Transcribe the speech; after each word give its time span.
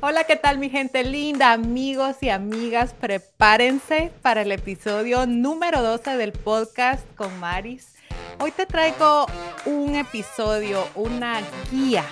Hola, 0.00 0.22
¿qué 0.22 0.36
tal 0.36 0.58
mi 0.58 0.70
gente 0.70 1.02
linda? 1.02 1.50
Amigos 1.52 2.22
y 2.22 2.28
amigas, 2.28 2.94
prepárense 2.94 4.12
para 4.22 4.42
el 4.42 4.52
episodio 4.52 5.26
número 5.26 5.82
12 5.82 6.16
del 6.16 6.30
podcast 6.30 7.04
con 7.16 7.36
Maris. 7.40 7.96
Hoy 8.38 8.52
te 8.52 8.64
traigo 8.64 9.26
un 9.66 9.96
episodio, 9.96 10.86
una 10.94 11.40
guía. 11.72 12.04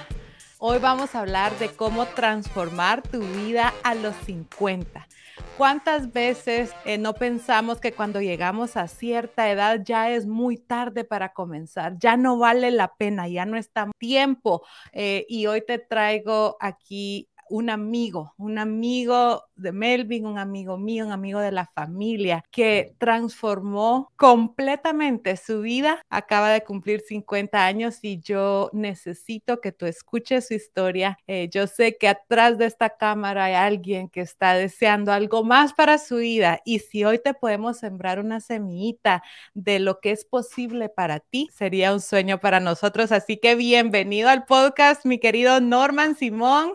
Hoy 0.58 0.80
vamos 0.80 1.14
a 1.14 1.20
hablar 1.20 1.56
de 1.60 1.68
cómo 1.68 2.06
transformar 2.06 3.02
tu 3.02 3.20
vida 3.20 3.72
a 3.84 3.94
los 3.94 4.16
50. 4.24 5.06
¿Cuántas 5.56 6.12
veces 6.12 6.74
eh, 6.84 6.98
no 6.98 7.14
pensamos 7.14 7.78
que 7.78 7.92
cuando 7.92 8.20
llegamos 8.20 8.76
a 8.76 8.88
cierta 8.88 9.48
edad 9.48 9.80
ya 9.84 10.10
es 10.10 10.26
muy 10.26 10.56
tarde 10.56 11.04
para 11.04 11.32
comenzar? 11.32 11.96
Ya 12.00 12.16
no 12.16 12.36
vale 12.36 12.72
la 12.72 12.96
pena, 12.96 13.28
ya 13.28 13.46
no 13.46 13.56
está 13.56 13.88
tiempo. 13.96 14.66
Eh, 14.92 15.24
y 15.28 15.46
hoy 15.46 15.62
te 15.64 15.78
traigo 15.78 16.56
aquí 16.58 17.28
un 17.48 17.70
amigo, 17.70 18.34
un 18.36 18.58
amigo 18.58 19.44
de 19.56 19.72
Melvin, 19.72 20.26
un 20.26 20.38
amigo 20.38 20.76
mío, 20.76 21.06
un 21.06 21.12
amigo 21.12 21.40
de 21.40 21.52
la 21.52 21.66
familia, 21.66 22.44
que 22.50 22.94
transformó 22.98 24.12
completamente 24.16 25.36
su 25.36 25.62
vida. 25.62 26.02
Acaba 26.10 26.50
de 26.50 26.62
cumplir 26.62 27.00
50 27.00 27.64
años 27.64 27.98
y 28.02 28.20
yo 28.20 28.70
necesito 28.72 29.60
que 29.60 29.72
tú 29.72 29.86
escuches 29.86 30.48
su 30.48 30.54
historia. 30.54 31.18
Eh, 31.26 31.48
yo 31.50 31.66
sé 31.66 31.96
que 31.96 32.08
atrás 32.08 32.58
de 32.58 32.66
esta 32.66 32.90
cámara 32.90 33.44
hay 33.44 33.54
alguien 33.54 34.08
que 34.08 34.20
está 34.20 34.54
deseando 34.54 35.12
algo 35.12 35.44
más 35.44 35.72
para 35.72 35.98
su 35.98 36.16
vida 36.16 36.60
y 36.64 36.80
si 36.80 37.04
hoy 37.04 37.18
te 37.18 37.34
podemos 37.34 37.78
sembrar 37.78 38.18
una 38.20 38.40
semillita 38.40 39.22
de 39.54 39.78
lo 39.78 40.00
que 40.00 40.10
es 40.10 40.24
posible 40.24 40.88
para 40.88 41.20
ti, 41.20 41.48
sería 41.52 41.92
un 41.92 42.00
sueño 42.00 42.38
para 42.38 42.60
nosotros. 42.60 43.12
Así 43.12 43.38
que 43.38 43.54
bienvenido 43.54 44.28
al 44.28 44.44
podcast, 44.44 45.04
mi 45.06 45.18
querido 45.18 45.60
Norman 45.60 46.16
Simón. 46.16 46.74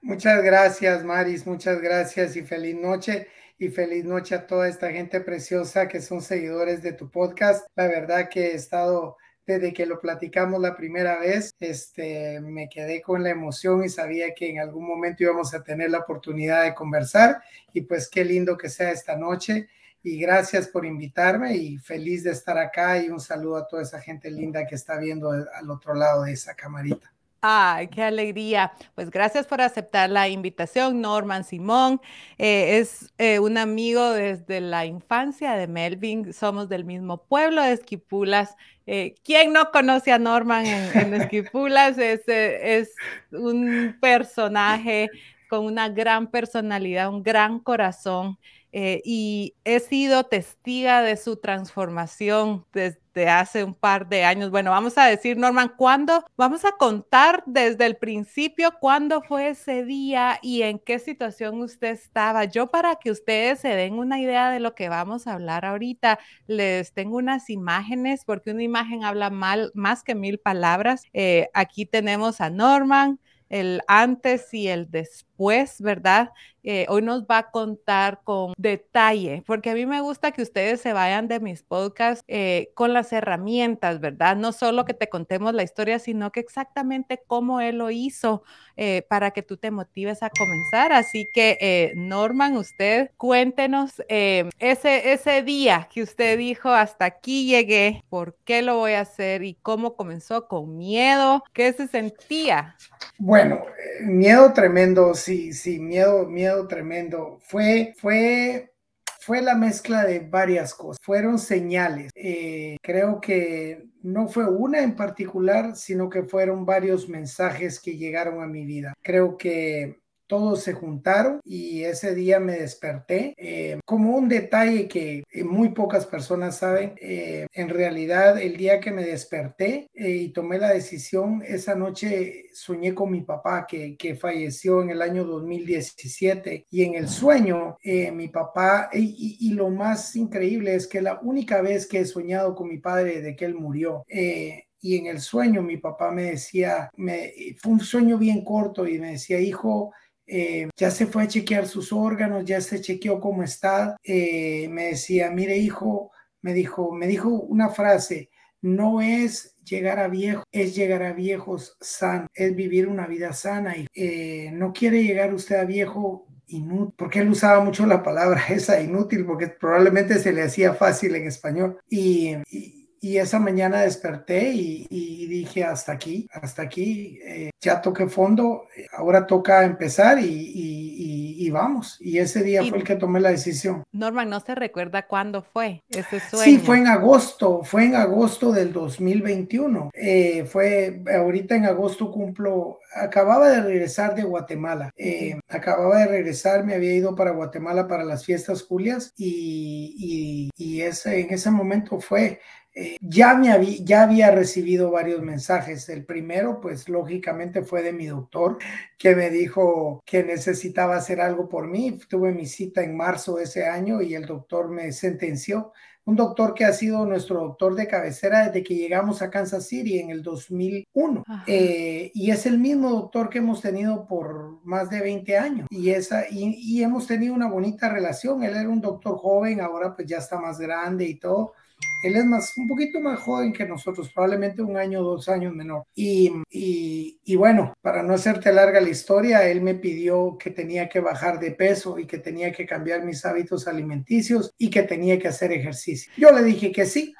Muchas 0.00 0.42
gracias, 0.42 1.04
Maris, 1.04 1.46
muchas 1.46 1.80
gracias 1.80 2.36
y 2.36 2.42
feliz 2.42 2.76
noche. 2.76 3.28
Y 3.60 3.70
feliz 3.70 4.04
noche 4.04 4.36
a 4.36 4.46
toda 4.46 4.68
esta 4.68 4.92
gente 4.92 5.20
preciosa 5.20 5.88
que 5.88 6.00
son 6.00 6.22
seguidores 6.22 6.80
de 6.80 6.92
tu 6.92 7.10
podcast. 7.10 7.66
La 7.74 7.88
verdad 7.88 8.28
que 8.28 8.52
he 8.52 8.54
estado 8.54 9.16
desde 9.48 9.72
que 9.72 9.86
lo 9.86 9.98
platicamos 9.98 10.60
la 10.60 10.76
primera 10.76 11.18
vez, 11.18 11.54
este, 11.58 12.38
me 12.40 12.68
quedé 12.68 13.00
con 13.00 13.22
la 13.22 13.30
emoción 13.30 13.82
y 13.82 13.88
sabía 13.88 14.34
que 14.34 14.50
en 14.50 14.60
algún 14.60 14.86
momento 14.86 15.22
íbamos 15.22 15.54
a 15.54 15.64
tener 15.64 15.90
la 15.90 16.00
oportunidad 16.00 16.64
de 16.64 16.74
conversar 16.74 17.42
y 17.72 17.80
pues 17.80 18.08
qué 18.10 18.26
lindo 18.26 18.58
que 18.58 18.68
sea 18.68 18.92
esta 18.92 19.16
noche 19.16 19.68
y 20.02 20.20
gracias 20.20 20.68
por 20.68 20.84
invitarme 20.84 21.56
y 21.56 21.78
feliz 21.78 22.24
de 22.24 22.32
estar 22.32 22.58
acá 22.58 22.98
y 22.98 23.08
un 23.08 23.20
saludo 23.20 23.56
a 23.56 23.66
toda 23.66 23.82
esa 23.82 24.00
gente 24.00 24.30
linda 24.30 24.66
que 24.66 24.74
está 24.74 24.98
viendo 24.98 25.30
al 25.30 25.70
otro 25.70 25.94
lado 25.94 26.24
de 26.24 26.32
esa 26.32 26.54
camarita. 26.54 27.10
Ay, 27.40 27.86
qué 27.88 28.02
alegría. 28.02 28.72
Pues 28.96 29.10
gracias 29.10 29.46
por 29.46 29.60
aceptar 29.60 30.10
la 30.10 30.28
invitación, 30.28 31.00
Norman 31.00 31.44
Simón. 31.44 32.00
Eh, 32.36 32.78
es 32.78 33.12
eh, 33.18 33.38
un 33.38 33.58
amigo 33.58 34.10
desde 34.10 34.60
la 34.60 34.86
infancia 34.86 35.52
de 35.52 35.68
Melvin. 35.68 36.32
Somos 36.32 36.68
del 36.68 36.84
mismo 36.84 37.22
pueblo 37.24 37.62
de 37.62 37.72
Esquipulas. 37.72 38.56
Eh, 38.86 39.14
¿Quién 39.22 39.52
no 39.52 39.70
conoce 39.70 40.10
a 40.10 40.18
Norman 40.18 40.66
en, 40.66 41.14
Esquipulas? 41.14 41.96
Es, 41.98 42.22
es 42.26 42.92
un 43.30 43.96
personaje 44.00 45.08
con 45.48 45.64
una 45.64 45.88
gran 45.88 46.30
personalidad, 46.30 47.08
un 47.08 47.22
gran 47.22 47.60
corazón. 47.60 48.36
Eh, 48.72 49.00
y 49.04 49.54
he 49.64 49.80
sido 49.80 50.24
testiga 50.24 51.00
de 51.02 51.16
su 51.16 51.36
transformación 51.36 52.66
desde 52.72 53.28
hace 53.28 53.64
un 53.64 53.74
par 53.74 54.08
de 54.08 54.24
años. 54.24 54.50
Bueno, 54.50 54.70
vamos 54.70 54.98
a 54.98 55.06
decir, 55.06 55.38
Norman, 55.38 55.72
¿cuándo? 55.76 56.24
Vamos 56.36 56.64
a 56.64 56.72
contar 56.72 57.42
desde 57.46 57.86
el 57.86 57.96
principio 57.96 58.72
cuándo 58.78 59.22
fue 59.22 59.48
ese 59.48 59.84
día 59.84 60.38
y 60.42 60.62
en 60.62 60.78
qué 60.78 60.98
situación 60.98 61.62
usted 61.62 61.92
estaba. 61.92 62.44
Yo 62.44 62.66
para 62.66 62.96
que 62.96 63.10
ustedes 63.10 63.60
se 63.60 63.68
den 63.68 63.94
una 63.94 64.20
idea 64.20 64.50
de 64.50 64.60
lo 64.60 64.74
que 64.74 64.88
vamos 64.88 65.26
a 65.26 65.32
hablar 65.32 65.64
ahorita, 65.64 66.18
les 66.46 66.92
tengo 66.92 67.16
unas 67.16 67.48
imágenes 67.48 68.24
porque 68.26 68.50
una 68.50 68.62
imagen 68.62 69.02
habla 69.02 69.30
mal, 69.30 69.70
más 69.74 70.02
que 70.02 70.14
mil 70.14 70.38
palabras. 70.38 71.04
Eh, 71.14 71.48
aquí 71.54 71.86
tenemos 71.86 72.40
a 72.40 72.50
Norman 72.50 73.18
el 73.48 73.80
antes 73.88 74.52
y 74.52 74.68
el 74.68 74.90
después, 74.90 75.80
¿verdad? 75.80 76.30
Eh, 76.64 76.86
hoy 76.88 77.02
nos 77.02 77.24
va 77.24 77.38
a 77.38 77.50
contar 77.50 78.20
con 78.24 78.52
detalle, 78.56 79.42
porque 79.46 79.70
a 79.70 79.74
mí 79.74 79.86
me 79.86 80.00
gusta 80.00 80.32
que 80.32 80.42
ustedes 80.42 80.80
se 80.80 80.92
vayan 80.92 81.28
de 81.28 81.40
mis 81.40 81.62
podcasts 81.62 82.24
eh, 82.26 82.70
con 82.74 82.92
las 82.92 83.12
herramientas, 83.12 84.00
¿verdad? 84.00 84.36
No 84.36 84.52
solo 84.52 84.84
que 84.84 84.94
te 84.94 85.08
contemos 85.08 85.54
la 85.54 85.62
historia, 85.62 85.98
sino 85.98 86.32
que 86.32 86.40
exactamente 86.40 87.22
cómo 87.26 87.60
él 87.60 87.78
lo 87.78 87.90
hizo 87.90 88.42
eh, 88.76 89.02
para 89.08 89.30
que 89.30 89.42
tú 89.42 89.56
te 89.56 89.70
motives 89.70 90.22
a 90.22 90.30
comenzar. 90.30 90.92
Así 90.92 91.26
que, 91.32 91.92
Norman, 91.96 92.56
usted 92.56 93.10
cuéntenos 93.16 94.02
ese, 94.08 95.12
ese 95.12 95.42
día 95.42 95.88
que 95.92 96.02
usted 96.02 96.38
dijo, 96.38 96.70
hasta 96.70 97.04
aquí 97.04 97.46
llegué, 97.46 98.04
¿por 98.08 98.36
qué 98.44 98.62
lo 98.62 98.76
voy 98.76 98.92
a 98.92 99.00
hacer 99.00 99.44
y 99.44 99.54
cómo 99.62 99.96
comenzó 99.96 100.48
con 100.48 100.76
miedo? 100.76 101.44
¿Qué 101.52 101.72
se 101.72 101.86
sentía? 101.86 102.76
Bueno, 103.20 103.64
miedo 104.02 104.52
tremendo, 104.52 105.12
sí, 105.14 105.52
sí, 105.52 105.80
miedo, 105.80 106.24
miedo 106.26 106.47
tremendo. 106.66 107.38
Fue, 107.42 107.94
fue, 107.98 108.72
fue 109.20 109.42
la 109.42 109.54
mezcla 109.54 110.04
de 110.04 110.20
varias 110.20 110.74
cosas. 110.74 110.98
Fueron 111.02 111.38
señales. 111.38 112.10
Eh, 112.14 112.76
creo 112.82 113.20
que 113.20 113.88
no 114.02 114.28
fue 114.28 114.46
una 114.48 114.82
en 114.82 114.96
particular, 114.96 115.76
sino 115.76 116.08
que 116.08 116.22
fueron 116.22 116.64
varios 116.64 117.08
mensajes 117.08 117.80
que 117.80 117.96
llegaron 117.96 118.42
a 118.42 118.46
mi 118.46 118.64
vida. 118.64 118.94
Creo 119.02 119.36
que 119.36 120.00
todos 120.28 120.62
se 120.62 120.74
juntaron 120.74 121.40
y 121.44 121.82
ese 121.82 122.14
día 122.14 122.38
me 122.38 122.52
desperté. 122.52 123.34
Eh, 123.36 123.80
como 123.84 124.14
un 124.16 124.28
detalle 124.28 124.86
que 124.86 125.24
muy 125.44 125.70
pocas 125.70 126.06
personas 126.06 126.58
saben, 126.58 126.94
eh, 127.00 127.46
en 127.52 127.68
realidad 127.68 128.40
el 128.40 128.56
día 128.56 128.78
que 128.78 128.92
me 128.92 129.04
desperté 129.04 129.88
eh, 129.94 130.10
y 130.10 130.28
tomé 130.28 130.58
la 130.58 130.68
decisión, 130.68 131.42
esa 131.44 131.74
noche 131.74 132.44
soñé 132.52 132.94
con 132.94 133.10
mi 133.10 133.22
papá 133.22 133.66
que, 133.66 133.96
que 133.96 134.14
falleció 134.14 134.82
en 134.82 134.90
el 134.90 135.02
año 135.02 135.24
2017 135.24 136.66
y 136.70 136.82
en 136.82 136.94
el 136.94 137.08
sueño 137.08 137.76
mi 138.12 138.28
papá, 138.28 138.90
y, 138.92 139.38
y, 139.40 139.52
lo 139.54 139.70
más 139.70 140.14
increíble 140.14 140.74
es 140.74 140.86
que 140.86 141.00
la 141.00 141.18
única 141.22 141.62
vez 141.62 141.86
que 141.86 142.00
he 142.00 142.04
soñado 142.04 142.54
con 142.54 142.68
mi 142.68 142.78
padre 142.78 143.22
de 143.22 143.34
que 143.34 143.46
él 143.46 143.54
murió, 143.54 144.04
y 144.08 144.96
en 144.96 145.06
el 145.06 145.20
sueño 145.20 145.62
mi 145.62 145.78
papá 145.78 146.10
me 146.10 146.24
decía, 146.24 146.90
me, 146.96 147.32
fue 147.60 147.72
un 147.72 147.80
sueño 147.80 148.18
bien 148.18 148.44
corto 148.44 148.86
y 148.86 148.98
me 148.98 149.12
decía, 149.12 149.40
hijo, 149.40 149.92
eh, 150.28 150.68
ya 150.76 150.90
se 150.90 151.06
fue 151.06 151.24
a 151.24 151.28
chequear 151.28 151.66
sus 151.66 151.92
órganos, 151.92 152.44
ya 152.44 152.60
se 152.60 152.80
chequeó 152.80 153.20
cómo 153.20 153.42
está. 153.42 153.96
Eh, 154.04 154.68
me 154.70 154.86
decía, 154.86 155.30
mire 155.30 155.56
hijo, 155.56 156.12
me 156.42 156.52
dijo, 156.52 156.92
me 156.92 157.06
dijo 157.06 157.28
una 157.30 157.70
frase, 157.70 158.30
no 158.60 159.00
es 159.00 159.56
llegar 159.64 159.98
a 159.98 160.08
viejo, 160.08 160.44
es 160.52 160.74
llegar 160.76 161.02
a 161.02 161.12
viejos 161.12 161.76
sanos, 161.80 162.28
es 162.34 162.54
vivir 162.54 162.88
una 162.88 163.06
vida 163.06 163.32
sana. 163.32 163.76
Y 163.76 163.86
eh, 163.94 164.50
no 164.52 164.72
quiere 164.72 165.02
llegar 165.02 165.32
usted 165.32 165.56
a 165.56 165.64
viejo 165.64 166.26
inútil, 166.46 166.94
porque 166.96 167.20
él 167.20 167.30
usaba 167.30 167.64
mucho 167.64 167.86
la 167.86 168.02
palabra 168.02 168.42
esa 168.50 168.80
inútil, 168.80 169.24
porque 169.24 169.48
probablemente 169.48 170.18
se 170.18 170.32
le 170.32 170.42
hacía 170.42 170.74
fácil 170.74 171.14
en 171.14 171.26
español. 171.26 171.78
y 171.88 172.77
esa 173.02 173.38
mañana 173.38 173.82
desperté 173.82 174.50
y, 174.52 175.26
dije, 175.26 175.64
hasta 175.64 175.92
aquí, 175.92 176.28
hasta 176.32 176.62
aquí, 176.62 177.18
eh, 177.24 177.50
ya 177.60 177.80
toqué 177.80 178.08
fondo, 178.08 178.66
ahora 178.96 179.26
toca 179.26 179.64
empezar 179.64 180.18
y, 180.20 181.48
vamos. 181.50 181.96
Y 182.00 182.18
ese 182.18 182.42
día 182.42 182.62
fue 182.62 182.76
el 182.76 182.84
que 182.84 182.96
tomé 182.96 183.20
la 183.20 183.30
decisión. 183.30 183.82
Norman, 183.90 184.28
¿no 184.28 184.38
se 184.40 184.54
recuerda 184.54 185.06
cuándo 185.06 185.40
fue 185.40 185.82
ese 185.88 186.20
sueño? 186.20 186.44
Sí, 186.44 186.58
fue 186.58 186.76
en 186.76 186.88
agosto, 186.88 187.62
fue 187.64 187.86
en 187.86 187.94
agosto 187.94 188.52
del 188.52 188.70
2021. 188.72 189.90
Eh, 189.94 190.44
fue, 190.44 191.02
ahorita 191.10 191.56
en 191.56 191.64
agosto 191.64 192.12
cumplo, 192.12 192.80
acababa 192.94 193.48
de 193.48 193.62
regresar 193.62 194.14
de 194.14 194.24
Guatemala. 194.24 194.90
Eh, 194.96 195.38
acababa 195.48 195.98
de 195.98 196.06
regresar, 196.06 196.64
me 196.64 196.74
había 196.74 196.92
ido 196.92 197.14
para 197.14 197.30
Guatemala 197.30 197.88
para 197.88 198.04
las 198.04 198.24
fiestas 198.24 198.62
Julias 198.62 199.12
y, 199.16 200.50
ese, 200.82 201.20
en 201.20 201.32
ese 201.32 201.50
momento 201.50 202.00
fue 202.00 202.40
eh, 202.74 202.96
ya, 203.00 203.34
me 203.34 203.50
había, 203.50 203.78
ya 203.82 204.02
había 204.02 204.30
recibido 204.30 204.90
varios 204.90 205.22
mensajes. 205.22 205.88
El 205.88 206.04
primero, 206.04 206.60
pues 206.60 206.88
lógicamente 206.88 207.62
fue 207.62 207.82
de 207.82 207.92
mi 207.92 208.06
doctor, 208.06 208.58
que 208.96 209.16
me 209.16 209.30
dijo 209.30 210.02
que 210.04 210.22
necesitaba 210.22 210.96
hacer 210.96 211.20
algo 211.20 211.48
por 211.48 211.66
mí. 211.66 211.98
Tuve 212.08 212.32
mi 212.32 212.46
cita 212.46 212.82
en 212.82 212.96
marzo 212.96 213.36
de 213.36 213.44
ese 213.44 213.66
año 213.66 214.00
y 214.02 214.14
el 214.14 214.26
doctor 214.26 214.70
me 214.70 214.92
sentenció. 214.92 215.72
Un 216.04 216.16
doctor 216.16 216.54
que 216.54 216.64
ha 216.64 216.72
sido 216.72 217.04
nuestro 217.04 217.40
doctor 217.40 217.74
de 217.74 217.86
cabecera 217.86 218.46
desde 218.46 218.62
que 218.62 218.76
llegamos 218.76 219.20
a 219.20 219.28
Kansas 219.28 219.66
City 219.66 219.98
en 219.98 220.08
el 220.10 220.22
2001. 220.22 221.24
Eh, 221.46 222.10
y 222.14 222.30
es 222.30 222.46
el 222.46 222.58
mismo 222.58 222.90
doctor 222.90 223.28
que 223.28 223.38
hemos 223.38 223.60
tenido 223.60 224.06
por 224.06 224.64
más 224.64 224.88
de 224.88 225.00
20 225.02 225.36
años. 225.36 225.66
Y, 225.68 225.90
esa, 225.90 226.24
y, 226.30 226.54
y 226.56 226.82
hemos 226.82 227.06
tenido 227.06 227.34
una 227.34 227.50
bonita 227.50 227.90
relación. 227.90 228.42
Él 228.42 228.56
era 228.56 228.68
un 228.68 228.80
doctor 228.80 229.18
joven, 229.18 229.60
ahora 229.60 229.94
pues 229.94 230.08
ya 230.08 230.18
está 230.18 230.38
más 230.38 230.58
grande 230.58 231.04
y 231.04 231.16
todo 231.16 231.52
Él 232.02 232.16
es 232.16 232.24
más, 232.24 232.56
un 232.56 232.66
poquito 232.66 233.00
más 233.00 233.18
joven 233.20 233.52
que 233.52 233.66
nosotros, 233.66 234.10
probablemente 234.12 234.62
un 234.62 234.76
año 234.76 235.02
dos 235.02 235.28
años 235.28 235.54
menor. 235.54 235.84
Y, 235.94 236.32
y, 236.50 237.36
bueno, 237.36 237.74
para 237.80 238.02
no 238.02 238.14
hacerte 238.14 238.52
larga 238.52 238.80
la 238.80 238.88
historia, 238.88 239.48
él 239.48 239.60
me 239.60 239.74
pidió 239.74 240.36
que 240.38 240.50
tenía 240.50 240.88
que 240.88 241.00
bajar 241.00 241.40
de 241.40 241.52
peso 241.52 241.98
y 241.98 242.06
que 242.06 242.18
tenía 242.18 242.52
que 242.52 242.66
cambiar 242.66 243.04
mis 243.04 243.24
hábitos 243.24 243.66
alimenticios 243.66 244.52
y 244.58 244.70
que 244.70 244.82
tenía 244.82 245.18
que 245.18 245.28
hacer 245.28 245.52
ejercicio. 245.52 246.12
Yo 246.16 246.30
le 246.30 246.42
dije 246.42 246.72
que 246.72 246.86
sí, 246.86 247.14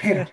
pero 0.00 0.26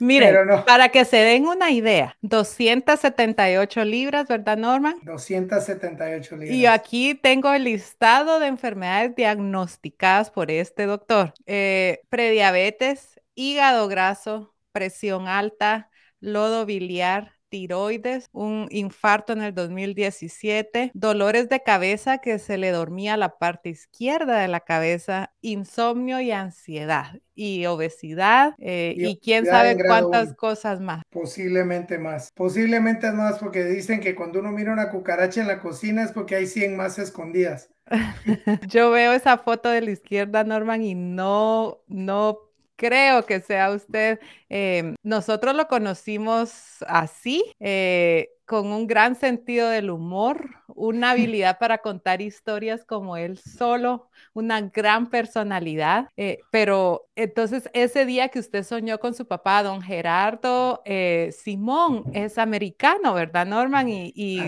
no. 0.00 0.06
Miren, 0.06 0.34
para 0.66 0.88
que 0.88 1.04
se 1.04 1.18
den 1.18 1.46
una 1.46 1.70
idea, 1.70 2.16
278 2.22 3.84
libras, 3.84 4.28
¿verdad, 4.28 4.56
Norman? 4.56 4.96
278 5.02 6.36
libras. 6.36 6.56
Y 6.56 6.66
aquí 6.66 7.14
tengo 7.14 7.52
el 7.52 7.64
listado 7.64 8.40
de 8.40 8.46
enfermedades 8.46 9.14
diagnosticadas 9.14 10.30
por 10.30 10.50
este 10.50 10.86
doctor. 10.86 11.32
Eh, 11.46 12.00
prediabetes, 12.08 13.20
hígado 13.34 13.88
graso, 13.88 14.54
presión 14.72 15.28
alta, 15.28 15.90
lodo 16.20 16.66
biliar, 16.66 17.39
tiroides, 17.50 18.28
un 18.32 18.68
infarto 18.70 19.32
en 19.34 19.42
el 19.42 19.54
2017, 19.54 20.92
dolores 20.94 21.48
de 21.48 21.62
cabeza 21.62 22.18
que 22.18 22.38
se 22.38 22.56
le 22.56 22.70
dormía 22.70 23.16
la 23.16 23.36
parte 23.38 23.68
izquierda 23.68 24.38
de 24.38 24.48
la 24.48 24.60
cabeza, 24.60 25.32
insomnio 25.42 26.20
y 26.20 26.30
ansiedad 26.30 27.20
y 27.34 27.66
obesidad 27.66 28.54
eh, 28.58 28.94
y, 28.96 29.18
quién 29.18 29.46
sabe 29.46 29.76
cuántas 29.84 30.34
cosas 30.34 30.80
más. 30.80 31.02
Posiblemente 31.10 31.98
más, 31.98 32.30
posiblemente 32.34 33.10
más 33.12 33.38
porque 33.38 33.64
dicen 33.64 34.00
que 34.00 34.14
cuando 34.14 34.40
uno 34.40 34.52
mira 34.52 34.72
una 34.72 34.90
cucaracha 34.90 35.40
en 35.40 35.48
la 35.48 35.60
cocina 35.60 36.04
es 36.04 36.12
porque 36.12 36.36
hay 36.36 36.46
100 36.46 36.76
más 36.76 36.98
escondidas. 36.98 37.70
Yo 38.68 38.90
veo 38.90 39.12
esa 39.12 39.38
foto 39.38 39.68
de 39.68 39.80
la 39.80 39.90
izquierda, 39.90 40.44
Norman, 40.44 40.82
y 40.82 40.94
no, 40.94 41.82
no 41.88 42.50
creo 42.76 43.26
que 43.26 43.40
sea 43.40 43.70
usted. 43.70 44.20
Em, 44.50 44.96
nosotros 45.04 45.54
lo 45.54 45.68
conocimos 45.68 46.50
así, 46.88 47.44
eh, 47.60 48.30
con 48.50 48.66
un 48.72 48.88
gran 48.88 49.14
sentido 49.14 49.68
del 49.68 49.90
humor, 49.90 50.50
una 50.66 51.12
habilidad 51.36 51.58
para 51.60 51.78
contar 51.78 52.20
historias 52.20 52.84
como 52.84 53.16
él 53.16 53.38
solo, 53.38 54.10
una 54.32 54.60
gran 54.60 55.08
personalidad. 55.08 56.08
Eh, 56.16 56.40
pero 56.50 57.06
entonces 57.14 57.70
ese 57.74 58.06
día 58.06 58.28
que 58.28 58.40
usted 58.40 58.64
soñó 58.64 58.98
con 58.98 59.14
su 59.14 59.28
papá, 59.28 59.62
don 59.62 59.80
Gerardo 59.80 60.82
eh, 60.84 61.30
Simón, 61.32 62.02
es 62.12 62.38
americano, 62.38 63.14
¿verdad, 63.14 63.46
Norman? 63.46 63.88
Y, 63.88 64.12
y 64.16 64.40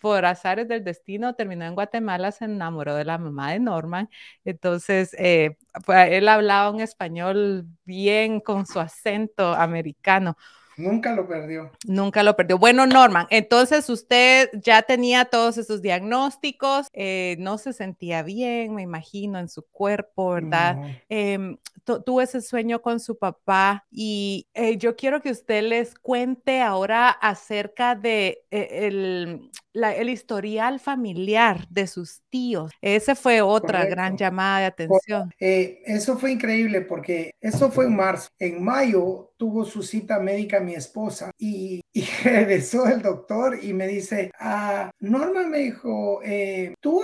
por 0.00 0.24
azares 0.24 0.66
del 0.66 0.82
destino 0.82 1.34
terminó 1.34 1.66
en 1.66 1.74
Guatemala, 1.74 2.32
se 2.32 2.46
enamoró 2.46 2.94
de 2.94 3.04
la 3.04 3.18
mamá 3.18 3.52
de 3.52 3.60
Norman. 3.60 4.08
Entonces, 4.46 5.14
eh, 5.18 5.58
pues, 5.84 6.10
él 6.10 6.26
hablaba 6.28 6.70
un 6.70 6.80
español 6.80 7.66
bien 7.84 8.40
con 8.40 8.64
su 8.64 8.80
acento 8.80 9.41
americano. 9.42 10.36
Nunca 10.76 11.14
lo 11.14 11.28
perdió. 11.28 11.70
Nunca 11.86 12.22
lo 12.22 12.34
perdió. 12.34 12.58
Bueno, 12.58 12.86
Norman, 12.86 13.26
entonces 13.30 13.88
usted 13.90 14.50
ya 14.54 14.82
tenía 14.82 15.26
todos 15.26 15.58
esos 15.58 15.82
diagnósticos, 15.82 16.88
eh, 16.92 17.36
no 17.38 17.58
se 17.58 17.72
sentía 17.72 18.22
bien, 18.22 18.74
me 18.74 18.82
imagino, 18.82 19.38
en 19.38 19.48
su 19.48 19.62
cuerpo, 19.62 20.30
¿verdad? 20.30 20.78
Em, 21.08 21.58
tuvo 21.84 22.20
ese 22.20 22.40
sueño 22.40 22.80
con 22.80 23.00
su 23.00 23.18
papá 23.18 23.86
y 23.90 24.46
eh, 24.54 24.76
yo 24.76 24.96
quiero 24.96 25.20
que 25.20 25.30
usted 25.30 25.62
les 25.64 25.94
cuente 25.94 26.62
ahora 26.62 27.10
acerca 27.10 27.94
de 27.94 28.44
eh, 28.50 28.86
el, 28.86 29.50
el, 29.74 30.08
historial 30.08 30.80
familiar 30.80 31.66
de 31.68 31.86
sus 31.86 32.22
tíos. 32.30 32.72
Esa 32.80 33.14
fue 33.14 33.42
otra 33.42 33.84
gran 33.84 34.16
llamada 34.16 34.60
de 34.60 34.66
atención. 34.66 35.34
eso 35.38 36.16
fue 36.18 36.32
increíble 36.32 36.82
porque 36.82 37.34
eso 37.40 37.70
fue 37.70 37.86
en 37.86 37.96
marzo. 37.96 38.28
En 38.38 38.62
mayo 38.62 39.31
tuvo 39.42 39.64
su 39.64 39.82
cita 39.82 40.20
médica 40.20 40.60
mi 40.60 40.74
esposa 40.74 41.32
y, 41.36 41.80
y 41.92 42.02
regresó 42.22 42.86
el 42.86 43.02
doctor 43.02 43.58
y 43.60 43.72
me 43.72 43.88
dice, 43.88 44.30
ah, 44.38 44.92
Norma 45.00 45.48
me 45.48 45.58
dijo, 45.58 46.20
eh, 46.22 46.76
¿tú, 46.80 47.02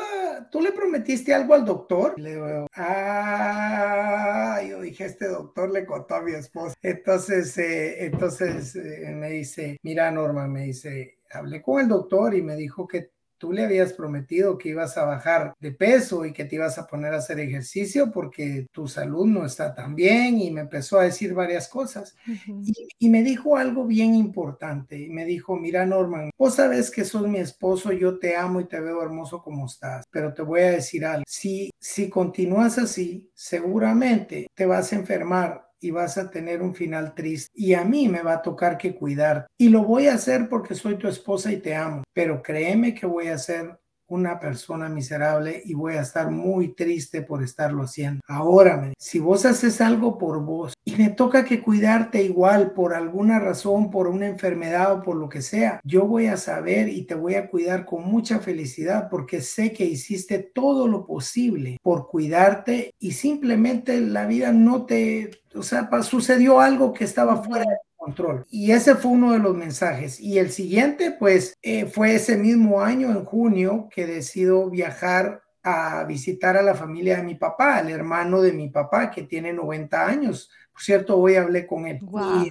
¿tú 0.48 0.60
le 0.60 0.70
prometiste 0.70 1.34
algo 1.34 1.54
al 1.54 1.64
doctor? 1.64 2.14
le 2.16 2.34
digo, 2.34 2.68
ah, 2.76 4.60
yo 4.68 4.80
dije, 4.82 5.06
este 5.06 5.26
doctor 5.26 5.72
le 5.72 5.84
contó 5.84 6.14
a 6.14 6.22
mi 6.22 6.30
esposa. 6.30 6.76
Entonces, 6.80 7.58
eh, 7.58 8.04
entonces 8.04 8.76
eh, 8.76 9.12
me 9.16 9.30
dice, 9.30 9.76
mira 9.82 10.08
Norma, 10.12 10.46
me 10.46 10.66
dice, 10.66 11.18
hablé 11.32 11.60
con 11.60 11.80
el 11.80 11.88
doctor 11.88 12.36
y 12.36 12.42
me 12.42 12.54
dijo 12.54 12.86
que 12.86 13.10
tú 13.38 13.52
le 13.52 13.64
habías 13.64 13.92
prometido 13.92 14.58
que 14.58 14.70
ibas 14.70 14.96
a 14.98 15.04
bajar 15.04 15.54
de 15.60 15.72
peso 15.72 16.24
y 16.24 16.32
que 16.32 16.44
te 16.44 16.56
ibas 16.56 16.78
a 16.78 16.86
poner 16.86 17.14
a 17.14 17.18
hacer 17.18 17.40
ejercicio 17.40 18.10
porque 18.12 18.66
tu 18.72 18.88
salud 18.88 19.26
no 19.26 19.46
está 19.46 19.74
tan 19.74 19.94
bien 19.94 20.40
y 20.40 20.50
me 20.50 20.62
empezó 20.62 20.98
a 20.98 21.04
decir 21.04 21.34
varias 21.34 21.68
cosas. 21.68 22.16
y, 22.98 23.08
me 23.08 23.22
dijo 23.22 23.56
algo 23.56 23.86
bien 23.86 24.14
importante 24.14 24.98
y 24.98 25.08
me 25.08 25.24
dijo, 25.24 25.56
mira 25.56 25.86
Norman, 25.86 26.30
vos 26.36 26.56
sabes 26.56 26.90
que 26.90 27.04
sos 27.04 27.26
mi 27.26 27.38
esposo, 27.38 27.90
yo 27.92 28.18
te 28.18 28.36
amo 28.36 28.60
y 28.60 28.66
te 28.66 28.80
veo 28.80 29.02
hermoso 29.02 29.42
como 29.42 29.66
estás, 29.66 30.04
pero 30.10 30.34
te 30.34 30.42
voy 30.42 30.60
a 30.60 30.70
decir 30.72 31.06
algo, 31.06 31.24
si, 31.26 31.70
si 31.78 32.10
continúas 32.10 32.76
así, 32.78 33.30
seguramente 33.34 34.48
te 34.54 34.66
vas 34.66 34.92
a 34.92 34.96
enfermar 34.96 35.67
y 35.80 35.90
vas 35.90 36.18
a 36.18 36.30
tener 36.30 36.62
un 36.62 36.74
final 36.74 37.14
triste. 37.14 37.50
Y 37.54 37.74
a 37.74 37.84
mí 37.84 38.08
me 38.08 38.22
va 38.22 38.34
a 38.34 38.42
tocar 38.42 38.78
que 38.78 38.94
cuidar. 38.94 39.46
Y 39.56 39.68
lo 39.68 39.82
voy 39.84 40.08
a 40.08 40.14
hacer 40.14 40.48
porque 40.48 40.74
soy 40.74 40.96
tu 40.96 41.08
esposa 41.08 41.52
y 41.52 41.58
te 41.58 41.74
amo. 41.74 42.02
Pero 42.12 42.42
créeme 42.42 42.94
que 42.94 43.06
voy 43.06 43.28
a 43.28 43.38
ser 43.38 43.78
una 44.08 44.40
persona 44.40 44.88
miserable 44.88 45.62
y 45.64 45.74
voy 45.74 45.94
a 45.94 46.02
estar 46.02 46.30
muy 46.30 46.74
triste 46.74 47.22
por 47.22 47.42
estarlo 47.42 47.82
haciendo. 47.82 48.20
Ahora, 48.26 48.92
si 48.98 49.18
vos 49.18 49.44
haces 49.44 49.80
algo 49.80 50.18
por 50.18 50.42
vos 50.42 50.74
y 50.84 50.96
me 50.96 51.10
toca 51.10 51.44
que 51.44 51.62
cuidarte 51.62 52.22
igual 52.22 52.72
por 52.72 52.94
alguna 52.94 53.38
razón, 53.38 53.90
por 53.90 54.08
una 54.08 54.26
enfermedad 54.26 54.92
o 54.92 55.02
por 55.02 55.16
lo 55.16 55.28
que 55.28 55.42
sea, 55.42 55.80
yo 55.84 56.06
voy 56.06 56.26
a 56.26 56.36
saber 56.36 56.88
y 56.88 57.02
te 57.02 57.14
voy 57.14 57.34
a 57.34 57.48
cuidar 57.48 57.84
con 57.84 58.04
mucha 58.04 58.38
felicidad 58.40 59.08
porque 59.10 59.40
sé 59.40 59.72
que 59.72 59.84
hiciste 59.84 60.38
todo 60.38 60.88
lo 60.88 61.06
posible 61.06 61.78
por 61.82 62.08
cuidarte 62.08 62.94
y 62.98 63.12
simplemente 63.12 64.00
la 64.00 64.26
vida 64.26 64.52
no 64.52 64.86
te, 64.86 65.30
o 65.54 65.62
sea, 65.62 65.88
sucedió 66.02 66.60
algo 66.60 66.92
que 66.92 67.04
estaba 67.04 67.42
fuera 67.42 67.64
de 67.64 67.87
control. 68.08 68.46
Y 68.50 68.72
ese 68.72 68.94
fue 68.94 69.12
uno 69.12 69.32
de 69.32 69.38
los 69.38 69.56
mensajes. 69.56 70.20
Y 70.20 70.38
el 70.38 70.50
siguiente, 70.50 71.14
pues, 71.18 71.54
eh, 71.62 71.86
fue 71.86 72.14
ese 72.14 72.36
mismo 72.36 72.80
año, 72.80 73.10
en 73.10 73.24
junio, 73.24 73.88
que 73.94 74.06
decido 74.06 74.70
viajar 74.70 75.42
a 75.62 76.04
visitar 76.04 76.56
a 76.56 76.62
la 76.62 76.74
familia 76.74 77.18
de 77.18 77.24
mi 77.24 77.34
papá, 77.34 77.80
el 77.80 77.90
hermano 77.90 78.40
de 78.40 78.52
mi 78.52 78.68
papá, 78.68 79.10
que 79.10 79.22
tiene 79.22 79.52
90 79.52 80.06
años. 80.06 80.50
Por 80.72 80.82
cierto, 80.84 81.18
hoy 81.18 81.34
hablé 81.34 81.66
con 81.66 81.86
él. 81.86 81.98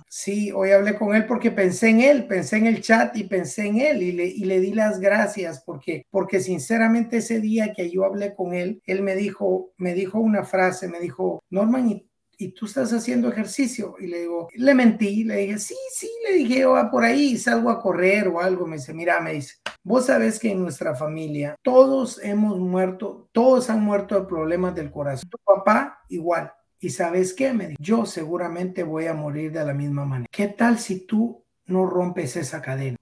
sí, 0.09 0.51
hoy 0.51 0.71
hablé 0.71 0.95
con 0.95 1.15
él 1.15 1.25
porque 1.25 1.49
pensé 1.49 1.89
en 1.89 2.01
él, 2.01 2.27
pensé 2.27 2.57
en 2.57 2.67
el 2.67 2.81
chat 2.81 3.15
y 3.15 3.23
pensé 3.23 3.67
en 3.67 3.79
él 3.79 4.03
y 4.03 4.11
le, 4.11 4.25
y 4.25 4.43
le 4.43 4.59
di 4.59 4.73
las 4.73 4.99
gracias 4.99 5.63
porque, 5.65 6.05
porque 6.11 6.41
sinceramente 6.41 7.17
ese 7.17 7.39
día 7.39 7.71
que 7.73 7.89
yo 7.89 8.03
hablé 8.03 8.35
con 8.35 8.53
él, 8.53 8.81
él 8.85 9.01
me 9.01 9.15
dijo, 9.15 9.71
me 9.77 9.93
dijo 9.93 10.19
una 10.19 10.43
frase, 10.43 10.89
me 10.89 10.99
dijo, 10.99 11.41
Norman, 11.49 12.03
y 12.37 12.49
tú 12.49 12.65
estás 12.65 12.93
haciendo 12.93 13.29
ejercicio. 13.29 13.95
Y 13.99 14.07
le 14.07 14.21
digo, 14.21 14.47
le 14.53 14.73
mentí, 14.75 15.23
le 15.23 15.37
dije, 15.37 15.59
sí, 15.59 15.75
sí, 15.93 16.09
le 16.27 16.35
dije, 16.35 16.65
oh, 16.65 16.89
por 16.91 17.03
ahí 17.03 17.37
salgo 17.37 17.69
a 17.69 17.81
correr 17.81 18.27
o 18.27 18.39
algo. 18.39 18.67
Me 18.67 18.77
dice, 18.77 18.93
mira, 18.93 19.19
me 19.19 19.33
dice, 19.33 19.55
vos 19.83 20.05
sabes 20.05 20.39
que 20.39 20.51
en 20.51 20.61
nuestra 20.61 20.95
familia 20.95 21.55
todos 21.63 22.23
hemos 22.23 22.59
muerto, 22.59 23.29
todos 23.31 23.69
han 23.69 23.81
muerto 23.81 24.19
de 24.19 24.27
problemas 24.27 24.75
del 24.75 24.91
corazón. 24.91 25.29
Tu 25.29 25.37
papá 25.39 26.03
igual. 26.09 26.51
Y 26.79 26.91
sabes 26.91 27.33
qué, 27.33 27.53
me 27.53 27.67
dijo, 27.69 27.81
yo 27.81 28.05
seguramente 28.05 28.83
voy 28.83 29.07
a 29.07 29.13
morir 29.13 29.51
de 29.51 29.65
la 29.65 29.73
misma 29.73 30.05
manera. 30.05 30.29
¿Qué 30.31 30.47
tal 30.47 30.77
si 30.77 31.07
tú 31.07 31.43
no 31.65 31.87
rompes 31.87 32.35
esa 32.35 32.61
cadena? 32.61 32.97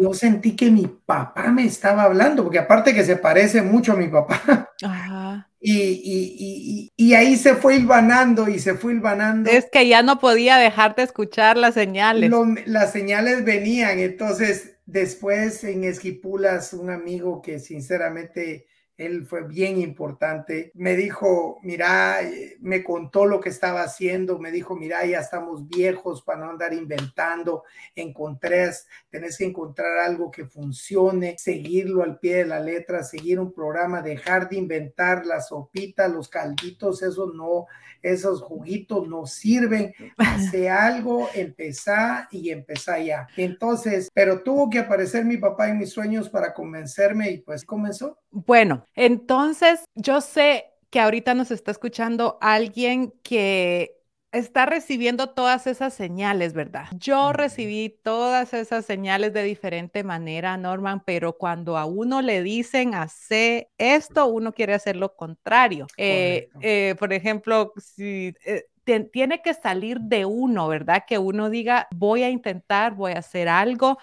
Yo 0.00 0.14
sentí 0.14 0.56
que 0.56 0.70
mi 0.70 0.86
papá 0.86 1.50
me 1.50 1.64
estaba 1.64 2.02
hablando, 2.02 2.42
porque 2.42 2.58
aparte 2.58 2.94
que 2.94 3.04
se 3.04 3.16
parece 3.16 3.62
mucho 3.62 3.92
a 3.92 3.96
mi 3.96 4.08
papá. 4.08 4.70
Ajá. 4.82 5.48
Y, 5.60 6.92
y, 6.96 7.14
ahí 7.14 7.36
se 7.36 7.54
fue 7.54 7.76
hilvanando 7.76 8.48
y 8.48 8.58
se 8.58 8.74
fue 8.74 8.92
hilvanando. 8.92 9.50
Es 9.50 9.66
que 9.70 9.88
ya 9.88 10.02
no 10.02 10.20
podía 10.20 10.58
dejar 10.58 10.94
de 10.94 11.02
escuchar 11.02 11.56
las 11.56 11.74
señales. 11.74 12.30
las 12.66 12.92
señales 12.92 13.44
venían, 13.44 13.98
entonces 13.98 14.76
después 14.86 15.64
en 15.64 15.82
Esquipulas, 15.84 16.72
un 16.72 16.90
amigo 16.90 17.42
que 17.42 17.58
sinceramente 17.58 18.66
él 18.96 19.26
fue 19.26 19.46
bien 19.46 19.80
importante. 19.80 20.70
Me 20.74 20.96
dijo, 20.96 21.60
mira, 21.62 22.22
eh, 22.22 22.56
me 22.60 22.82
contó 22.82 23.26
lo 23.26 23.40
que 23.40 23.50
estaba 23.50 23.82
haciendo, 23.82 24.38
me 24.38 24.50
dijo, 24.50 24.74
mira, 24.74 25.04
ya 25.04 25.20
estamos 25.20 25.68
viejos 25.68 26.22
para 26.22 26.40
no 26.40 26.50
andar 26.50 26.72
inventando, 26.72 27.64
encontré, 27.94 28.70
tenés 29.10 29.36
que 29.36 29.44
encontrar 29.44 29.98
algo 29.98 30.30
que 30.30 30.46
funcione, 30.46 31.36
seguirlo 31.38 32.02
al 32.02 32.18
pie 32.18 32.36
de 32.36 32.46
la 32.46 32.60
letra, 32.60 33.02
seguir 33.02 33.38
un 33.38 33.52
programa, 33.52 34.02
dejar 34.02 34.48
de 34.48 34.56
inventar 34.56 35.26
la 35.26 35.40
sopita, 35.40 36.08
los 36.08 36.28
calditos, 36.28 37.02
eso 37.02 37.32
no, 37.34 37.66
esos 38.02 38.40
juguitos 38.40 39.08
no 39.08 39.26
sirven, 39.26 39.92
hace 40.16 40.70
algo, 40.70 41.28
empezá 41.34 42.28
y 42.30 42.50
empezá 42.50 42.98
ya. 42.98 43.28
Entonces, 43.36 44.08
pero 44.14 44.42
tuvo 44.42 44.70
que 44.70 44.78
aparecer 44.78 45.24
mi 45.24 45.36
papá 45.36 45.68
en 45.68 45.78
mis 45.78 45.90
sueños 45.90 46.30
para 46.30 46.54
convencerme 46.54 47.30
y 47.30 47.38
pues 47.38 47.64
comenzó. 47.64 48.18
Bueno, 48.30 48.85
entonces 48.94 49.84
yo 49.94 50.20
sé 50.20 50.72
que 50.90 51.00
ahorita 51.00 51.34
nos 51.34 51.50
está 51.50 51.70
escuchando 51.70 52.38
alguien 52.40 53.12
que 53.22 53.96
está 54.32 54.66
recibiendo 54.66 55.30
todas 55.30 55.66
esas 55.66 55.94
señales, 55.94 56.52
¿verdad? 56.52 56.86
Yo 56.92 57.32
recibí 57.32 57.98
todas 58.02 58.52
esas 58.54 58.84
señales 58.84 59.32
de 59.32 59.42
diferente 59.42 60.04
manera, 60.04 60.56
Norman, 60.56 61.02
pero 61.04 61.34
cuando 61.34 61.76
a 61.76 61.86
uno 61.86 62.22
le 62.22 62.42
dicen 62.42 62.94
hacer 62.94 63.68
esto, 63.78 64.26
uno 64.26 64.52
quiere 64.52 64.74
hacer 64.74 64.96
lo 64.96 65.14
contrario. 65.14 65.86
Eh, 65.96 66.48
eh, 66.60 66.94
por 66.98 67.12
ejemplo, 67.12 67.72
si... 67.76 68.34
Eh, 68.44 68.64
tiene 69.12 69.42
que 69.42 69.52
salir 69.52 70.00
de 70.00 70.24
uno, 70.24 70.68
¿verdad? 70.68 71.04
Que 71.06 71.18
uno 71.18 71.50
diga, 71.50 71.88
voy 71.94 72.22
a 72.22 72.30
intentar, 72.30 72.94
voy 72.94 73.12
a 73.12 73.18
hacer 73.18 73.48
algo, 73.48 73.98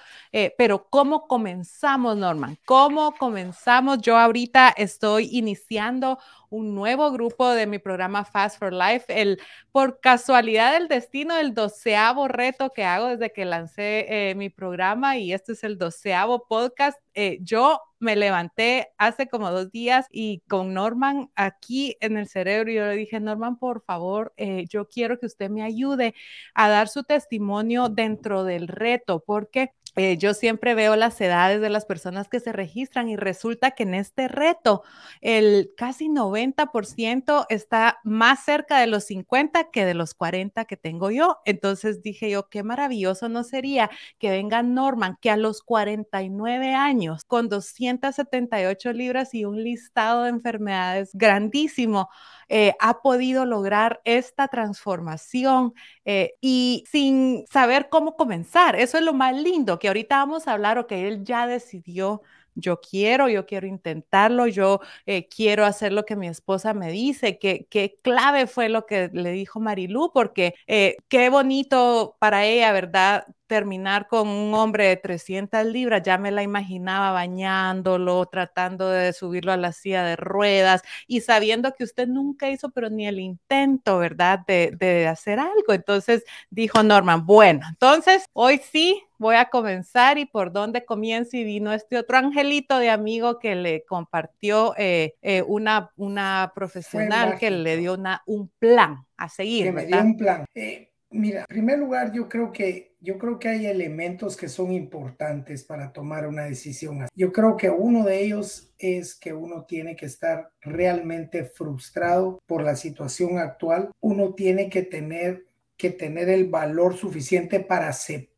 pero 0.57 0.87
¿cómo 0.89 1.27
comenzamos, 1.27 2.17
Norman? 2.17 2.57
¿Cómo 2.65 3.13
comenzamos? 3.15 3.99
Yo 4.01 4.17
ahorita 4.17 4.69
estoy 4.75 5.29
iniciando 5.31 6.19
un 6.53 6.75
nuevo 6.75 7.11
grupo 7.11 7.49
de 7.49 7.65
mi 7.65 7.79
programa 7.79 8.25
Fast 8.25 8.59
for 8.59 8.71
Life, 8.71 9.05
el 9.09 9.39
por 9.71 9.99
casualidad 9.99 10.73
del 10.73 10.87
destino, 10.87 11.35
el 11.35 11.55
doceavo 11.55 12.27
reto 12.27 12.69
que 12.69 12.83
hago 12.83 13.07
desde 13.07 13.33
que 13.33 13.43
lancé 13.43 14.05
eh, 14.07 14.35
mi 14.35 14.51
programa 14.51 15.17
y 15.17 15.33
este 15.33 15.53
es 15.53 15.63
el 15.63 15.79
doceavo 15.79 16.45
podcast. 16.47 16.99
Eh, 17.15 17.39
yo 17.41 17.81
me 17.97 18.15
levanté 18.15 18.91
hace 18.99 19.27
como 19.27 19.49
dos 19.49 19.71
días 19.71 20.05
y 20.11 20.41
con 20.47 20.75
Norman 20.75 21.31
aquí 21.35 21.97
en 22.01 22.17
el 22.17 22.27
cerebro, 22.27 22.71
yo 22.71 22.85
le 22.85 22.97
dije, 22.97 23.19
Norman, 23.19 23.57
por 23.57 23.81
favor, 23.81 24.31
eh, 24.37 24.65
yo 24.69 24.87
quiero 24.87 25.17
que 25.19 25.25
usted 25.25 25.49
me 25.49 25.63
ayude 25.63 26.13
a 26.53 26.69
dar 26.69 26.87
su 26.87 27.03
testimonio 27.03 27.89
dentro 27.89 28.43
del 28.43 28.67
reto, 28.67 29.23
porque 29.25 29.73
eh, 29.95 30.17
yo 30.17 30.33
siempre 30.33 30.73
veo 30.73 30.95
las 30.95 31.19
edades 31.21 31.61
de 31.61 31.69
las 31.69 31.85
personas 31.85 32.27
que 32.27 32.39
se 32.39 32.51
registran 32.51 33.09
y 33.09 33.15
resulta 33.15 33.71
que 33.71 33.83
en 33.83 33.93
este 33.93 34.27
reto 34.27 34.83
el 35.21 35.71
casi 35.77 36.09
90% 36.09 37.45
está 37.49 37.99
más 38.03 38.43
cerca 38.43 38.79
de 38.79 38.87
los 38.87 39.03
50 39.05 39.69
que 39.71 39.85
de 39.85 39.93
los 39.93 40.13
40 40.13 40.65
que 40.65 40.77
tengo 40.77 41.11
yo. 41.11 41.37
Entonces 41.45 42.01
dije 42.01 42.29
yo, 42.29 42.49
qué 42.49 42.63
maravilloso 42.63 43.29
no 43.29 43.43
sería 43.43 43.89
que 44.19 44.29
venga 44.31 44.63
Norman, 44.63 45.17
que 45.21 45.29
a 45.29 45.37
los 45.37 45.61
49 45.61 46.73
años, 46.73 47.23
con 47.25 47.49
278 47.49 48.93
libras 48.93 49.33
y 49.33 49.45
un 49.45 49.63
listado 49.63 50.23
de 50.23 50.29
enfermedades 50.29 51.11
grandísimo, 51.13 52.09
eh, 52.49 52.75
ha 52.79 53.01
podido 53.01 53.45
lograr 53.45 54.01
esta 54.05 54.47
transformación 54.47 55.73
eh, 56.05 56.33
y 56.41 56.83
sin 56.89 57.45
saber 57.51 57.89
cómo 57.89 58.15
comenzar. 58.15 58.75
Eso 58.75 58.97
es 58.97 59.03
lo 59.03 59.13
más 59.13 59.35
lindo, 59.35 59.79
que 59.83 59.89
ahorita 59.89 60.15
vamos 60.15 60.47
a 60.47 60.53
hablar 60.53 60.77
o 60.77 60.87
que 60.87 61.09
él 61.09 61.25
ya 61.25 61.45
decidió 61.45 62.21
yo 62.55 62.79
quiero, 62.79 63.27
yo 63.27 63.45
quiero 63.47 63.67
intentarlo, 63.67 64.45
yo 64.47 64.79
eh, 65.07 65.27
quiero 65.27 65.65
hacer 65.65 65.91
lo 65.91 66.05
que 66.05 66.15
mi 66.15 66.27
esposa 66.27 66.73
me 66.75 66.91
dice, 66.91 67.39
que, 67.39 67.65
qué 67.67 67.97
clave 68.03 68.45
fue 68.45 68.69
lo 68.69 68.85
que 68.85 69.09
le 69.11 69.31
dijo 69.31 69.59
Marilú, 69.59 70.11
porque 70.13 70.53
qué 70.67 71.29
bonito 71.29 72.15
para 72.19 72.45
ella, 72.45 72.71
¿verdad? 72.71 73.25
terminar 73.53 74.07
con 74.07 74.27
un 74.29 74.55
hombre 74.55 74.87
de 74.87 74.97
300 74.97 75.63
libras, 75.65 76.01
ya 76.03 76.17
me 76.17 76.31
la 76.31 76.41
imaginaba 76.41 77.11
bañándolo, 77.11 78.25
tratando 78.25 78.89
de 78.89 79.13
subirlo 79.13 79.51
a 79.51 79.57
la 79.57 79.73
silla 79.73 80.03
de 80.03 80.15
ruedas 80.15 80.81
y 81.05 81.21
sabiendo 81.21 81.71
que 81.73 81.83
usted 81.83 82.07
nunca 82.07 82.49
hizo, 82.49 82.71
pero 82.71 82.89
ni 82.89 83.05
el 83.05 83.19
intento, 83.19 83.99
¿verdad?, 83.99 84.39
de, 84.47 85.07
hacer 85.07 85.39
algo. 85.39 85.73
Entonces 85.73 86.23
dijo 86.49 86.81
Norman, 86.81 87.27
bueno, 87.27 87.61
entonces 87.69 88.25
hoy 88.33 88.59
sí 88.71 89.03
voy 89.23 89.35
a 89.35 89.45
comenzar 89.45 90.19
y 90.19 90.25
por 90.25 90.51
dónde 90.51 90.85
comienzo 90.85 91.37
y 91.37 91.43
vino 91.43 91.73
este 91.73 91.97
otro 91.97 92.17
angelito 92.17 92.77
de 92.77 92.91
amigo 92.91 93.39
que 93.39 93.55
le 93.55 93.83
compartió 93.85 94.75
eh, 94.77 95.15
eh, 95.23 95.41
una, 95.47 95.91
una 95.97 96.51
profesional 96.53 97.39
que 97.39 97.49
le 97.49 97.77
dio 97.77 97.95
una, 97.95 98.21
un 98.27 98.51
plan 98.59 98.97
a 99.17 99.29
seguir. 99.29 99.65
Que 99.65 99.71
me 99.71 99.85
dio 99.85 99.99
un 99.99 100.17
plan. 100.17 100.45
Eh, 100.53 100.91
mira, 101.09 101.39
en 101.41 101.45
primer 101.47 101.79
lugar, 101.79 102.11
yo 102.11 102.29
creo 102.29 102.51
que 102.51 102.93
yo 102.99 103.17
creo 103.17 103.37
que 103.37 103.49
hay 103.49 103.65
elementos 103.65 104.37
que 104.37 104.47
son 104.47 104.71
importantes 104.71 105.65
para 105.65 105.91
tomar 105.91 106.25
una 106.25 106.43
decisión. 106.43 107.05
Yo 107.13 107.33
creo 107.33 107.57
que 107.57 107.69
uno 107.69 108.05
de 108.05 108.23
ellos 108.23 108.71
es 108.77 109.15
que 109.15 109.33
uno 109.33 109.65
tiene 109.65 109.97
que 109.97 110.05
estar 110.05 110.51
realmente 110.61 111.43
frustrado 111.43 112.39
por 112.45 112.63
la 112.63 112.77
situación 112.77 113.39
actual. 113.39 113.91
Uno 113.99 114.33
tiene 114.35 114.69
que 114.69 114.83
tener 114.83 115.45
que 115.75 115.89
tener 115.89 116.29
el 116.29 116.47
valor 116.49 116.95
suficiente 116.95 117.59
para 117.59 117.89
aceptar 117.89 118.32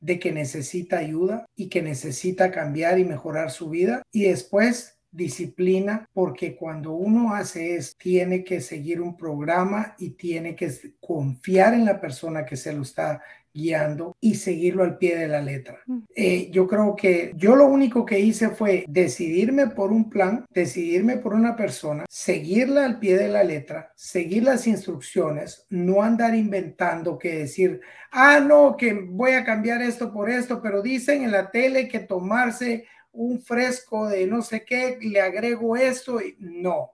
de 0.00 0.18
que 0.18 0.32
necesita 0.32 0.98
ayuda 0.98 1.46
y 1.56 1.68
que 1.68 1.82
necesita 1.82 2.50
cambiar 2.50 2.98
y 2.98 3.04
mejorar 3.04 3.50
su 3.50 3.70
vida. 3.70 4.02
Y 4.12 4.24
después 4.24 5.00
disciplina 5.12 6.08
porque 6.12 6.54
cuando 6.54 6.92
uno 6.92 7.34
hace 7.34 7.74
eso 7.74 7.94
tiene 7.98 8.44
que 8.44 8.60
seguir 8.60 9.00
un 9.00 9.16
programa 9.16 9.94
y 9.98 10.10
tiene 10.10 10.54
que 10.54 10.72
confiar 11.00 11.74
en 11.74 11.84
la 11.84 12.00
persona 12.00 12.44
que 12.44 12.56
se 12.56 12.72
lo 12.72 12.82
está 12.82 13.20
guiando 13.52 14.16
y 14.20 14.34
seguirlo 14.34 14.84
al 14.84 14.98
pie 14.98 15.16
de 15.16 15.28
la 15.28 15.40
letra. 15.40 15.80
Mm. 15.86 15.98
Eh, 16.14 16.50
yo 16.50 16.66
creo 16.66 16.96
que 16.96 17.32
yo 17.36 17.56
lo 17.56 17.66
único 17.66 18.04
que 18.04 18.18
hice 18.18 18.50
fue 18.50 18.84
decidirme 18.88 19.68
por 19.68 19.92
un 19.92 20.08
plan, 20.08 20.46
decidirme 20.50 21.16
por 21.16 21.34
una 21.34 21.56
persona, 21.56 22.04
seguirla 22.08 22.84
al 22.84 22.98
pie 22.98 23.16
de 23.16 23.28
la 23.28 23.44
letra, 23.44 23.92
seguir 23.94 24.44
las 24.44 24.66
instrucciones, 24.66 25.66
no 25.70 26.02
andar 26.02 26.34
inventando 26.34 27.18
que 27.18 27.38
decir, 27.38 27.80
ah, 28.10 28.40
no, 28.40 28.76
que 28.76 28.92
voy 28.92 29.32
a 29.32 29.44
cambiar 29.44 29.82
esto 29.82 30.12
por 30.12 30.30
esto, 30.30 30.60
pero 30.62 30.82
dicen 30.82 31.22
en 31.22 31.32
la 31.32 31.50
tele 31.50 31.88
que 31.88 32.00
tomarse 32.00 32.86
un 33.12 33.40
fresco 33.42 34.08
de 34.08 34.26
no 34.26 34.42
sé 34.42 34.64
qué, 34.64 34.98
le 35.00 35.20
agrego 35.20 35.76
esto 35.76 36.20
y 36.20 36.36
no. 36.38 36.92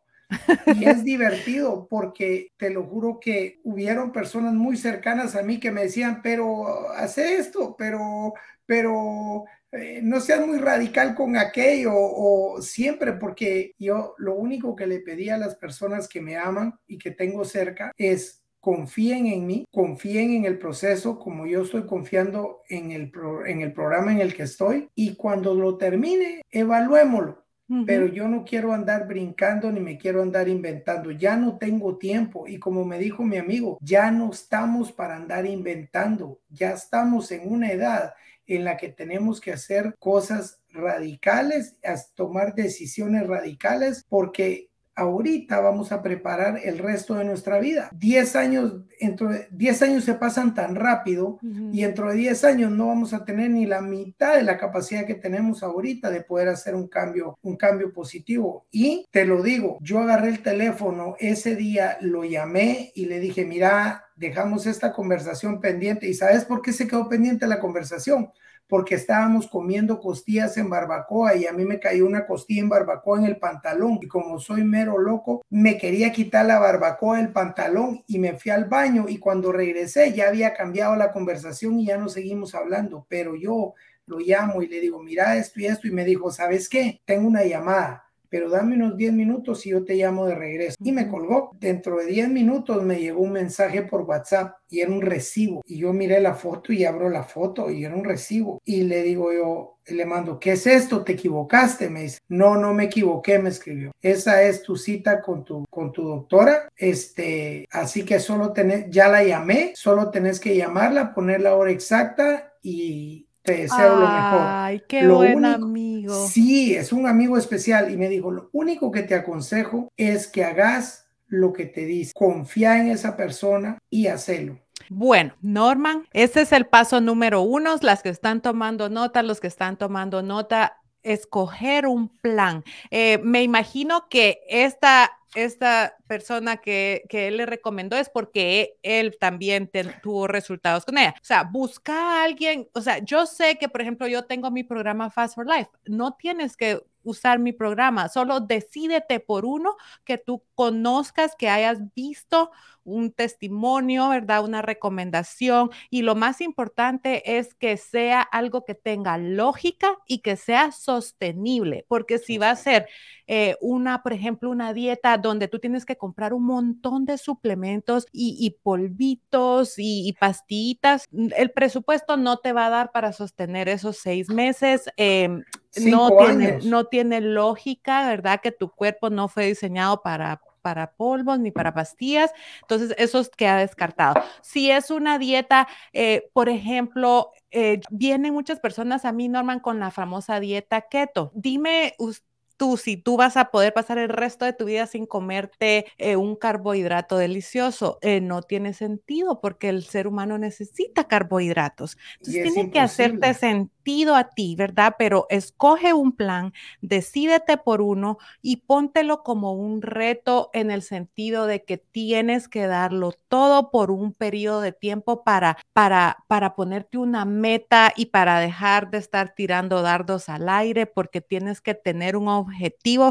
Y 0.74 0.84
es 0.88 1.04
divertido 1.04 1.86
porque 1.88 2.48
te 2.56 2.70
lo 2.70 2.84
juro 2.84 3.20
que 3.20 3.60
hubieron 3.64 4.12
personas 4.12 4.54
muy 4.54 4.76
cercanas 4.76 5.36
a 5.36 5.42
mí 5.42 5.60
que 5.60 5.70
me 5.70 5.82
decían, 5.82 6.20
pero 6.22 6.90
hace 6.90 7.36
esto, 7.36 7.76
pero, 7.78 8.34
pero 8.64 9.44
eh, 9.72 10.00
no 10.02 10.20
seas 10.20 10.46
muy 10.46 10.58
radical 10.58 11.14
con 11.14 11.36
aquello 11.36 11.92
o 11.94 12.60
siempre, 12.60 13.12
porque 13.12 13.72
yo 13.78 14.14
lo 14.18 14.34
único 14.34 14.74
que 14.74 14.86
le 14.86 15.00
pedí 15.00 15.28
a 15.28 15.38
las 15.38 15.54
personas 15.56 16.08
que 16.08 16.20
me 16.20 16.36
aman 16.36 16.74
y 16.86 16.98
que 16.98 17.10
tengo 17.10 17.44
cerca 17.44 17.92
es 17.96 18.42
confíen 18.60 19.28
en 19.28 19.46
mí, 19.46 19.64
confíen 19.70 20.32
en 20.32 20.44
el 20.44 20.58
proceso 20.58 21.20
como 21.20 21.46
yo 21.46 21.62
estoy 21.62 21.86
confiando 21.86 22.62
en 22.68 22.90
el, 22.90 23.12
en 23.46 23.60
el 23.60 23.72
programa 23.72 24.10
en 24.10 24.20
el 24.20 24.34
que 24.34 24.42
estoy 24.42 24.88
y 24.96 25.14
cuando 25.14 25.54
lo 25.54 25.76
termine, 25.76 26.42
evaluémoslo 26.50 27.45
pero 27.86 28.06
yo 28.06 28.28
no 28.28 28.44
quiero 28.44 28.72
andar 28.72 29.06
brincando 29.06 29.70
ni 29.72 29.80
me 29.80 29.98
quiero 29.98 30.22
andar 30.22 30.48
inventando. 30.48 31.10
Ya 31.10 31.36
no 31.36 31.58
tengo 31.58 31.98
tiempo 31.98 32.46
y 32.46 32.58
como 32.58 32.84
me 32.84 32.98
dijo 32.98 33.24
mi 33.24 33.36
amigo, 33.36 33.78
ya 33.80 34.10
no 34.10 34.30
estamos 34.30 34.92
para 34.92 35.16
andar 35.16 35.46
inventando. 35.46 36.40
Ya 36.48 36.70
estamos 36.70 37.32
en 37.32 37.52
una 37.52 37.72
edad 37.72 38.14
en 38.46 38.64
la 38.64 38.76
que 38.76 38.88
tenemos 38.88 39.40
que 39.40 39.52
hacer 39.52 39.96
cosas 39.98 40.60
radicales, 40.70 41.76
tomar 42.14 42.54
decisiones 42.54 43.26
radicales 43.26 44.04
porque 44.08 44.70
ahorita 44.94 45.60
vamos 45.60 45.92
a 45.92 46.02
preparar 46.02 46.58
el 46.64 46.78
resto 46.78 47.14
de 47.14 47.24
nuestra 47.24 47.58
vida. 47.58 47.90
10 47.92 48.36
años, 48.36 48.74
dentro 49.00 49.28
de 49.28 49.48
10 49.50 49.82
años 49.82 50.04
se 50.04 50.14
pasan 50.14 50.54
tan 50.54 50.74
rápido 50.74 51.38
y 51.72 51.82
dentro 51.82 52.10
de 52.10 52.16
10 52.16 52.44
años 52.44 52.70
no 52.70 52.88
vamos 52.88 53.12
a 53.12 53.24
tener 53.24 53.50
ni 53.50 53.66
la 53.66 53.80
mitad 53.80 54.36
de 54.36 54.42
la 54.42 54.56
capacidad 54.56 55.06
que 55.06 55.14
tenemos 55.14 55.62
ahorita 55.62 56.10
de 56.10 56.22
poder 56.22 56.48
hacer 56.48 56.74
un 56.74 56.88
cambio, 56.88 57.38
un 57.42 57.56
cambio 57.56 57.92
positivo. 57.92 58.66
Y 58.70 59.06
te 59.10 59.24
lo 59.24 59.42
digo, 59.42 59.78
yo 59.80 60.00
agarré 60.00 60.28
el 60.28 60.42
teléfono 60.42 61.16
ese 61.18 61.56
día, 61.56 61.98
lo 62.00 62.24
llamé 62.24 62.92
y 62.94 63.06
le 63.06 63.20
dije, 63.20 63.44
mira, 63.44 64.04
dejamos 64.16 64.66
esta 64.66 64.92
conversación 64.92 65.60
pendiente. 65.60 66.08
¿Y 66.08 66.14
sabes 66.14 66.44
por 66.44 66.62
qué 66.62 66.72
se 66.72 66.86
quedó 66.86 67.08
pendiente 67.08 67.46
la 67.46 67.60
conversación? 67.60 68.30
porque 68.68 68.96
estábamos 68.96 69.46
comiendo 69.46 70.00
costillas 70.00 70.56
en 70.56 70.68
barbacoa 70.68 71.36
y 71.36 71.46
a 71.46 71.52
mí 71.52 71.64
me 71.64 71.78
cayó 71.78 72.06
una 72.06 72.26
costilla 72.26 72.62
en 72.62 72.68
barbacoa 72.68 73.18
en 73.18 73.26
el 73.26 73.36
pantalón 73.36 73.98
y 74.02 74.08
como 74.08 74.38
soy 74.38 74.64
mero 74.64 74.98
loco, 74.98 75.44
me 75.50 75.78
quería 75.78 76.12
quitar 76.12 76.46
la 76.46 76.58
barbacoa 76.58 77.18
del 77.18 77.32
pantalón 77.32 78.02
y 78.06 78.18
me 78.18 78.34
fui 78.34 78.50
al 78.50 78.64
baño 78.64 78.85
y 79.08 79.18
cuando 79.18 79.52
regresé 79.52 80.12
ya 80.12 80.28
había 80.28 80.54
cambiado 80.54 80.96
la 80.96 81.12
conversación 81.12 81.78
y 81.78 81.86
ya 81.86 81.96
no 81.96 82.08
seguimos 82.08 82.54
hablando, 82.54 83.06
pero 83.08 83.34
yo 83.36 83.74
lo 84.06 84.18
llamo 84.18 84.62
y 84.62 84.68
le 84.68 84.80
digo, 84.80 85.02
mira 85.02 85.36
esto 85.36 85.60
y 85.60 85.66
esto 85.66 85.88
y 85.88 85.90
me 85.90 86.04
dijo, 86.04 86.30
¿sabes 86.30 86.68
qué? 86.68 87.00
Tengo 87.04 87.26
una 87.26 87.44
llamada 87.44 88.05
pero 88.36 88.50
dame 88.50 88.74
unos 88.74 88.98
10 88.98 89.14
minutos 89.14 89.64
y 89.64 89.70
yo 89.70 89.82
te 89.82 89.94
llamo 89.94 90.26
de 90.26 90.34
regreso. 90.34 90.76
Y 90.78 90.92
me 90.92 91.08
colgó. 91.08 91.52
Dentro 91.58 91.96
de 91.96 92.04
10 92.04 92.28
minutos 92.28 92.82
me 92.82 93.00
llegó 93.00 93.22
un 93.22 93.32
mensaje 93.32 93.80
por 93.80 94.02
WhatsApp 94.02 94.56
y 94.68 94.80
era 94.80 94.92
un 94.92 95.00
recibo. 95.00 95.62
Y 95.64 95.78
yo 95.78 95.94
miré 95.94 96.20
la 96.20 96.34
foto 96.34 96.70
y 96.70 96.84
abro 96.84 97.08
la 97.08 97.22
foto 97.22 97.70
y 97.70 97.86
era 97.86 97.96
un 97.96 98.04
recibo. 98.04 98.60
Y 98.62 98.82
le 98.82 99.02
digo 99.02 99.32
yo, 99.32 99.78
le 99.86 100.04
mando, 100.04 100.38
¿qué 100.38 100.52
es 100.52 100.66
esto? 100.66 101.02
¿Te 101.02 101.12
equivocaste? 101.12 101.88
Me 101.88 102.02
dice, 102.02 102.18
no, 102.28 102.56
no 102.58 102.74
me 102.74 102.84
equivoqué, 102.84 103.38
me 103.38 103.48
escribió. 103.48 103.92
Esa 104.02 104.42
es 104.42 104.62
tu 104.62 104.76
cita 104.76 105.22
con 105.22 105.42
tu, 105.42 105.64
con 105.70 105.90
tu 105.90 106.02
doctora. 106.06 106.68
Este, 106.76 107.66
así 107.70 108.04
que 108.04 108.20
solo 108.20 108.52
tenés, 108.52 108.90
ya 108.90 109.08
la 109.08 109.24
llamé, 109.24 109.72
solo 109.74 110.10
tenés 110.10 110.40
que 110.40 110.54
llamarla, 110.54 111.14
poner 111.14 111.40
la 111.40 111.56
hora 111.56 111.70
exacta 111.70 112.52
y 112.60 113.25
te 113.46 113.62
deseo 113.62 113.96
lo 113.96 114.08
mejor. 114.08 114.40
Ay, 114.42 114.82
qué 114.86 115.06
buen 115.08 115.44
amigo. 115.44 116.26
Sí, 116.26 116.74
es 116.74 116.92
un 116.92 117.06
amigo 117.06 117.38
especial 117.38 117.90
y 117.90 117.96
me 117.96 118.08
dijo, 118.08 118.30
lo 118.30 118.50
único 118.52 118.90
que 118.90 119.04
te 119.04 119.14
aconsejo 119.14 119.88
es 119.96 120.26
que 120.26 120.44
hagas 120.44 121.06
lo 121.28 121.52
que 121.52 121.64
te 121.64 121.86
dice. 121.86 122.12
Confía 122.14 122.78
en 122.78 122.88
esa 122.88 123.16
persona 123.16 123.78
y 123.88 124.08
hacelo. 124.08 124.58
Bueno, 124.90 125.34
Norman, 125.40 126.06
ese 126.12 126.42
es 126.42 126.52
el 126.52 126.66
paso 126.66 127.00
número 127.00 127.42
uno. 127.42 127.76
Las 127.80 128.02
que 128.02 128.08
están 128.08 128.42
tomando 128.42 128.88
nota, 128.88 129.22
los 129.22 129.40
que 129.40 129.46
están 129.46 129.76
tomando 129.76 130.22
nota, 130.22 130.80
escoger 131.02 131.86
un 131.86 132.08
plan. 132.08 132.64
Eh, 132.90 133.18
me 133.22 133.42
imagino 133.42 134.08
que 134.08 134.40
esta, 134.48 135.10
esta 135.36 135.96
persona 136.06 136.56
que, 136.56 137.04
que, 137.08 137.28
él 137.28 137.36
le 137.36 137.46
recomendó 137.46 137.96
es 137.96 138.08
porque 138.08 138.78
él 138.82 139.16
también 139.20 139.70
tuvo 140.02 140.26
resultados 140.26 140.84
con 140.84 140.96
ella. 140.96 141.14
O 141.20 141.24
sea, 141.24 141.44
busca 141.44 141.92
a 141.92 142.24
alguien, 142.24 142.68
o 142.72 142.80
sea, 142.80 142.98
yo 142.98 143.26
sé 143.26 143.58
que, 143.58 143.68
por 143.68 143.82
ejemplo, 143.82 144.08
yo 144.08 144.24
tengo 144.24 144.50
mi 144.50 144.64
programa 144.64 145.10
Fast 145.10 145.34
for 145.34 145.46
Life. 145.46 145.70
No 145.84 146.14
tienes 146.14 146.56
que 146.56 146.80
usar 147.06 147.38
mi 147.38 147.52
programa, 147.52 148.08
solo 148.08 148.40
decídete 148.40 149.20
por 149.20 149.44
uno 149.44 149.76
que 150.04 150.18
tú 150.18 150.42
conozcas, 150.54 151.34
que 151.36 151.48
hayas 151.48 151.94
visto 151.94 152.50
un 152.86 153.10
testimonio, 153.10 154.08
¿verdad? 154.08 154.44
Una 154.44 154.62
recomendación. 154.62 155.70
Y 155.90 156.02
lo 156.02 156.14
más 156.14 156.40
importante 156.40 157.36
es 157.38 157.54
que 157.54 157.76
sea 157.76 158.22
algo 158.22 158.64
que 158.64 158.74
tenga 158.74 159.18
lógica 159.18 159.98
y 160.06 160.18
que 160.18 160.36
sea 160.36 160.72
sostenible, 160.72 161.84
porque 161.88 162.18
si 162.18 162.38
va 162.38 162.50
a 162.50 162.56
ser 162.56 162.86
eh, 163.26 163.56
una, 163.60 164.02
por 164.02 164.12
ejemplo, 164.12 164.50
una 164.50 164.72
dieta 164.72 165.18
donde 165.18 165.48
tú 165.48 165.58
tienes 165.58 165.84
que 165.84 165.96
comprar 165.96 166.32
un 166.32 166.44
montón 166.44 167.04
de 167.04 167.18
suplementos 167.18 168.06
y, 168.12 168.56
polvitos 168.62 169.74
y, 169.78 170.14
pastillitas, 170.20 171.08
el 171.36 171.50
presupuesto 171.50 172.16
no 172.16 172.38
te 172.38 172.52
va 172.52 172.66
a 172.66 172.70
dar 172.70 172.92
para 172.92 173.12
sostener 173.12 173.68
esos 173.68 173.96
seis 173.96 174.30
meses. 174.30 174.88
Em, 174.96 175.42
no 175.82 176.16
tiene, 176.16 176.58
no 176.64 176.84
tiene 176.84 177.20
lógica, 177.20 178.06
¿verdad? 178.06 178.40
Que 178.40 178.52
tu 178.52 178.70
cuerpo 178.70 179.10
no 179.10 179.28
fue 179.28 179.46
diseñado 179.46 180.02
para 180.02 180.40
para 180.66 180.90
polvos 180.90 181.38
ni 181.38 181.52
para 181.52 181.72
pastillas, 181.72 182.32
entonces 182.62 182.92
eso 182.98 183.24
queda 183.36 183.58
descartado. 183.58 184.20
Si 184.42 184.68
es 184.68 184.90
una 184.90 185.16
dieta, 185.16 185.68
eh, 185.92 186.28
por 186.32 186.48
ejemplo, 186.48 187.30
eh, 187.52 187.80
vienen 187.88 188.32
muchas 188.32 188.58
personas 188.58 189.04
a 189.04 189.12
mí, 189.12 189.28
Norman, 189.28 189.60
con 189.60 189.78
la 189.78 189.92
famosa 189.92 190.40
dieta 190.40 190.80
keto. 190.88 191.30
Dime 191.34 191.94
usted 191.98 192.26
tú, 192.56 192.76
si 192.76 192.96
tú 192.96 193.16
vas 193.16 193.36
a 193.36 193.50
poder 193.50 193.72
pasar 193.72 193.98
el 193.98 194.08
resto 194.08 194.44
de 194.44 194.52
tu 194.52 194.64
vida 194.64 194.86
sin 194.86 195.06
comerte 195.06 195.86
eh, 195.98 196.16
un 196.16 196.36
carbohidrato 196.36 197.16
delicioso, 197.16 197.98
eh, 198.00 198.20
no 198.20 198.42
tiene 198.42 198.72
sentido 198.74 199.40
porque 199.40 199.68
el 199.68 199.84
ser 199.84 200.06
humano 200.06 200.38
necesita 200.38 201.04
carbohidratos. 201.04 201.96
Entonces 202.18 202.52
tiene 202.52 202.70
que 202.70 202.80
hacerte 202.80 203.34
sentido 203.34 204.16
a 204.16 204.30
ti, 204.30 204.56
¿verdad? 204.56 204.94
Pero 204.98 205.26
escoge 205.30 205.92
un 205.92 206.12
plan, 206.12 206.52
decídete 206.80 207.56
por 207.56 207.80
uno 207.80 208.18
y 208.42 208.56
póntelo 208.58 209.22
como 209.22 209.52
un 209.52 209.82
reto 209.82 210.50
en 210.52 210.70
el 210.70 210.82
sentido 210.82 211.46
de 211.46 211.62
que 211.64 211.78
tienes 211.78 212.48
que 212.48 212.66
darlo 212.66 213.12
todo 213.28 213.70
por 213.70 213.90
un 213.90 214.12
periodo 214.12 214.60
de 214.60 214.72
tiempo 214.72 215.22
para, 215.22 215.58
para, 215.72 216.24
para 216.26 216.54
ponerte 216.54 216.98
una 216.98 217.24
meta 217.24 217.92
y 217.96 218.06
para 218.06 218.40
dejar 218.40 218.90
de 218.90 218.98
estar 218.98 219.34
tirando 219.34 219.82
dardos 219.82 220.28
al 220.28 220.48
aire 220.48 220.86
porque 220.86 221.20
tienes 221.20 221.60
que 221.60 221.74
tener 221.74 222.16
un 222.16 222.28
objetivo 222.28 222.45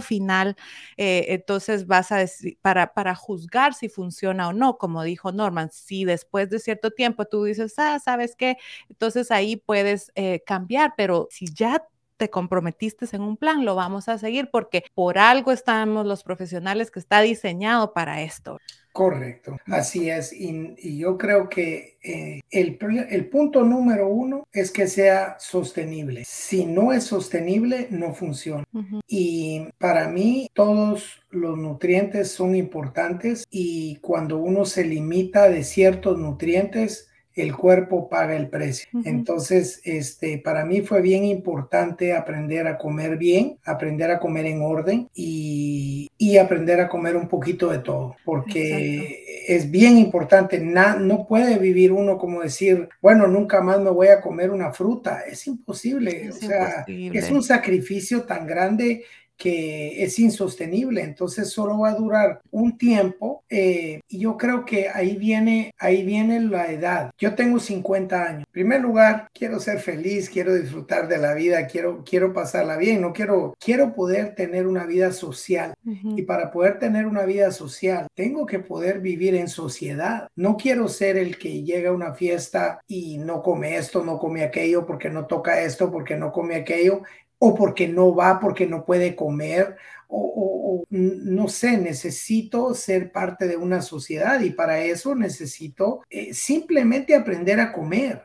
final, 0.02 0.56
eh, 0.98 1.26
entonces 1.30 1.88
vas 1.88 2.12
a 2.12 2.18
decir, 2.18 2.58
para, 2.62 2.94
para 2.94 3.16
juzgar 3.16 3.74
si 3.74 3.90
funciona 3.90 4.48
o 4.50 4.54
no, 4.54 4.78
como 4.78 5.04
dijo 5.04 5.32
Norman, 5.32 5.70
si 5.72 6.06
después 6.06 6.50
de 6.50 6.60
cierto 6.60 6.92
tiempo 6.92 7.26
tú 7.26 7.44
dices, 7.44 7.74
ah, 7.78 8.00
¿sabes 8.04 8.36
qué? 8.36 8.58
Entonces 8.90 9.32
ahí 9.32 9.56
puedes 9.58 10.12
eh, 10.16 10.42
cambiar, 10.46 10.94
pero 10.98 11.28
si 11.32 11.46
ya 11.54 11.86
te 12.18 12.30
comprometiste 12.30 13.06
en 13.14 13.22
un 13.22 13.38
plan, 13.38 13.66
lo 13.66 13.76
vamos 13.76 14.08
a 14.10 14.18
seguir 14.18 14.50
porque 14.52 14.84
por 14.94 15.18
algo 15.18 15.52
estamos 15.52 16.06
los 16.06 16.24
profesionales 16.24 16.92
que 16.92 17.00
está 17.00 17.22
diseñado 17.22 17.94
para 17.94 18.22
esto. 18.22 18.60
Correcto, 18.96 19.58
así 19.66 20.10
es. 20.10 20.32
Y, 20.32 20.98
yo 20.98 21.18
creo 21.18 21.50
que 21.50 21.98
eh, 22.02 22.40
el, 22.50 22.78
el, 23.10 23.28
punto 23.28 23.64
número 23.64 24.08
uno 24.08 24.48
es 24.54 24.72
que 24.72 24.88
sea 24.88 25.36
sostenible. 25.38 26.24
Si 26.26 26.66
no 26.66 26.94
es 26.94 27.04
sostenible, 27.04 27.88
no 27.90 28.14
funciona. 28.14 28.64
Y 29.06 29.68
para 29.80 30.08
mí, 30.08 30.50
todos 30.54 31.22
los 31.30 31.58
nutrientes 31.58 32.32
son 32.32 32.56
importantes 32.56 33.44
y 33.50 33.98
cuando 33.98 34.38
uno 34.38 34.64
se 34.64 34.86
limita 34.86 35.50
de 35.50 35.66
ciertos 35.66 36.18
nutrientes, 36.18 37.10
el 37.36 37.56
cuerpo 37.56 38.08
paga 38.08 38.36
el 38.36 38.48
precio. 38.48 38.88
Entonces, 39.04 39.82
este, 39.84 40.38
para 40.38 40.66
mí 40.66 40.82
fue 40.82 41.02
bien 41.02 41.26
importante 41.26 42.14
aprender 42.14 42.66
a 42.68 42.78
comer 42.78 43.18
bien, 43.18 43.58
aprender 43.66 44.10
a 44.10 44.20
comer 44.20 44.46
en 44.46 44.62
orden 44.62 45.10
y, 45.14 46.10
y 46.18 46.38
aprender 46.38 46.80
a 46.80 46.88
comer 46.88 47.18
un 47.18 47.28
poquito 47.28 47.70
de 47.70 47.80
todo, 47.80 48.16
porque 48.24 49.44
es 49.48 49.70
bien 49.70 49.98
importante. 49.98 50.60
no 50.60 51.28
puede 51.28 51.60
vivir 51.60 51.92
uno 51.92 52.18
como 52.18 52.42
decir, 52.42 52.88
bueno, 53.02 53.28
nunca 53.28 53.62
más 53.62 53.80
me 53.82 53.90
voy 53.90 54.08
a 54.08 54.22
comer 54.22 54.52
una 54.52 54.72
fruta. 54.72 55.22
Es 55.28 55.46
imposible. 55.48 56.30
o 56.30 56.34
sea, 56.34 56.86
es 56.88 57.30
un 57.32 57.44
sacrificio 57.44 58.24
tan 58.24 58.48
grande 58.48 59.04
que 59.38 60.04
es 60.04 60.20
insostenible, 60.20 61.02
entonces 61.02 61.50
solo 61.50 61.80
va 61.80 61.90
a 61.90 61.96
durar 61.96 62.42
un 62.52 62.78
tiempo 62.78 63.44
eh, 63.50 64.02
y 64.08 64.20
yo 64.20 64.38
creo 64.38 64.66
que 64.66 64.90
ahí 64.90 65.16
viene, 65.16 65.74
ahí 65.78 66.04
viene 66.04 66.40
la 66.40 66.72
edad. 66.72 67.12
Yo 67.18 67.36
tengo 67.36 67.60
50 67.60 68.24
años. 68.24 68.44
En 68.48 68.52
primer 68.52 68.82
lugar, 68.82 69.28
quiero 69.34 69.60
ser 69.60 69.80
feliz, 69.80 70.30
quiero 70.30 70.54
disfrutar 70.54 71.08
de 71.08 71.18
la 71.18 71.34
vida, 71.34 71.68
quiero, 71.68 72.04
quiero 72.04 72.34
pasarla 72.34 72.78
bien, 72.78 73.02
no 73.02 73.14
quiero, 73.14 73.56
quiero 73.60 73.94
poder 73.94 74.36
tener 74.36 74.68
una 74.68 74.86
vida 74.86 75.12
social 75.12 75.74
y 75.84 76.24
para 76.24 76.52
poder 76.52 76.80
tener 76.80 77.06
una 77.06 77.26
vida 77.26 77.52
social 77.52 78.08
tengo 78.16 78.46
que 78.46 78.60
poder 78.60 79.00
vivir 79.00 79.36
en 79.36 79.48
sociedad. 79.48 80.28
No 80.36 80.58
quiero 80.58 80.88
ser 80.88 81.18
el 81.18 81.38
que 81.38 81.64
llega 81.64 81.90
a 81.90 81.94
una 81.94 82.14
fiesta 82.14 82.80
y 82.88 83.18
no 83.18 83.42
come 83.42 83.76
esto, 83.78 84.04
no 84.04 84.18
come 84.18 84.44
aquello, 84.44 84.86
porque 84.86 85.10
no 85.10 85.26
toca 85.26 85.62
esto, 85.62 85.92
porque 85.92 86.16
no 86.16 86.32
come 86.32 86.56
aquello 86.56 87.04
o 87.46 87.54
porque 87.54 87.88
no 87.88 88.16
va, 88.16 88.40
porque 88.40 88.66
no 88.66 88.86
puede 88.86 89.16
comer, 89.16 89.76
o, 90.08 90.84
no 90.90 91.48
sé, 91.48 91.78
necesito 91.78 92.74
ser 92.74 93.12
parte 93.12 93.48
de 93.48 93.56
una 93.56 93.84
sociedad 93.84 94.40
y 94.40 94.50
para 94.50 94.80
eso 94.80 95.14
necesito 95.14 96.02
eh, 96.10 96.34
simplemente 96.34 97.16
aprender 97.16 97.60
a 97.60 97.72
comer. 97.72 98.24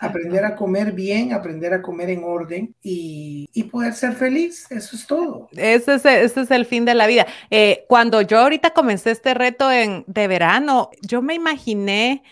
Aprender 0.00 0.44
a 0.44 0.56
comer 0.56 0.92
bien, 0.92 1.32
aprender 1.32 1.72
a 1.72 1.80
comer 1.80 2.10
en 2.10 2.24
orden 2.24 2.74
y, 2.82 3.48
poder 3.70 3.92
ser 3.92 4.14
feliz. 4.14 4.66
Eso 4.70 4.96
es 4.96 5.06
todo. 5.06 5.48
Ese 5.52 5.94
es, 5.94 6.04
ese 6.04 6.40
es 6.40 6.50
el 6.50 6.66
fin 6.66 6.84
de 6.84 6.94
la 6.94 7.06
vida. 7.06 7.26
Eh, 7.50 7.84
cuando 7.88 8.20
yo 8.20 8.40
ahorita 8.40 8.70
comencé 8.70 9.12
este 9.12 9.32
reto 9.32 9.70
en, 9.70 10.02
de 10.08 10.26
verano, 10.26 10.90
yo 11.02 11.22
me 11.22 11.34
imaginé 11.34 12.24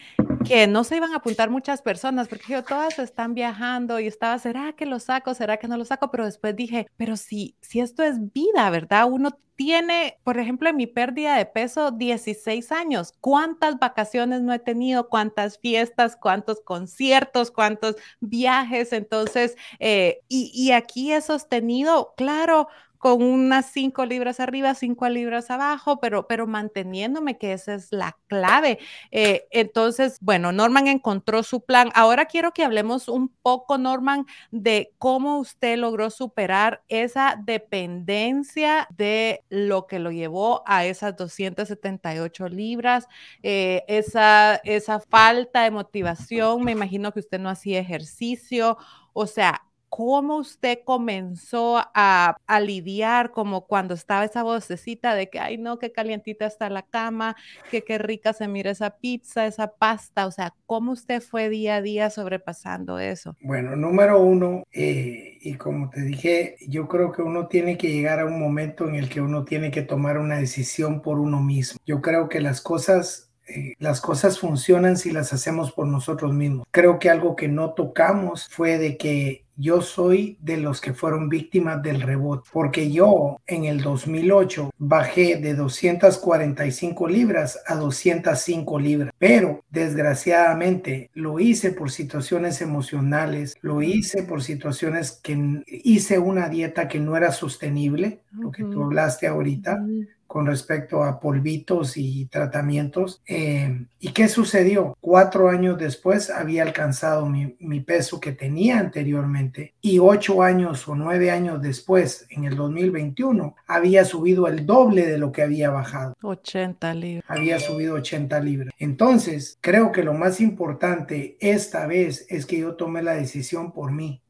que 0.49 0.67
no 0.67 0.83
se 0.83 0.97
iban 0.97 1.13
a 1.13 1.17
apuntar 1.17 1.51
muchas 1.51 1.83
personas 1.83 2.27
porque 2.27 2.55
yo, 2.55 2.65
todas 2.65 2.99
están 2.99 3.35
viajando 3.35 4.01
y 4.01 4.07
estaba, 4.07 4.39
¿será 4.39 4.73
que 4.73 4.87
lo 4.87 4.99
saco? 4.99 5.35
¿Será 5.35 5.59
que 5.59 5.69
no 5.69 5.77
lo 5.77 5.85
saco? 5.85 6.11
Pero 6.11 6.25
después 6.25 6.57
dije, 6.57 6.87
pero 6.97 7.17
si, 7.17 7.55
si 7.61 7.81
esto 7.81 8.03
es 8.03 8.33
vida, 8.33 8.71
¿verdad? 8.71 9.07
Uno 9.11 9.39
tiene, 9.57 10.19
por 10.25 10.39
ejemplo, 10.39 10.71
en 10.71 10.77
mi 10.77 10.87
pérdida 10.87 11.37
de 11.37 11.45
peso, 11.45 11.91
16 11.91 12.73
años. 12.73 13.13
¿Cuántas 13.21 13.79
vacaciones 13.79 14.41
no 14.41 14.55
he 14.55 14.59
tenido? 14.59 15.09
¿Cuántas 15.09 15.59
fiestas? 15.59 16.17
¿Cuántos 16.17 16.61
conciertos? 16.61 17.51
¿Cuántos 17.51 17.97
viajes? 18.21 18.93
Entonces, 18.93 19.57
eh, 19.81 20.21
y, 20.29 20.51
y 20.55 20.73
aquí 20.73 21.13
he 21.13 21.21
sostenido, 21.21 22.15
claro, 22.17 22.69
con 22.99 23.23
unas 23.23 23.67
cinco 23.67 24.05
libras 24.05 24.41
arriba, 24.41 24.75
cinco 24.75 25.09
libras 25.09 25.51
abajo, 25.51 26.01
pero, 26.01 26.27
pero 26.27 26.47
manteniéndome, 26.47 27.39
que 27.39 27.53
esa 27.53 27.75
es 27.75 27.93
la 27.93 28.17
clave. 28.27 28.79
Eh, 29.11 29.47
entonces, 29.51 30.19
bueno, 30.21 30.53
Norman 30.53 30.89
encontró 30.89 31.43
su 31.43 31.61
plan. 31.65 31.91
Ahora 31.95 32.27
quiero 32.27 32.53
que 32.53 32.65
hablemos 32.65 33.09
un 33.09 33.29
poco, 33.29 33.79
Norman, 33.79 34.27
de 34.51 34.93
cómo 34.99 35.39
usted 35.39 35.79
logró 35.79 36.11
superar 36.11 36.83
esa 36.89 37.41
dependencia 37.43 38.89
de 38.97 39.45
lo 39.49 39.87
que 39.87 39.99
lo 40.01 40.11
llevó 40.11 40.63
a 40.67 40.85
esas 40.85 41.17
278 41.17 42.49
libras, 42.49 43.07
eh, 43.43 43.85
esa, 43.87 44.57
esa 44.65 45.01
falta 45.01 45.63
de 45.63 45.71
motivación. 45.71 46.65
Me 46.65 46.73
imagino 46.73 47.13
que 47.13 47.21
usted 47.21 47.39
no 47.39 47.49
hacía 47.49 47.79
ejercicio. 47.81 48.77
O 49.13 49.27
sea, 49.27 49.68
¿Cómo 49.89 50.37
usted 50.37 50.81
comenzó 50.85 51.83
a, 51.95 52.37
lidiar 52.61 53.31
como 53.31 53.67
cuando 53.67 53.95
estaba 53.95 54.25
esa 54.25 54.43
vocecita 54.43 55.15
de 55.15 55.31
que, 55.31 55.39
ay 55.39 55.59
no, 55.59 55.79
qué 55.79 55.93
calientita 55.93 56.47
está 56.47 56.69
la 56.69 56.83
cama, 56.83 57.37
que 57.71 57.83
qué 57.83 57.99
rica 57.99 58.33
se 58.33 58.49
mira 58.49 58.71
esa 58.71 58.91
pizza, 58.91 59.47
esa 59.47 59.73
pasta? 59.73 60.27
O 60.27 60.31
sea, 60.31 60.55
¿cómo 60.67 60.93
usted 60.93 61.23
fue 61.23 61.49
día 61.49 61.77
a 61.77 61.83
día 61.83 62.11
sobrepasando 62.11 62.99
eso? 62.99 63.37
Bueno, 63.41 63.77
número 63.77 64.21
uno, 64.21 64.65
eh, 64.73 65.39
y 65.41 65.55
como 65.55 65.91
te 65.91 66.03
dije, 66.03 66.57
yo 66.69 66.89
creo 66.89 67.13
que 67.13 67.23
uno 67.23 67.47
tiene 67.47 67.79
que 67.79 67.91
llegar 67.91 68.21
a 68.21 68.27
un 68.27 68.39
momento 68.39 68.89
en 68.89 68.97
el 68.97 69.09
que 69.09 69.21
uno 69.21 69.45
tiene 69.45 69.71
que 69.71 69.83
tomar 69.83 70.19
una 70.19 70.39
decisión 70.39 71.01
por 71.01 71.19
uno 71.19 71.41
mismo. 71.41 71.79
Yo 71.87 72.03
creo 72.03 72.29
que 72.29 72.41
las 72.41 72.61
cosas 72.61 73.29
eh, 73.49 73.75
las 73.79 74.03
cosas 74.03 74.39
funcionan 74.39 74.99
si 74.99 75.11
las 75.11 75.33
hacemos 75.33 75.73
por 75.73 75.87
nosotros 75.87 76.35
mismos. 76.35 76.67
Creo 76.71 76.99
que 76.99 77.09
algo 77.09 77.35
que 77.35 77.49
no 77.49 77.73
tocamos 77.73 78.47
fue 78.51 78.77
de 78.77 78.99
que 78.99 79.47
yo 79.59 79.83
soy 79.83 80.39
de 80.41 80.57
los 80.57 80.81
que 80.81 80.95
fueron 80.95 81.29
víctimas 81.29 81.83
del 81.83 82.01
rebote, 82.01 82.49
porque 82.53 82.91
yo 82.91 83.39
en 83.47 83.65
el 83.65 83.83
2008 83.83 84.71
bajé 84.79 85.37
de 85.37 85.55
245 85.55 87.09
libras 87.09 87.61
a 87.67 87.75
205 87.75 88.79
libras, 88.79 89.13
pero 89.19 89.65
desgraciadamente 89.69 91.11
lo 91.13 91.41
hice 91.41 91.73
por 91.73 91.91
situaciones 91.91 92.63
emocionales, 92.63 93.57
lo 93.61 93.83
hice 93.83 94.23
por 94.23 94.43
situaciones 94.43 95.13
que 95.23 95.63
hice 95.67 96.19
una 96.19 96.49
dieta 96.49 96.87
que 96.87 97.01
no 97.01 97.17
era 97.17 97.33
sostenible, 97.33 98.21
lo 98.31 98.53
que 98.53 98.63
tú 98.63 98.85
hablaste 98.85 99.27
ahorita 99.27 99.85
con 100.29 100.47
respecto 100.47 101.03
a 101.03 101.19
polvitos 101.19 101.97
y 101.97 102.27
tratamientos. 102.27 103.23
Eh, 103.27 103.87
¿Y 103.99 104.11
qué 104.11 104.29
sucedió? 104.29 104.97
Cuatro 105.01 105.49
años 105.49 105.79
después 105.79 106.31
había 106.31 106.63
alcanzado 106.63 107.27
mi, 107.27 107.57
mi, 107.59 107.81
peso 107.81 108.21
que 108.21 108.33
tenía 108.33 108.79
anteriormente 108.79 109.75
y 109.81 109.99
ocho 109.99 110.43
años 110.43 110.87
o 110.87 110.95
nueve 110.95 111.31
años 111.31 111.63
después, 111.63 112.27
en 112.29 112.45
el 112.45 112.55
2021, 112.55 113.57
había 113.67 114.05
subido 114.05 114.47
el 114.47 114.67
doble 114.67 115.07
de 115.07 115.17
lo 115.17 115.33
que 115.33 115.43
había 115.43 115.71
bajado. 115.71 116.15
80 116.23 116.95
libras. 116.95 117.25
Había 117.27 117.59
subido 117.59 117.95
80 117.95 118.41
libras. 118.41 118.75
Entonces, 118.79 119.59
creo 119.63 119.91
que 119.93 120.03
lo 120.03 120.13
más 120.13 120.41
importante 120.41 121.39
esta 121.41 121.87
vez 121.87 122.27
es 122.29 122.45
que 122.45 122.59
yo 122.59 122.75
tomé 122.75 123.03
la 123.03 123.15
decisión 123.15 123.73
por 123.73 123.93
mí. 123.93 124.23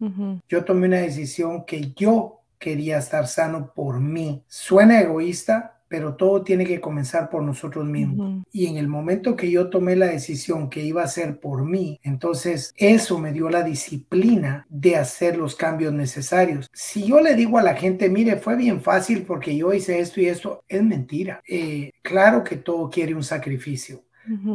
Yo 0.48 0.64
tomé 0.64 0.86
una 0.86 0.98
decisión 0.98 1.64
que 1.64 1.92
yo 1.96 2.38
quería 2.58 2.98
estar 2.98 3.26
sano 3.26 3.72
por 3.74 4.00
mí. 4.00 4.44
Suena 4.48 5.00
egoísta, 5.00 5.77
pero 5.88 6.14
todo 6.14 6.42
tiene 6.42 6.64
que 6.64 6.80
comenzar 6.80 7.30
por 7.30 7.42
nosotros 7.42 7.86
mismos. 7.86 8.44
Y 8.52 8.66
en 8.66 8.76
el 8.76 8.88
momento 8.88 9.36
que 9.36 9.50
yo 9.50 9.70
tomé 9.70 9.96
la 9.96 10.06
decisión 10.06 10.68
que 10.70 10.82
iba 10.82 11.02
a 11.02 11.08
ser 11.08 11.40
por 11.40 11.64
mí, 11.64 11.98
entonces 12.02 12.72
eso 12.76 13.18
me 13.18 13.32
dio 13.32 13.48
la 13.48 13.62
disciplina 13.62 14.66
de 14.68 14.96
hacer 14.96 15.36
los 15.36 15.56
cambios 15.56 15.92
necesarios. 15.92 16.68
Si 16.72 17.06
yo 17.06 17.20
le 17.20 17.34
digo 17.34 17.58
a 17.58 17.62
la 17.62 17.74
gente, 17.74 18.08
mire, 18.08 18.36
fue 18.36 18.56
bien 18.56 18.82
fácil 18.82 19.22
porque 19.22 19.56
yo 19.56 19.72
hice 19.72 20.00
esto 20.00 20.20
y 20.20 20.26
esto, 20.26 20.64
es 20.68 20.82
mentira. 20.82 21.42
Eh, 21.48 21.92
claro 22.02 22.44
que 22.44 22.56
todo 22.56 22.90
quiere 22.90 23.14
un 23.14 23.24
sacrificio. 23.24 24.04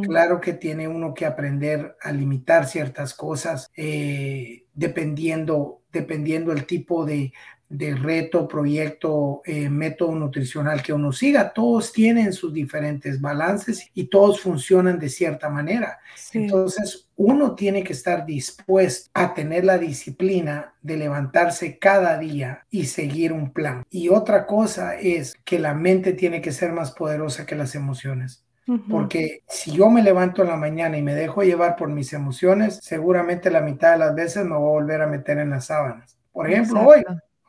Claro 0.02 0.40
que 0.40 0.52
tiene 0.52 0.86
uno 0.86 1.14
que 1.14 1.26
aprender 1.26 1.96
a 2.00 2.12
limitar 2.12 2.66
ciertas 2.66 3.12
cosas 3.12 3.72
eh, 3.76 4.66
dependiendo, 4.72 5.82
dependiendo 5.92 6.52
el 6.52 6.64
tipo 6.64 7.04
de 7.04 7.32
de 7.68 7.94
reto, 7.94 8.46
proyecto, 8.46 9.42
eh, 9.44 9.68
método 9.68 10.14
nutricional 10.14 10.82
que 10.82 10.92
uno 10.92 11.12
siga, 11.12 11.52
todos 11.52 11.92
tienen 11.92 12.32
sus 12.32 12.52
diferentes 12.52 13.20
balances 13.20 13.90
y 13.94 14.04
todos 14.04 14.40
funcionan 14.40 14.98
de 14.98 15.08
cierta 15.08 15.48
manera. 15.48 15.98
Entonces, 16.32 17.08
uno 17.16 17.54
tiene 17.54 17.82
que 17.82 17.92
estar 17.92 18.26
dispuesto 18.26 19.10
a 19.14 19.34
tener 19.34 19.64
la 19.64 19.78
disciplina 19.78 20.74
de 20.82 20.96
levantarse 20.96 21.78
cada 21.78 22.18
día 22.18 22.66
y 22.70 22.84
seguir 22.84 23.32
un 23.32 23.52
plan. 23.52 23.84
Y 23.90 24.08
otra 24.08 24.46
cosa 24.46 24.96
es 24.98 25.36
que 25.44 25.58
la 25.58 25.74
mente 25.74 26.12
tiene 26.12 26.40
que 26.40 26.52
ser 26.52 26.72
más 26.72 26.92
poderosa 26.92 27.46
que 27.46 27.56
las 27.56 27.74
emociones. 27.74 28.44
Porque 28.90 29.42
si 29.46 29.72
yo 29.72 29.90
me 29.90 30.02
levanto 30.02 30.40
en 30.40 30.48
la 30.48 30.56
mañana 30.56 30.96
y 30.96 31.02
me 31.02 31.14
dejo 31.14 31.42
llevar 31.42 31.76
por 31.76 31.90
mis 31.90 32.14
emociones, 32.14 32.80
seguramente 32.82 33.50
la 33.50 33.60
mitad 33.60 33.92
de 33.92 33.98
las 33.98 34.14
veces 34.14 34.44
me 34.44 34.56
voy 34.56 34.68
a 34.68 34.80
volver 34.80 35.02
a 35.02 35.06
meter 35.06 35.38
en 35.38 35.50
las 35.50 35.66
sábanas. 35.66 36.16
Por 36.32 36.50
ejemplo, 36.50 36.80
hoy 36.80 37.04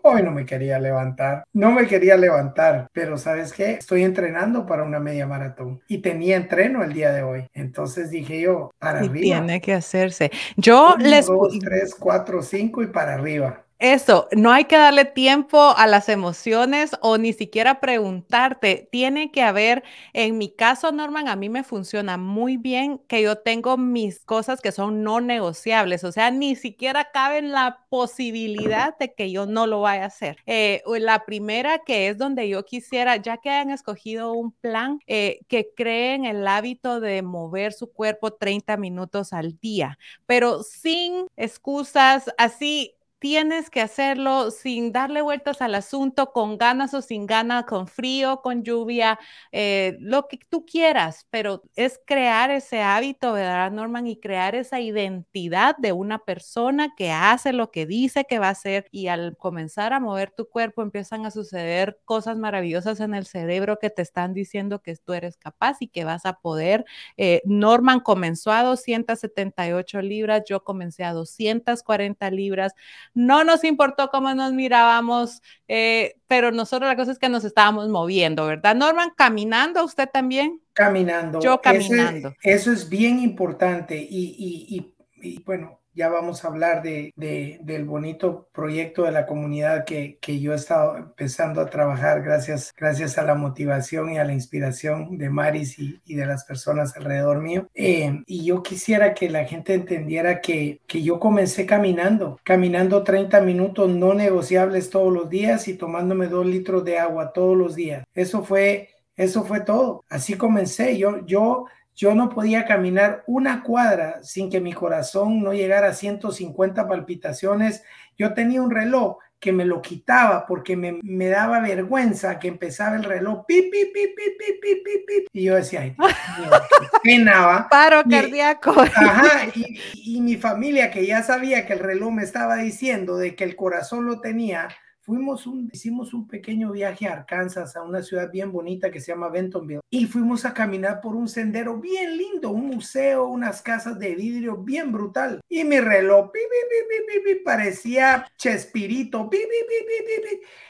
Hoy 0.08 0.22
no 0.22 0.30
me 0.30 0.46
quería 0.46 0.78
levantar, 0.78 1.46
no 1.52 1.72
me 1.72 1.88
quería 1.88 2.16
levantar, 2.16 2.88
pero 2.94 3.18
¿sabes 3.18 3.52
qué? 3.52 3.72
Estoy 3.72 4.04
entrenando 4.04 4.68
para 4.68 4.84
una 4.84 5.00
media 5.00 5.26
maratón 5.26 5.82
y 5.88 5.98
tenía 5.98 6.38
entreno 6.38 6.84
el 6.84 6.94
día 6.94 7.12
de 7.12 7.24
hoy. 7.24 7.48
Entonces 7.56 8.12
dije 8.12 8.40
yo, 8.40 8.70
para 8.78 9.00
arriba. 9.00 9.20
Tiene 9.20 9.62
que 9.62 9.74
hacerse. 9.74 10.30
Yo 10.58 10.94
les... 11.00 11.26
Dos, 11.26 11.58
tres, 11.58 11.96
cuatro, 11.96 12.44
cinco 12.44 12.84
y 12.84 12.88
para 12.88 13.16
arriba. 13.16 13.65
Eso, 13.78 14.30
no 14.32 14.54
hay 14.54 14.66
que 14.66 14.78
darle 14.78 15.04
tiempo 15.04 15.74
a 15.76 15.86
las 15.86 16.08
emociones 16.08 16.92
o 17.02 17.18
ni 17.18 17.34
siquiera 17.34 17.82
preguntarte. 17.82 18.88
Tiene 18.90 19.32
que 19.34 19.42
haber, 19.42 19.84
en 20.14 20.38
mi 20.38 20.50
caso, 20.50 20.94
Norman, 20.94 21.28
a 21.28 21.36
mí 21.36 21.50
me 21.50 21.62
funciona 21.64 22.16
muy 22.18 22.56
bien 22.56 23.00
que 23.10 23.22
yo 23.22 23.36
tengo 23.38 23.76
mis 23.76 24.24
cosas 24.24 24.62
que 24.62 24.72
son 24.72 25.04
no 25.04 25.20
negociables. 25.20 26.06
O 26.06 26.14
sea, 26.14 26.32
ni 26.32 26.56
siquiera 26.56 27.12
cabe 27.12 27.40
en 27.40 27.52
la 27.52 27.86
posibilidad 27.90 28.98
de 28.98 29.14
que 29.14 29.30
yo 29.30 29.46
no 29.46 29.68
lo 29.68 29.82
vaya 29.82 30.04
a 30.04 30.08
hacer. 30.08 30.38
Eh, 30.46 30.82
la 31.00 31.26
primera 31.26 31.80
que 31.80 32.08
es 32.08 32.18
donde 32.18 32.48
yo 32.48 32.64
quisiera, 32.64 33.18
ya 33.18 33.38
que 33.38 33.50
hayan 33.50 33.72
escogido 33.72 34.32
un 34.32 34.54
plan, 34.54 35.00
eh, 35.06 35.40
que 35.50 35.72
creen 35.76 36.24
el 36.24 36.48
hábito 36.48 37.02
de 37.02 37.22
mover 37.24 37.74
su 37.74 37.92
cuerpo 37.92 38.32
30 38.32 38.78
minutos 38.78 39.34
al 39.34 39.60
día, 39.60 39.98
pero 40.26 40.64
sin 40.64 41.28
excusas, 41.36 42.32
así 42.38 42.95
tienes 43.20 43.70
que 43.70 43.82
hacerlo 43.82 44.52
sin 44.52 44.92
darle 44.92 45.22
vueltas 45.22 45.62
al 45.62 45.74
asunto, 45.76 46.32
con 46.32 46.58
ganas 46.58 46.94
o 46.94 47.02
sin 47.02 47.26
ganas, 47.26 47.66
con 47.66 47.88
frío, 47.88 48.42
con 48.42 48.64
lluvia, 48.64 49.18
eh, 49.52 49.98
lo 50.00 50.28
que 50.28 50.38
tú 50.50 50.66
quieras, 50.66 51.26
pero 51.32 51.64
es 51.76 52.00
crear 52.06 52.52
ese 52.52 52.82
hábito, 52.82 53.34
¿verdad, 53.34 53.72
Norman? 53.72 54.06
Y 54.08 54.20
crear 54.20 54.54
esa 54.56 54.80
identidad 54.80 55.76
de 55.78 55.92
una 55.94 56.20
persona 56.20 56.94
que 56.96 57.12
hace 57.12 57.54
lo 57.54 57.72
que 57.72 57.86
dice 57.86 58.26
que 58.26 58.38
va 58.40 58.48
a 58.48 58.52
hacer 58.52 58.88
y 58.92 59.08
al 59.08 59.36
comenzar 59.38 59.94
a 59.94 60.00
mover 60.00 60.32
tu 60.32 60.48
cuerpo 60.50 60.82
empiezan 60.84 61.26
a 61.26 61.32
suceder 61.32 62.00
cosas 62.06 62.38
maravillosas 62.38 63.00
en 63.00 63.16
el 63.16 63.26
cerebro 63.26 63.80
que 63.80 63.90
te 63.90 64.02
están 64.02 64.34
diciendo 64.34 64.82
que 64.82 64.96
tú 64.98 65.14
eres 65.14 65.38
capaz 65.38 65.78
y 65.80 65.88
que 65.88 66.04
vas 66.06 66.26
a 66.26 66.34
poder. 66.40 66.86
Eh, 67.18 67.42
Norman 67.46 68.00
comenzó 68.02 68.52
a 68.52 68.64
278 68.64 70.02
libras, 70.02 70.44
yo 70.48 70.64
comencé 70.64 71.04
a 71.04 71.14
240 71.14 72.30
libras 72.32 72.74
no 73.16 73.44
nos 73.44 73.64
importó 73.64 74.10
cómo 74.10 74.32
nos 74.36 74.54
mirábamos, 74.54 75.42
eh, 75.68 76.16
pero 76.28 76.52
nosotros 76.52 76.88
la 76.88 76.96
cosa 76.96 77.12
es 77.12 77.18
que 77.18 77.30
nos 77.30 77.44
estábamos 77.44 77.90
moviendo, 77.90 78.46
¿verdad? 78.46 78.76
Norman, 78.76 79.12
caminando, 79.16 79.84
usted 79.84 80.08
también. 80.08 80.62
Caminando. 80.74 81.40
Yo 81.40 81.60
caminando. 81.62 82.36
Eso, 82.44 82.72
es 82.72 82.88
bien 82.88 83.20
importante 83.20 83.98
y, 83.98 84.94
y 85.18 85.40
bueno, 85.44 85.80
ya 85.96 86.10
vamos 86.10 86.44
a 86.44 86.50
hablar 86.50 86.84
de, 86.84 87.14
del 87.16 87.86
bonito 87.86 88.50
proyecto 88.52 89.04
de 89.04 89.12
la 89.12 89.26
comunidad 89.26 89.86
que, 89.86 90.20
yo 90.40 90.52
he 90.52 90.56
estado 90.56 90.98
empezando 90.98 91.62
a 91.62 91.70
trabajar 91.70 92.22
gracias, 92.22 92.74
gracias 92.78 93.18
a 93.18 93.24
la 93.24 93.36
motivación 93.36 94.12
y 94.12 94.18
a 94.18 94.26
la 94.26 94.34
inspiración 94.34 95.18
de 95.18 95.30
Maris 95.30 95.80
y, 95.80 96.16
de 96.16 96.26
las 96.26 96.44
personas 96.44 96.96
alrededor 96.98 97.42
mío. 97.42 97.70
Eh, 97.74 98.24
y 98.26 98.46
yo 98.46 98.62
quisiera 98.62 99.14
que 99.14 99.30
la 99.30 99.46
gente 99.46 99.74
entendiera 99.74 100.42
que, 100.42 100.82
que 100.88 101.02
yo 101.02 101.20
comencé 101.20 101.66
caminando, 101.66 102.40
caminando 102.44 103.04
30 103.04 103.40
minutos 103.42 103.90
no 103.90 104.14
negociables 104.14 104.90
todos 104.90 105.14
los 105.14 105.30
días 105.30 105.68
y 105.68 105.76
tomándome 105.76 106.28
dos 106.28 106.46
litros 106.46 106.84
de 106.84 107.00
agua 107.00 107.32
todos 107.32 107.58
los 107.58 107.76
días. 107.76 108.04
Eso 108.14 108.44
fue, 108.44 108.90
eso 109.16 109.46
fue 109.46 109.62
todo. 109.62 110.04
Así 110.10 110.36
comencé. 110.36 110.98
Yo, 110.98 111.26
yo 111.26 111.66
yo 111.96 112.14
no 112.14 112.30
podía 112.30 112.66
caminar 112.66 113.24
una 113.26 113.64
cuadra 113.64 114.22
sin 114.22 114.50
que 114.50 114.60
mi 114.60 114.74
corazón 114.74 115.42
no 115.42 115.54
llegara 115.54 115.90
a 115.90 115.94
150 115.94 116.88
palpitaciones. 116.88 117.84
Yo 118.18 118.34
tenía 118.34 118.62
un 118.62 118.72
reloj 118.72 119.18
que 119.40 119.54
me 119.54 119.64
lo 119.64 119.82
quitaba 119.82 120.46
porque 120.46 120.76
me, 120.76 121.00
me 121.04 121.28
daba 121.28 121.60
vergüenza 121.60 122.40
que 122.40 122.48
empezaba 122.48 122.96
el 122.96 123.04
reloj 123.04 123.46
pi, 123.46 123.70
pi, 123.72 123.92
pi, 123.94 124.08
pi, 124.16 125.26
y 125.32 125.44
yo 125.44 125.56
decía, 125.56 125.82
ay, 125.82 125.96
penaba. 127.04 127.68
Paro 127.70 128.04
cardíaco. 128.10 128.72
Ajá, 128.82 129.46
y, 129.54 129.80
y 129.94 130.22
mi 130.22 130.36
familia 130.36 130.90
que 130.92 131.06
ya 131.06 131.22
sabía 131.24 131.66
que 131.66 131.74
el 131.74 131.80
reloj 131.80 132.12
me 132.12 132.24
estaba 132.24 132.58
diciendo 132.58 133.18
de 133.18 133.36
que 133.36 133.44
el 133.44 133.56
corazón 133.56 134.06
lo 134.06 134.20
tenía, 134.20 134.70
fuimos 135.06 135.46
un, 135.46 135.70
hicimos 135.72 136.14
un 136.16 136.28
pequeño 136.28 136.72
viaje 136.72 137.08
a 137.08 137.14
Arkansas, 137.14 137.76
a 137.76 137.84
una 137.84 138.02
ciudad 138.02 138.32
bien 138.32 138.52
bonita 138.52 138.90
que 138.90 139.00
se 139.00 139.12
llama 139.12 139.30
Bentonville, 139.30 139.82
y 139.90 140.08
fuimos 140.08 140.46
a 140.46 140.54
caminar 140.54 141.00
por 141.00 141.16
un 141.16 141.28
sendero 141.28 141.78
bien 141.80 142.18
lindo, 142.18 142.50
un 142.50 142.68
museo, 142.68 143.26
unas 143.26 143.62
casas 143.62 144.00
de 144.00 144.16
vidrio 144.16 144.58
bien 144.58 144.92
brutal. 144.92 145.42
Y 145.48 145.64
mi 145.64 145.80
reloj 145.80 146.32
pi, 146.32 146.40
pi, 146.40 147.20
pi, 147.24 147.36
parecía 147.44 148.26
Chespirito, 148.36 149.30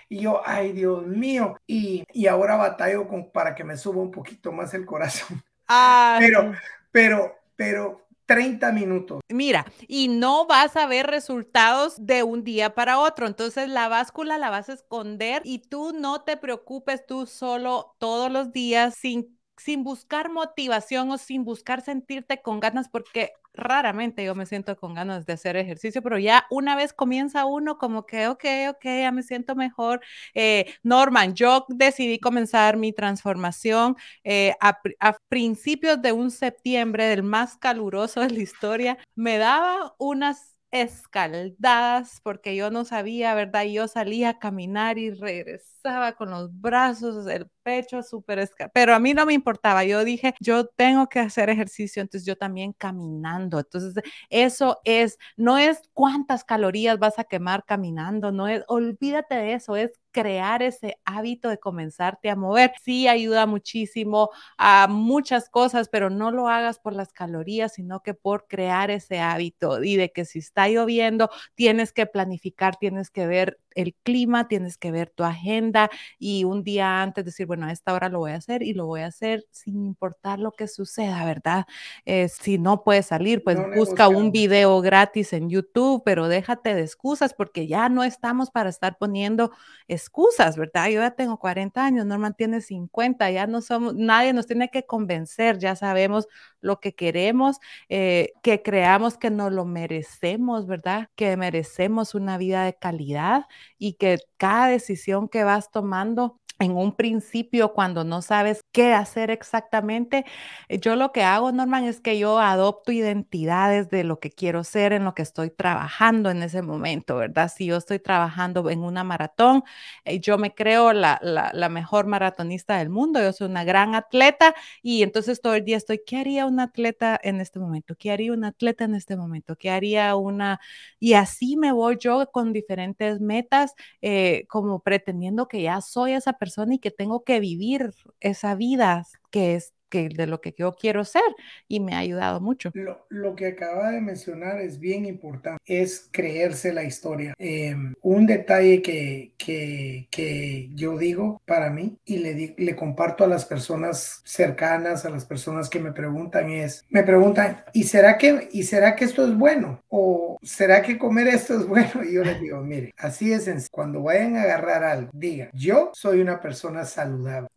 y 0.09 0.19
yo, 0.19 0.41
ay 0.45 0.73
Dios 0.73 1.07
mío, 1.07 1.55
y, 1.65 2.03
y 2.11 2.27
ahora 2.27 2.57
batallo 2.57 3.07
con, 3.07 3.31
para 3.31 3.55
que 3.55 3.63
me 3.63 3.77
suba 3.77 4.01
un 4.01 4.11
poquito 4.11 4.51
más 4.51 4.73
el 4.73 4.85
corazón. 4.85 5.41
Ah, 5.67 6.17
pero, 6.19 6.51
pero, 6.91 7.35
pero 7.55 8.04
30 8.25 8.71
minutos. 8.71 9.21
Mira, 9.29 9.65
y 9.87 10.07
no 10.07 10.47
vas 10.47 10.75
a 10.75 10.87
ver 10.87 11.07
resultados 11.07 11.95
de 11.99 12.23
un 12.23 12.43
día 12.43 12.73
para 12.73 12.99
otro. 12.99 13.27
Entonces 13.27 13.69
la 13.69 13.87
báscula 13.87 14.37
la 14.37 14.49
vas 14.49 14.69
a 14.69 14.73
esconder 14.73 15.41
y 15.45 15.59
tú 15.59 15.93
no 15.93 16.21
te 16.23 16.37
preocupes 16.37 17.05
tú 17.05 17.25
solo 17.25 17.95
todos 17.99 18.31
los 18.31 18.51
días 18.51 18.95
sin 18.97 19.35
sin 19.57 19.83
buscar 19.83 20.29
motivación 20.31 21.11
o 21.11 21.17
sin 21.17 21.45
buscar 21.45 21.81
sentirte 21.81 22.41
con 22.41 22.59
ganas, 22.59 22.89
porque 22.89 23.31
raramente 23.55 24.23
yo 24.23 24.35
me 24.35 24.45
siento 24.45 24.75
con 24.77 24.93
ganas 24.93 25.25
de 25.25 25.33
hacer 25.33 25.57
ejercicio, 25.57 26.01
pero 26.01 26.17
ya 26.19 26.45
una 26.49 26.75
vez 26.75 26.93
comienza 26.93 27.45
uno 27.45 27.77
como 27.77 28.05
que, 28.05 28.27
ok, 28.27 28.43
ok, 28.69 28.83
ya 28.83 29.11
me 29.11 29.23
siento 29.23 29.55
mejor. 29.55 30.01
Eh, 30.33 30.73
Norman, 30.83 31.33
yo 31.35 31.65
decidí 31.69 32.19
comenzar 32.19 32.77
mi 32.77 32.93
transformación 32.93 33.95
eh, 34.23 34.53
a, 34.61 34.79
a, 34.99 35.17
principios 35.29 36.01
de 36.01 36.11
un 36.11 36.31
septiembre, 36.31 37.05
del 37.05 37.23
más 37.23 37.57
caluroso 37.57 38.21
de 38.21 38.29
la 38.31 38.39
historia. 38.39 38.97
Me 39.15 39.37
daba 39.37 39.95
unas 39.97 40.54
escaldadas 40.81 42.19
porque 42.23 42.55
yo 42.55 42.69
no 42.71 42.85
sabía, 42.85 43.33
¿verdad? 43.33 43.63
yo 43.65 43.87
salía 43.87 44.29
a 44.29 44.39
caminar 44.39 44.97
y 44.97 45.11
regresaba 45.11 46.13
con 46.13 46.31
los 46.31 46.49
brazos, 46.61 47.27
el 47.27 47.47
pecho 47.63 48.03
súper 48.03 48.39
escaldado, 48.39 48.71
pero 48.73 48.93
a 48.93 48.99
mí 48.99 49.13
no 49.13 49.25
me 49.25 49.33
importaba. 49.33 49.83
Yo 49.85 50.03
dije, 50.03 50.33
yo 50.39 50.67
tengo 50.67 51.07
que 51.07 51.19
hacer 51.19 51.49
ejercicio, 51.49 52.01
entonces 52.01 52.25
yo 52.25 52.35
también 52.35 52.73
caminando. 52.73 53.59
Entonces, 53.59 54.03
eso 54.29 54.79
es, 54.83 55.17
no 55.37 55.57
es 55.57 55.81
cuántas 55.93 56.43
calorías 56.43 56.99
vas 56.99 57.19
a 57.19 57.23
quemar 57.23 57.63
caminando, 57.65 58.31
no 58.31 58.47
es, 58.47 58.63
olvídate 58.67 59.35
de 59.35 59.53
eso, 59.53 59.75
es 59.75 59.91
crear 60.15 60.63
ese 60.63 60.97
hábito 61.03 61.49
de 61.49 61.57
comenzarte 61.59 62.29
a 62.29 62.37
mover. 62.37 62.71
Sí 62.81 63.07
ayuda 63.09 63.45
muchísimo 63.45 64.29
a 64.57 64.87
muchas 64.89 65.49
cosas, 65.49 65.89
pero 65.89 66.09
no 66.09 66.31
lo 66.31 66.47
hagas 66.47 66.79
por 66.79 66.93
las 66.93 67.11
calorías, 67.11 67.73
sino 67.73 68.01
que 68.01 68.13
por 68.13 68.47
crear 68.47 68.91
ese 68.91 69.19
hábito 69.19 69.83
y 69.83 69.97
de 69.97 70.11
que 70.13 70.23
si 70.23 70.39
está 70.39 70.69
lloviendo, 70.69 71.29
tienes 71.55 71.91
que 71.91 72.05
planificar, 72.05 72.77
tienes 72.77 73.09
que 73.11 73.27
ver 73.27 73.59
el 73.75 73.93
clima, 74.03 74.47
tienes 74.47 74.77
que 74.77 74.91
ver 74.91 75.09
tu 75.09 75.23
agenda 75.23 75.89
y 76.17 76.43
un 76.43 76.63
día 76.63 77.01
antes 77.01 77.25
decir, 77.25 77.45
bueno, 77.45 77.67
a 77.67 77.71
esta 77.71 77.93
hora 77.93 78.09
lo 78.09 78.19
voy 78.19 78.31
a 78.31 78.35
hacer 78.35 78.63
y 78.63 78.73
lo 78.73 78.85
voy 78.87 79.01
a 79.01 79.07
hacer 79.07 79.45
sin 79.51 79.85
importar 79.85 80.39
lo 80.39 80.51
que 80.51 80.67
suceda, 80.67 81.23
¿verdad? 81.25 81.65
Eh, 82.05 82.29
si 82.29 82.57
no 82.57 82.83
puedes 82.83 83.07
salir, 83.07 83.43
pues 83.43 83.57
busca 83.75 84.07
un 84.07 84.31
video 84.31 84.81
gratis 84.81 85.33
en 85.33 85.49
YouTube, 85.49 86.01
pero 86.03 86.27
déjate 86.27 86.73
de 86.73 86.81
excusas 86.81 87.33
porque 87.33 87.67
ya 87.67 87.89
no 87.89 88.03
estamos 88.03 88.49
para 88.51 88.69
estar 88.69 88.97
poniendo 88.97 89.51
excusas, 89.87 90.57
¿verdad? 90.57 90.87
Yo 90.87 91.01
ya 91.01 91.11
tengo 91.11 91.37
40 91.37 91.85
años, 91.85 92.05
Norman 92.05 92.33
tiene 92.33 92.61
50, 92.61 93.29
ya 93.31 93.47
no 93.47 93.61
somos, 93.61 93.93
nadie 93.95 94.33
nos 94.33 94.47
tiene 94.47 94.69
que 94.69 94.85
convencer, 94.85 95.57
ya 95.59 95.75
sabemos 95.75 96.27
lo 96.65 96.79
que 96.79 96.95
queremos, 96.95 97.57
eh, 97.89 98.33
que 98.43 98.61
creamos 98.63 99.17
que 99.17 99.29
nos 99.29 99.51
lo 99.53 99.65
merecemos, 99.65 100.67
¿verdad? 100.67 101.09
Que 101.15 101.37
merecemos 101.37 102.15
una 102.15 102.37
vida 102.37 102.65
de 102.65 102.73
calidad 102.75 103.45
y 103.77 103.93
que 103.93 104.19
cada 104.37 104.67
decisión 104.67 105.29
que 105.29 105.43
vas 105.43 105.71
tomando 105.71 106.39
en 106.59 106.71
un 106.77 106.95
principio 106.95 107.73
cuando 107.73 108.03
no 108.03 108.21
sabes 108.21 108.61
qué 108.71 108.93
hacer 108.93 109.29
exactamente, 109.29 110.25
eh, 110.69 110.79
yo 110.79 110.95
lo 110.95 111.11
que 111.11 111.23
hago, 111.23 111.51
Norman, 111.51 111.83
es 111.83 111.99
que 111.99 112.17
yo 112.17 112.39
adopto 112.39 112.91
identidades 112.91 113.89
de 113.89 114.03
lo 114.03 114.19
que 114.19 114.31
quiero 114.31 114.63
ser 114.63 114.93
en 114.93 115.03
lo 115.03 115.13
que 115.13 115.21
estoy 115.21 115.49
trabajando 115.49 116.29
en 116.29 116.43
ese 116.43 116.61
momento, 116.61 117.17
¿verdad? 117.17 117.51
Si 117.53 117.65
yo 117.65 117.77
estoy 117.77 117.99
trabajando 117.99 118.69
en 118.69 118.83
una 118.83 119.03
maratón, 119.03 119.63
eh, 120.05 120.19
yo 120.19 120.37
me 120.37 120.53
creo 120.53 120.93
la, 120.93 121.19
la, 121.21 121.69
mejor 121.69 122.05
maratonista 122.07 122.77
del 122.77 122.89
mundo, 122.89 123.19
yo 123.21 123.33
soy 123.33 123.47
una 123.47 123.63
gran 123.63 123.95
atleta 123.95 124.55
y 124.81 125.03
entonces 125.03 125.41
todo 125.41 125.55
el 125.55 125.65
día 125.65 125.77
estoy, 125.77 126.01
¿qué 126.05 126.17
haría 126.17 126.45
un 126.45 126.59
atleta 126.59 127.19
en 127.21 127.41
este 127.41 127.59
momento? 127.59 127.95
¿Qué 127.97 128.11
haría 128.11 128.31
un 128.31 128.45
atleta 128.45 128.85
en 128.85 128.95
este 128.95 129.17
momento? 129.17 129.57
¿Qué 129.57 129.71
haría 129.71 130.15
una? 130.15 130.59
Y 130.99 131.13
así 131.13 131.57
me 131.57 131.71
voy 131.73 131.97
yo 131.99 132.29
con 132.31 132.53
diferentes 132.53 133.19
metas, 133.19 133.73
eh, 134.01 134.45
como 134.47 134.79
pretendiendo 134.79 135.47
que 135.47 135.61
ya 135.63 135.81
soy 135.81 136.13
esa 136.13 136.33
persona 136.33 136.44
persona 136.45 136.75
y 136.75 136.79
que 136.79 136.91
tengo 136.91 137.23
que 137.25 137.39
vivir 137.41 137.91
esa 138.21 138.55
vida 138.55 139.05
que 139.31 139.55
es 139.55 139.73
que 139.95 140.09
de 140.09 140.27
lo 140.27 140.41
que 140.41 140.53
yo 140.57 140.75
quiero 140.75 141.05
ser 141.05 141.23
y 141.67 141.79
me 141.79 141.93
ha 141.93 141.99
ayudado 141.99 142.41
mucho. 142.41 142.71
Lo, 142.73 143.05
lo 143.09 143.35
que 143.35 143.47
acaba 143.47 143.91
de 143.91 144.01
mencionar 144.01 144.59
es 144.59 144.79
bien 144.79 145.05
importante, 145.05 145.61
es 145.65 146.09
creerse 146.11 146.73
la 146.73 146.83
historia. 146.83 147.33
Em, 147.37 147.93
un 148.01 148.25
detalle 148.25 148.81
que, 148.81 149.33
que, 149.37 150.07
que, 150.11 150.69
yo 150.73 150.97
digo 150.97 151.41
para 151.45 151.69
mí 151.69 151.97
y 152.05 152.17
le, 152.17 152.55
le 152.57 152.75
comparto 152.75 153.23
a 153.23 153.27
las 153.27 153.45
personas 153.45 154.21
cercanas, 154.25 155.05
a 155.05 155.09
las 155.09 155.25
personas 155.25 155.69
que 155.69 155.79
me 155.79 155.93
preguntan 155.93 156.49
es, 156.49 156.85
me 156.89 157.03
preguntan, 157.03 157.63
¿y 157.73 157.83
será 157.83 158.17
que, 158.17 158.49
y 158.51 158.63
será 158.63 158.95
que 158.95 159.05
esto 159.05 159.25
es 159.25 159.35
bueno? 159.37 159.81
¿O 159.87 160.37
será 160.41 160.81
que 160.81 160.97
comer 160.97 161.27
esto 161.27 161.55
es 161.55 161.67
bueno? 161.67 162.03
Y 162.03 162.13
yo 162.13 162.23
les 162.23 162.41
digo, 162.41 162.61
mire, 162.61 162.93
así 162.97 163.31
es 163.31 163.45
sencillo. 163.45 163.69
Cuando 163.71 164.03
vayan 164.03 164.35
a 164.35 164.43
agarrar 164.43 164.83
algo, 164.83 165.11
diga 165.13 165.49
yo 165.53 165.91
soy 165.93 166.21
una 166.21 166.41
persona 166.41 166.83
saludable. 166.85 167.47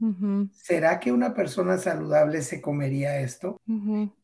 ¿Será 0.52 1.00
que 1.00 1.12
una 1.12 1.34
persona 1.34 1.78
saludable 1.78 2.27
se 2.42 2.60
comería 2.60 3.20
esto? 3.20 3.60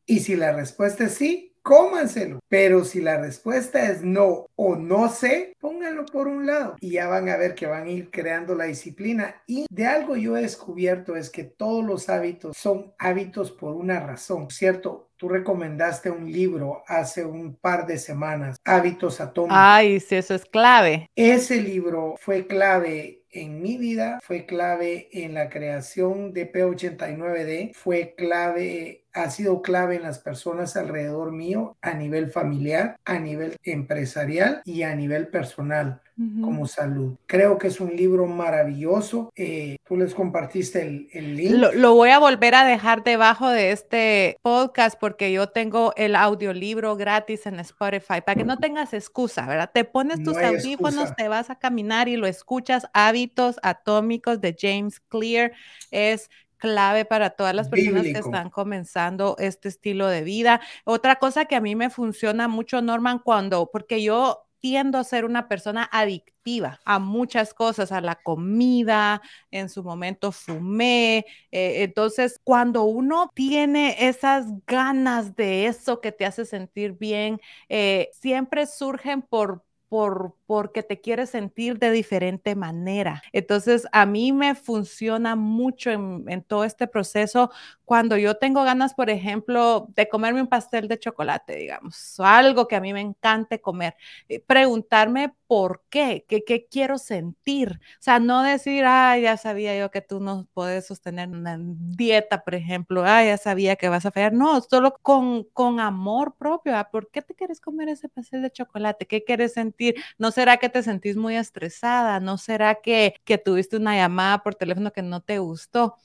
Y 0.06 0.20
si 0.20 0.36
la 0.36 0.52
respuesta 0.52 1.04
es 1.04 1.14
sí, 1.14 1.54
cómanselo. 1.64 2.40
Pero 2.48 2.84
si 2.84 3.00
la 3.00 3.18
respuesta 3.18 3.90
es 3.90 4.02
no 4.02 4.46
o 4.54 4.76
no 4.76 5.08
sé, 5.08 5.54
pónganlo 5.58 6.04
por 6.04 6.28
un 6.28 6.46
lado 6.46 6.76
y 6.78 6.92
ya 6.92 7.08
van 7.08 7.28
a 7.28 7.36
ver 7.36 7.54
que 7.54 7.66
van 7.66 7.86
a 7.86 7.90
ir 7.90 8.10
creando 8.10 8.54
la 8.54 8.64
disciplina. 8.64 9.42
Y 9.46 9.66
de 9.70 9.86
algo 9.86 10.14
yo 10.16 10.36
he 10.36 10.42
descubierto 10.42 11.16
es 11.16 11.30
que 11.30 11.44
todos 11.44 11.84
los 11.84 12.08
hábitos 12.08 12.56
son 12.56 12.92
hábitos 12.98 13.50
por 13.50 13.74
una 13.74 13.98
razón, 13.98 14.50
¿cierto? 14.50 15.08
Tú 15.16 15.28
recomendaste 15.28 16.10
un 16.10 16.30
libro 16.30 16.82
hace 16.86 17.24
un 17.24 17.54
par 17.54 17.86
de 17.86 17.98
semanas, 17.98 18.56
Hábitos 18.64 19.20
Atómicos. 19.20 19.56
Ay, 19.58 20.00
sí, 20.00 20.16
eso 20.16 20.34
es 20.34 20.44
clave. 20.44 21.08
Ese 21.14 21.62
libro 21.62 22.16
fue 22.18 22.46
clave 22.46 23.22
en 23.34 23.60
mi 23.60 23.76
vida, 23.76 24.20
fue 24.22 24.46
clave 24.46 25.08
en 25.12 25.34
la 25.34 25.50
creación 25.50 26.32
de 26.32 26.50
P89D, 26.50 27.74
fue 27.74 28.14
clave, 28.16 29.04
ha 29.12 29.30
sido 29.30 29.60
clave 29.60 29.96
en 29.96 30.02
las 30.02 30.20
personas 30.20 30.76
alrededor 30.76 31.32
mío 31.32 31.76
a 31.82 31.94
nivel 31.94 32.30
familiar, 32.30 32.96
a 33.04 33.18
nivel 33.18 33.56
empresarial 33.62 34.62
y 34.64 34.82
a 34.82 34.94
nivel 34.94 35.28
personal 35.28 36.00
como 36.40 36.66
salud. 36.68 37.16
Creo 37.26 37.58
que 37.58 37.66
es 37.66 37.80
un 37.80 37.96
libro 37.96 38.26
maravilloso. 38.26 39.32
Eh, 39.34 39.76
tú 39.84 39.96
les 39.96 40.14
compartiste 40.14 40.82
el, 40.82 41.08
el 41.12 41.36
link. 41.36 41.50
Lo, 41.52 41.72
lo, 41.72 41.94
voy 41.94 42.10
a 42.10 42.18
volver 42.18 42.54
a 42.54 42.64
dejar 42.64 43.02
debajo 43.02 43.48
de 43.48 43.72
este 43.72 44.36
podcast 44.42 44.98
porque 44.98 45.32
yo 45.32 45.48
tengo 45.48 45.92
el 45.96 46.14
audiolibro 46.14 46.96
gratis 46.96 47.46
en 47.46 47.58
Spotify 47.60 48.20
para 48.24 48.36
que 48.36 48.44
no 48.44 48.58
tengas 48.58 48.94
excusa, 48.94 49.46
¿verdad? 49.46 49.70
Te 49.74 49.84
pones 49.84 50.22
tus 50.22 50.36
audífonos, 50.36 51.16
te 51.16 51.28
vas 51.28 51.50
a 51.50 51.58
caminar 51.58 52.08
y 52.08 52.16
lo 52.16 52.26
escuchas. 52.26 52.86
Hábitos 52.92 53.56
atómicos 53.62 54.40
de 54.40 54.56
James 54.58 55.00
Clear 55.00 55.52
es 55.90 56.30
clave 56.58 57.04
para 57.04 57.30
todas 57.30 57.54
las 57.54 57.68
personas 57.68 58.04
que 58.04 58.12
están 58.12 58.48
comenzando 58.48 59.36
este 59.38 59.68
estilo 59.68 60.06
de 60.06 60.22
vida. 60.22 60.60
Otra 60.84 61.16
cosa 61.16 61.44
que 61.44 61.56
a 61.56 61.60
mí 61.60 61.74
me 61.76 61.90
funciona 61.90 62.48
mucho, 62.48 62.80
Norman, 62.80 63.18
cuando, 63.18 63.68
porque 63.70 64.02
yo 64.02 64.43
tiendo 64.64 64.96
a 64.96 65.04
ser 65.04 65.26
una 65.26 65.46
persona 65.46 65.86
adictiva 65.92 66.80
a 66.86 66.98
muchas 66.98 67.52
cosas, 67.52 67.92
a 67.92 68.00
la 68.00 68.14
comida, 68.14 69.20
en 69.50 69.68
su 69.68 69.84
momento 69.84 70.32
fumé. 70.32 71.26
Eh, 71.52 71.82
entonces, 71.82 72.40
cuando 72.44 72.84
uno 72.84 73.30
tiene 73.34 74.08
esas 74.08 74.46
ganas 74.66 75.36
de 75.36 75.66
eso 75.66 76.00
que 76.00 76.12
te 76.12 76.24
hace 76.24 76.46
sentir 76.46 76.92
bien, 76.94 77.42
eh, 77.68 78.08
siempre 78.14 78.66
surgen 78.66 79.20
por 79.20 79.62
por, 79.90 80.34
porque 80.54 80.84
te 80.84 81.00
quieres 81.00 81.30
sentir 81.30 81.80
de 81.80 81.90
diferente 81.90 82.54
manera. 82.54 83.24
Entonces, 83.32 83.88
a 83.90 84.06
mí 84.06 84.32
me 84.32 84.54
funciona 84.54 85.34
mucho 85.34 85.90
en, 85.90 86.24
en, 86.28 86.44
todo 86.44 86.62
este 86.62 86.86
proceso 86.86 87.50
cuando 87.84 88.16
yo 88.16 88.36
tengo 88.36 88.62
ganas, 88.62 88.94
por 88.94 89.10
ejemplo, 89.10 89.88
de 89.96 90.08
comerme 90.08 90.40
un 90.40 90.46
pastel 90.46 90.86
de 90.86 90.96
chocolate, 90.96 91.56
digamos, 91.56 92.20
o 92.20 92.24
algo 92.24 92.68
que 92.68 92.76
a 92.76 92.80
mí 92.80 92.92
me 92.92 93.00
encante 93.00 93.60
comer, 93.60 93.96
eh, 94.28 94.38
preguntarme 94.38 95.34
por 95.46 95.82
qué, 95.90 96.24
qué, 96.28 96.42
qué 96.44 96.66
quiero 96.66 96.98
sentir. 96.98 97.80
O 97.98 98.02
sea, 98.02 98.18
no 98.18 98.42
decir, 98.42 98.84
ah, 98.86 99.16
ya 99.18 99.36
sabía 99.36 99.78
yo 99.78 99.90
que 99.90 100.00
tú 100.00 100.18
no 100.20 100.48
puedes 100.54 100.86
sostener 100.86 101.28
una 101.28 101.58
dieta, 101.60 102.42
por 102.42 102.54
ejemplo, 102.54 103.04
ah, 103.04 103.24
ya 103.24 103.36
sabía 103.36 103.76
que 103.76 103.88
vas 103.88 104.06
a 104.06 104.10
fallar. 104.10 104.32
No, 104.32 104.60
solo 104.62 104.96
con, 105.02 105.44
con 105.52 105.80
amor 105.80 106.34
propio. 106.36 106.76
¿ah? 106.76 106.88
¿Por 106.90 107.10
qué 107.10 107.22
te 107.22 107.34
quieres 107.34 107.60
comer 107.60 107.88
ese 107.88 108.08
pastel 108.08 108.42
de 108.42 108.50
chocolate? 108.50 109.06
¿Qué 109.06 109.24
quieres 109.24 109.52
sentir? 109.52 109.94
¿No 110.18 110.30
será 110.44 110.58
que 110.58 110.68
te 110.68 110.82
sentís 110.82 111.16
muy 111.16 111.36
estresada? 111.36 112.20
¿No 112.20 112.36
será 112.36 112.74
que, 112.74 113.14
que 113.24 113.38
tuviste 113.38 113.78
una 113.78 113.96
llamada 113.96 114.42
por 114.42 114.54
teléfono 114.54 114.92
que 114.92 115.00
no 115.00 115.22
te 115.22 115.38
gustó? 115.38 115.96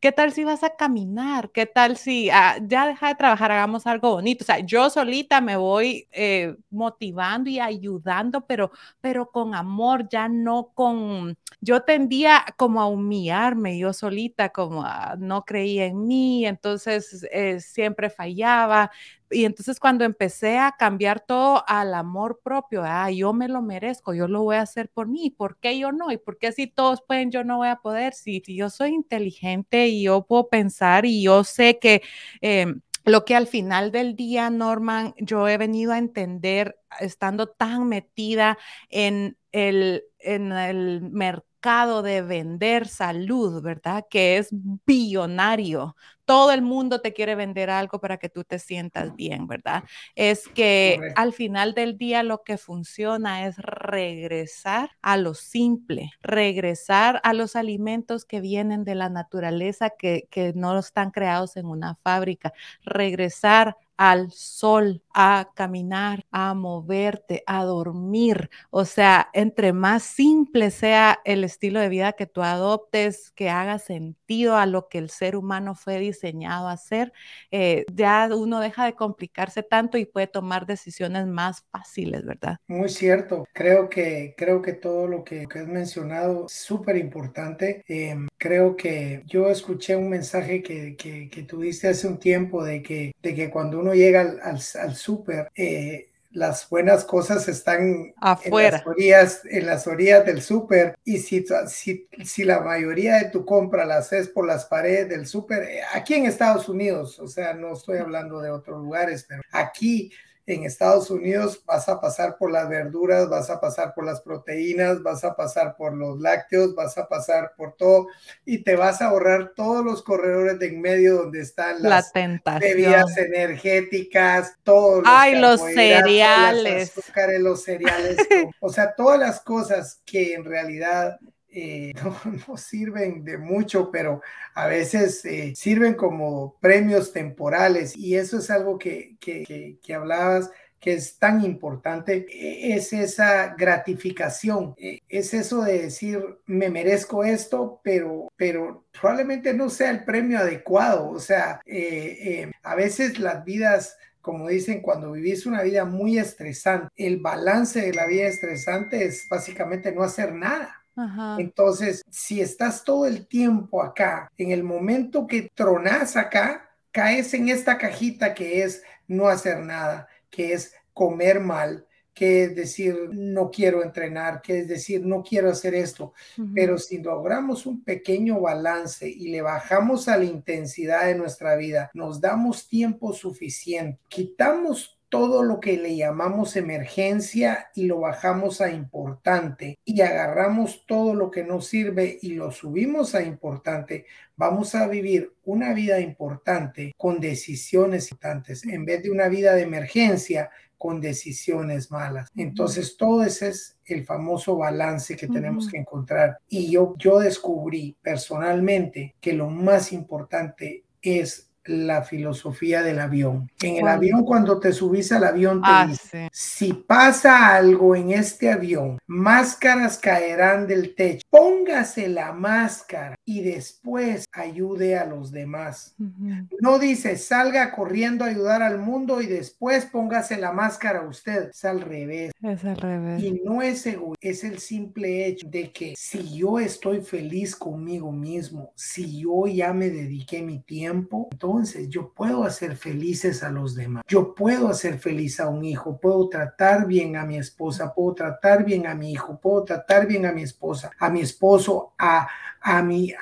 ¿Qué 0.00 0.12
tal 0.12 0.32
si 0.32 0.44
vas 0.44 0.62
a 0.62 0.76
caminar? 0.76 1.50
¿Qué 1.50 1.64
tal 1.64 1.96
si 1.96 2.28
ah, 2.28 2.58
ya 2.62 2.86
deja 2.86 3.08
de 3.08 3.14
trabajar, 3.14 3.50
hagamos 3.50 3.86
algo 3.86 4.10
bonito? 4.10 4.44
O 4.44 4.46
sea, 4.46 4.58
yo 4.58 4.90
solita 4.90 5.40
me 5.40 5.56
voy 5.56 6.06
eh, 6.12 6.56
motivando 6.68 7.48
y 7.48 7.58
ayudando, 7.58 8.46
pero, 8.46 8.70
pero 9.00 9.30
con 9.30 9.54
amor, 9.54 10.06
ya 10.10 10.28
no 10.28 10.72
con... 10.74 11.38
Yo 11.62 11.80
tendía 11.82 12.44
como 12.58 12.82
a 12.82 12.88
humillarme 12.88 13.78
yo 13.78 13.94
solita, 13.94 14.50
como 14.50 14.84
no 15.18 15.46
creía 15.46 15.86
en 15.86 16.06
mí, 16.06 16.44
entonces 16.44 17.26
eh, 17.32 17.60
siempre 17.60 18.10
fallaba. 18.10 18.90
Y 19.30 19.44
entonces 19.44 19.80
cuando 19.80 20.04
empecé 20.04 20.58
a 20.58 20.72
cambiar 20.78 21.20
todo 21.20 21.64
al 21.66 21.94
amor 21.94 22.40
propio, 22.42 22.82
ah, 22.84 23.10
yo 23.10 23.32
me 23.32 23.48
lo 23.48 23.62
merezco, 23.62 24.14
yo 24.14 24.28
lo 24.28 24.42
voy 24.42 24.56
a 24.56 24.62
hacer 24.62 24.88
por 24.90 25.08
mí, 25.08 25.30
¿por 25.30 25.58
qué 25.58 25.78
yo 25.78 25.92
no? 25.92 26.10
¿Y 26.12 26.18
por 26.18 26.38
qué 26.38 26.52
si 26.52 26.66
todos 26.66 27.02
pueden, 27.06 27.30
yo 27.30 27.44
no 27.44 27.58
voy 27.58 27.68
a 27.68 27.76
poder? 27.76 28.14
Si, 28.14 28.42
yo 28.46 28.70
soy 28.70 28.90
inteligente 28.90 29.88
y 29.88 30.04
yo 30.04 30.22
puedo 30.26 30.48
pensar 30.48 31.06
y 31.06 31.22
yo 31.22 31.44
sé 31.44 31.78
que... 31.78 32.02
Em, 32.40 32.80
lo 33.04 33.24
que 33.24 33.36
al 33.36 33.46
final 33.46 33.92
del 33.92 34.16
día, 34.16 34.50
Norman, 34.50 35.14
yo 35.18 35.46
he 35.46 35.58
venido 35.58 35.92
a 35.92 35.98
entender 35.98 36.76
estando 36.98 37.46
tan 37.46 37.86
metida 37.88 38.58
en 38.88 39.38
el, 39.52 40.02
en 40.18 40.50
el 40.50 41.02
mercado 41.02 41.46
mercado 41.56 42.02
de 42.02 42.22
vender 42.22 42.86
salud, 42.86 43.62
¿verdad? 43.62 44.04
Que 44.10 44.36
es 44.38 44.48
billonario. 44.86 45.96
Todo 46.24 46.52
el 46.52 46.60
mundo 46.62 47.00
te 47.00 47.12
quiere 47.12 47.34
vender 47.34 47.70
algo 47.70 48.00
para 48.00 48.18
que 48.18 48.28
tú 48.28 48.44
te 48.44 48.58
sientas 48.58 49.14
bien, 49.14 49.46
¿verdad? 49.46 49.84
Es 50.14 50.48
que 50.48 50.96
Correcto. 50.98 51.20
al 51.20 51.32
final 51.32 51.74
del 51.74 51.96
día 51.98 52.22
lo 52.22 52.42
que 52.42 52.58
funciona 52.58 53.46
es 53.46 53.56
regresar 53.58 54.90
a 55.02 55.16
lo 55.16 55.34
simple, 55.34 56.10
regresar 56.20 57.20
a 57.24 57.32
los 57.32 57.56
alimentos 57.56 58.24
que 58.24 58.40
vienen 58.40 58.84
de 58.84 58.94
la 58.96 59.08
naturaleza, 59.08 59.90
que, 59.90 60.28
que 60.30 60.52
no 60.54 60.78
están 60.78 61.10
creados 61.10 61.56
en 61.56 61.66
una 61.66 61.94
fábrica, 62.02 62.52
regresar 62.82 63.76
al 63.96 64.30
sol, 64.30 65.02
a 65.14 65.50
caminar, 65.54 66.26
a 66.30 66.54
moverte, 66.54 67.42
a 67.46 67.64
dormir. 67.64 68.50
O 68.70 68.84
sea, 68.84 69.28
entre 69.32 69.72
más 69.72 70.02
simple 70.02 70.70
sea 70.70 71.18
el 71.24 71.44
estilo 71.44 71.80
de 71.80 71.88
vida 71.88 72.12
que 72.12 72.26
tú 72.26 72.42
adoptes, 72.42 73.30
que 73.32 73.48
haga 73.48 73.78
sentido 73.78 74.56
a 74.56 74.66
lo 74.66 74.88
que 74.88 74.98
el 74.98 75.10
ser 75.10 75.36
humano 75.36 75.74
fue 75.74 75.98
diseñado 75.98 76.68
a 76.68 76.72
hacer, 76.72 77.12
eh, 77.50 77.84
ya 77.92 78.28
uno 78.34 78.60
deja 78.60 78.84
de 78.84 78.94
complicarse 78.94 79.62
tanto 79.62 79.98
y 79.98 80.04
puede 80.04 80.26
tomar 80.26 80.66
decisiones 80.66 81.26
más 81.26 81.64
fáciles, 81.70 82.24
¿verdad? 82.24 82.58
Muy 82.66 82.88
cierto. 82.88 83.44
Creo 83.52 83.88
que, 83.88 84.34
creo 84.36 84.60
que 84.62 84.72
todo 84.72 85.06
lo 85.06 85.24
que, 85.24 85.46
has 85.56 85.66
mencionado 85.66 86.46
es 86.46 86.52
súper 86.52 86.96
importante. 86.96 87.82
Eh, 87.88 88.14
creo 88.36 88.76
que 88.76 89.22
yo 89.24 89.48
escuché 89.48 89.96
un 89.96 90.10
mensaje 90.10 90.62
que, 90.62 90.96
que, 90.96 91.30
que 91.30 91.42
tuviste 91.44 91.88
hace 91.88 92.06
un 92.06 92.18
tiempo 92.18 92.62
de 92.62 92.82
que, 92.82 93.12
de 93.22 93.34
que 93.34 93.50
cuando 93.50 93.80
uno 93.80 93.85
llega 93.94 94.20
al, 94.20 94.40
al, 94.42 94.60
al 94.80 94.94
súper, 94.94 95.50
eh, 95.54 96.10
las 96.36 96.68
buenas 96.68 97.04
cosas 97.04 97.48
están 97.48 98.12
afuera. 98.20 98.68
En 98.68 98.72
las 98.74 98.86
orillas, 98.86 99.40
en 99.48 99.66
las 99.66 99.86
orillas 99.86 100.26
del 100.26 100.42
súper 100.42 100.96
y 101.02 101.18
si, 101.18 101.44
si, 101.68 102.08
si, 102.24 102.44
la 102.44 102.60
mayoría 102.60 103.16
de 103.16 103.30
tu 103.30 103.44
compra 103.46 103.86
la 103.86 103.98
haces 103.98 104.28
por 104.28 104.46
las 104.46 104.66
paredes 104.66 105.08
del 105.08 105.26
súper, 105.26 105.62
eh, 105.62 105.80
aquí 105.94 106.14
en 106.14 106.26
Estados 106.26 106.68
Unidos, 106.68 107.18
o 107.18 107.26
sea, 107.26 107.54
no 107.54 107.72
estoy 107.72 107.98
hablando 107.98 108.40
de 108.40 108.50
otros 108.50 108.82
lugares, 108.82 109.24
pero 109.26 109.40
aquí 109.50 110.12
en 110.46 110.64
Estados 110.64 111.10
Unidos 111.10 111.62
vas 111.66 111.88
a 111.88 112.00
pasar 112.00 112.36
por 112.38 112.52
las 112.52 112.68
verduras, 112.68 113.28
vas 113.28 113.50
a 113.50 113.60
pasar 113.60 113.94
por 113.94 114.04
las 114.04 114.20
proteínas, 114.20 115.02
vas 115.02 115.24
a 115.24 115.34
pasar 115.34 115.74
por 115.76 115.94
los 115.94 116.20
lácteos, 116.20 116.74
vas 116.74 116.96
a 116.98 117.08
pasar 117.08 117.52
por 117.56 117.74
todo 117.74 118.06
y 118.44 118.62
te 118.62 118.76
vas 118.76 119.02
a 119.02 119.06
ahorrar 119.06 119.52
todos 119.56 119.84
los 119.84 120.02
corredores 120.02 120.58
de 120.60 120.66
en 120.66 120.80
medio 120.80 121.16
donde 121.16 121.40
están 121.40 121.82
las 121.82 122.12
La 122.14 122.58
bebidas 122.58 123.16
energéticas, 123.16 124.56
todos 124.62 124.98
los, 124.98 125.06
Ay, 125.06 125.38
los 125.38 125.60
cereales, 125.60 126.92
los 126.94 127.04
azúcares, 127.04 127.40
los 127.40 127.62
cereales, 127.62 128.16
o 128.60 128.68
sea, 128.68 128.94
todas 128.94 129.18
las 129.18 129.40
cosas 129.40 130.00
que 130.04 130.34
en 130.34 130.44
realidad 130.44 131.18
eh, 131.56 131.92
no, 132.48 132.56
sirven 132.56 133.24
de 133.24 133.38
mucho, 133.38 133.90
pero 133.90 134.20
a 134.54 134.66
veces 134.66 135.24
eh, 135.24 135.54
sirven 135.56 135.94
como 135.94 136.56
premios 136.60 137.12
temporales 137.12 137.96
y 137.96 138.16
eso 138.16 138.38
es 138.38 138.50
algo 138.50 138.78
que, 138.78 139.16
que, 139.20 139.42
que, 139.44 139.78
que 139.82 139.94
hablabas 139.94 140.50
que 140.80 140.92
es 140.92 141.18
tan 141.18 141.44
importante, 141.44 142.26
e, 142.30 142.74
es 142.76 142.92
esa 142.92 143.54
gratificación, 143.56 144.74
e, 144.76 145.00
es 145.08 145.34
eso 145.34 145.62
de 145.62 145.82
decir, 145.82 146.22
me 146.46 146.70
merezco 146.70 147.24
esto, 147.24 147.80
pero, 147.82 148.28
pero 148.36 148.84
probablemente 148.92 149.54
no 149.54 149.70
sea 149.70 149.90
el 149.90 150.04
premio 150.04 150.38
adecuado. 150.38 151.08
O 151.08 151.18
sea, 151.18 151.60
eh, 151.66 152.18
eh, 152.20 152.52
a 152.62 152.74
veces 152.74 153.18
las 153.18 153.44
vidas 153.44 153.96
como 154.20 154.48
dicen, 154.48 154.80
cuando 154.80 155.12
vivís 155.12 155.46
una 155.46 155.62
vida 155.62 155.84
muy 155.84 156.18
estresante, 156.18 156.88
el 156.96 157.18
balance 157.18 157.80
de 157.80 157.94
la 157.94 158.06
vida 158.06 158.26
estresante 158.26 159.04
es 159.04 159.28
básicamente 159.28 159.92
no 159.92 160.02
hacer 160.02 160.34
nada. 160.34 160.84
Ajá. 160.96 161.36
Entonces, 161.38 162.02
si 162.10 162.40
estás 162.40 162.82
todo 162.82 163.06
el 163.06 163.26
tiempo 163.26 163.82
acá, 163.82 164.32
en 164.36 164.50
el 164.50 164.64
momento 164.64 165.26
que 165.26 165.50
tronas 165.54 166.16
acá, 166.16 166.70
caes 166.90 167.34
en 167.34 167.50
esta 167.50 167.76
cajita 167.76 168.32
que 168.34 168.62
es 168.62 168.82
no 169.06 169.28
hacer 169.28 169.60
nada, 169.60 170.08
que 170.30 170.54
es 170.54 170.74
comer 170.94 171.40
mal, 171.40 171.86
que 172.16 172.44
es 172.44 172.56
decir, 172.56 173.10
no 173.12 173.50
quiero 173.50 173.82
entrenar, 173.82 174.40
que 174.40 174.60
es 174.60 174.68
decir, 174.68 175.04
no 175.04 175.22
quiero 175.22 175.50
hacer 175.50 175.74
esto. 175.74 176.14
Uh 176.38 176.42
-huh. 176.42 176.52
Pero 176.54 176.78
si 176.78 176.96
logramos 176.96 177.66
un 177.66 177.84
pequeño 177.84 178.40
balance 178.40 179.06
y 179.06 179.28
le 179.28 179.42
bajamos 179.42 180.08
a 180.08 180.16
la 180.16 180.24
intensidad 180.24 181.04
de 181.04 181.14
nuestra 181.14 181.56
vida, 181.56 181.90
nos 181.92 182.18
damos 182.18 182.66
tiempo 182.66 183.12
suficiente, 183.12 184.00
quitamos 184.08 184.95
todo 185.08 185.42
lo 185.42 185.60
que 185.60 185.76
le 185.76 185.96
llamamos 185.96 186.56
emergencia 186.56 187.68
y 187.74 187.86
lo 187.86 188.00
bajamos 188.00 188.60
a 188.60 188.70
importante 188.70 189.78
y 189.84 190.00
agarramos 190.00 190.84
todo 190.86 191.14
lo 191.14 191.30
que 191.30 191.44
nos 191.44 191.66
sirve 191.68 192.18
y 192.20 192.34
lo 192.34 192.50
subimos 192.50 193.14
a 193.14 193.22
importante, 193.22 194.06
vamos 194.36 194.74
a 194.74 194.88
vivir 194.88 195.32
una 195.44 195.72
vida 195.74 196.00
importante 196.00 196.92
con 196.96 197.20
decisiones 197.20 198.10
importantes 198.10 198.64
en 198.64 198.84
vez 198.84 199.02
de 199.02 199.10
una 199.10 199.28
vida 199.28 199.54
de 199.54 199.62
emergencia 199.62 200.50
con 200.78 201.00
decisiones 201.00 201.90
malas. 201.90 202.28
Entonces, 202.36 202.96
todo 202.96 203.24
ese 203.24 203.48
es 203.48 203.78
el 203.86 204.04
famoso 204.04 204.56
balance 204.56 205.16
que 205.16 205.26
tenemos 205.26 205.68
que 205.68 205.78
encontrar. 205.78 206.38
Y 206.48 206.70
yo, 206.70 206.94
yo 206.98 207.18
descubrí 207.18 207.96
personalmente 208.02 209.14
que 209.20 209.32
lo 209.32 209.48
más 209.48 209.92
importante 209.92 210.84
es 211.00 211.45
la 211.66 212.02
filosofía 212.02 212.82
del 212.82 213.00
avión. 213.00 213.50
En 213.60 213.76
el 213.76 213.88
avión, 213.88 214.24
cuando 214.24 214.58
te 214.58 214.72
subís 214.72 215.12
al 215.12 215.24
avión, 215.24 215.60
te 215.60 215.68
ah, 215.68 215.86
dice, 215.88 216.28
sí. 216.32 216.66
si 216.66 216.72
pasa 216.72 217.54
algo 217.54 217.94
en 217.94 218.12
este 218.12 218.50
avión, 218.50 218.98
máscaras 219.06 219.98
caerán 219.98 220.66
del 220.66 220.94
techo. 220.94 221.26
Póngase 221.30 222.08
la 222.08 222.32
máscara 222.32 223.16
y 223.24 223.42
después 223.42 224.26
ayude 224.32 224.96
a 224.96 225.04
los 225.04 225.30
demás. 225.30 225.94
Uh 225.98 226.04
-huh. 226.04 226.48
No 226.60 226.78
dice, 226.78 227.16
salga 227.16 227.72
corriendo 227.72 228.24
a 228.24 228.28
ayudar 228.28 228.62
al 228.62 228.78
mundo 228.78 229.20
y 229.20 229.26
después 229.26 229.86
póngase 229.86 230.36
la 230.36 230.52
máscara 230.52 231.00
a 231.00 231.08
usted. 231.08 231.50
Es 231.50 231.64
al 231.64 231.80
revés. 231.80 232.32
Es 232.42 232.64
al 232.64 232.76
revés. 232.76 233.22
Y 233.22 233.40
no 233.44 233.62
es 233.62 233.80
seguro, 233.80 234.16
es 234.20 234.44
el 234.44 234.58
simple 234.58 235.26
hecho 235.26 235.46
de 235.48 235.72
que 235.72 235.94
si 235.96 236.38
yo 236.38 236.58
estoy 236.58 237.00
feliz 237.00 237.54
conmigo 237.56 238.12
mismo, 238.12 238.72
si 238.74 239.22
yo 239.22 239.46
ya 239.46 239.72
me 239.72 239.90
dediqué 239.90 240.42
mi 240.42 240.60
tiempo, 240.60 241.28
entonces 241.32 241.55
entonces 241.56 241.88
yo 241.88 242.12
puedo 242.12 242.44
hacer 242.44 242.76
felices 242.76 243.42
a 243.42 243.50
los 243.50 243.74
demás. 243.74 244.04
Yo 244.06 244.34
puedo 244.34 244.68
hacer 244.68 244.98
feliz 244.98 245.40
a 245.40 245.48
un 245.48 245.64
hijo, 245.64 245.98
puedo 245.98 246.28
tratar 246.28 246.86
bien 246.86 247.16
a 247.16 247.24
mi 247.24 247.38
esposa, 247.38 247.94
puedo 247.94 248.14
tratar 248.14 248.64
bien 248.64 248.86
a 248.86 248.94
mi 248.94 249.12
hijo, 249.12 249.40
puedo 249.40 249.64
tratar 249.64 250.06
bien 250.06 250.26
a 250.26 250.32
mi 250.32 250.42
esposa, 250.42 250.90
a 250.98 251.08
mi 251.08 251.20
esposo, 251.20 251.94
a, 251.98 252.28
a, 252.60 252.82
mi, 252.82 253.12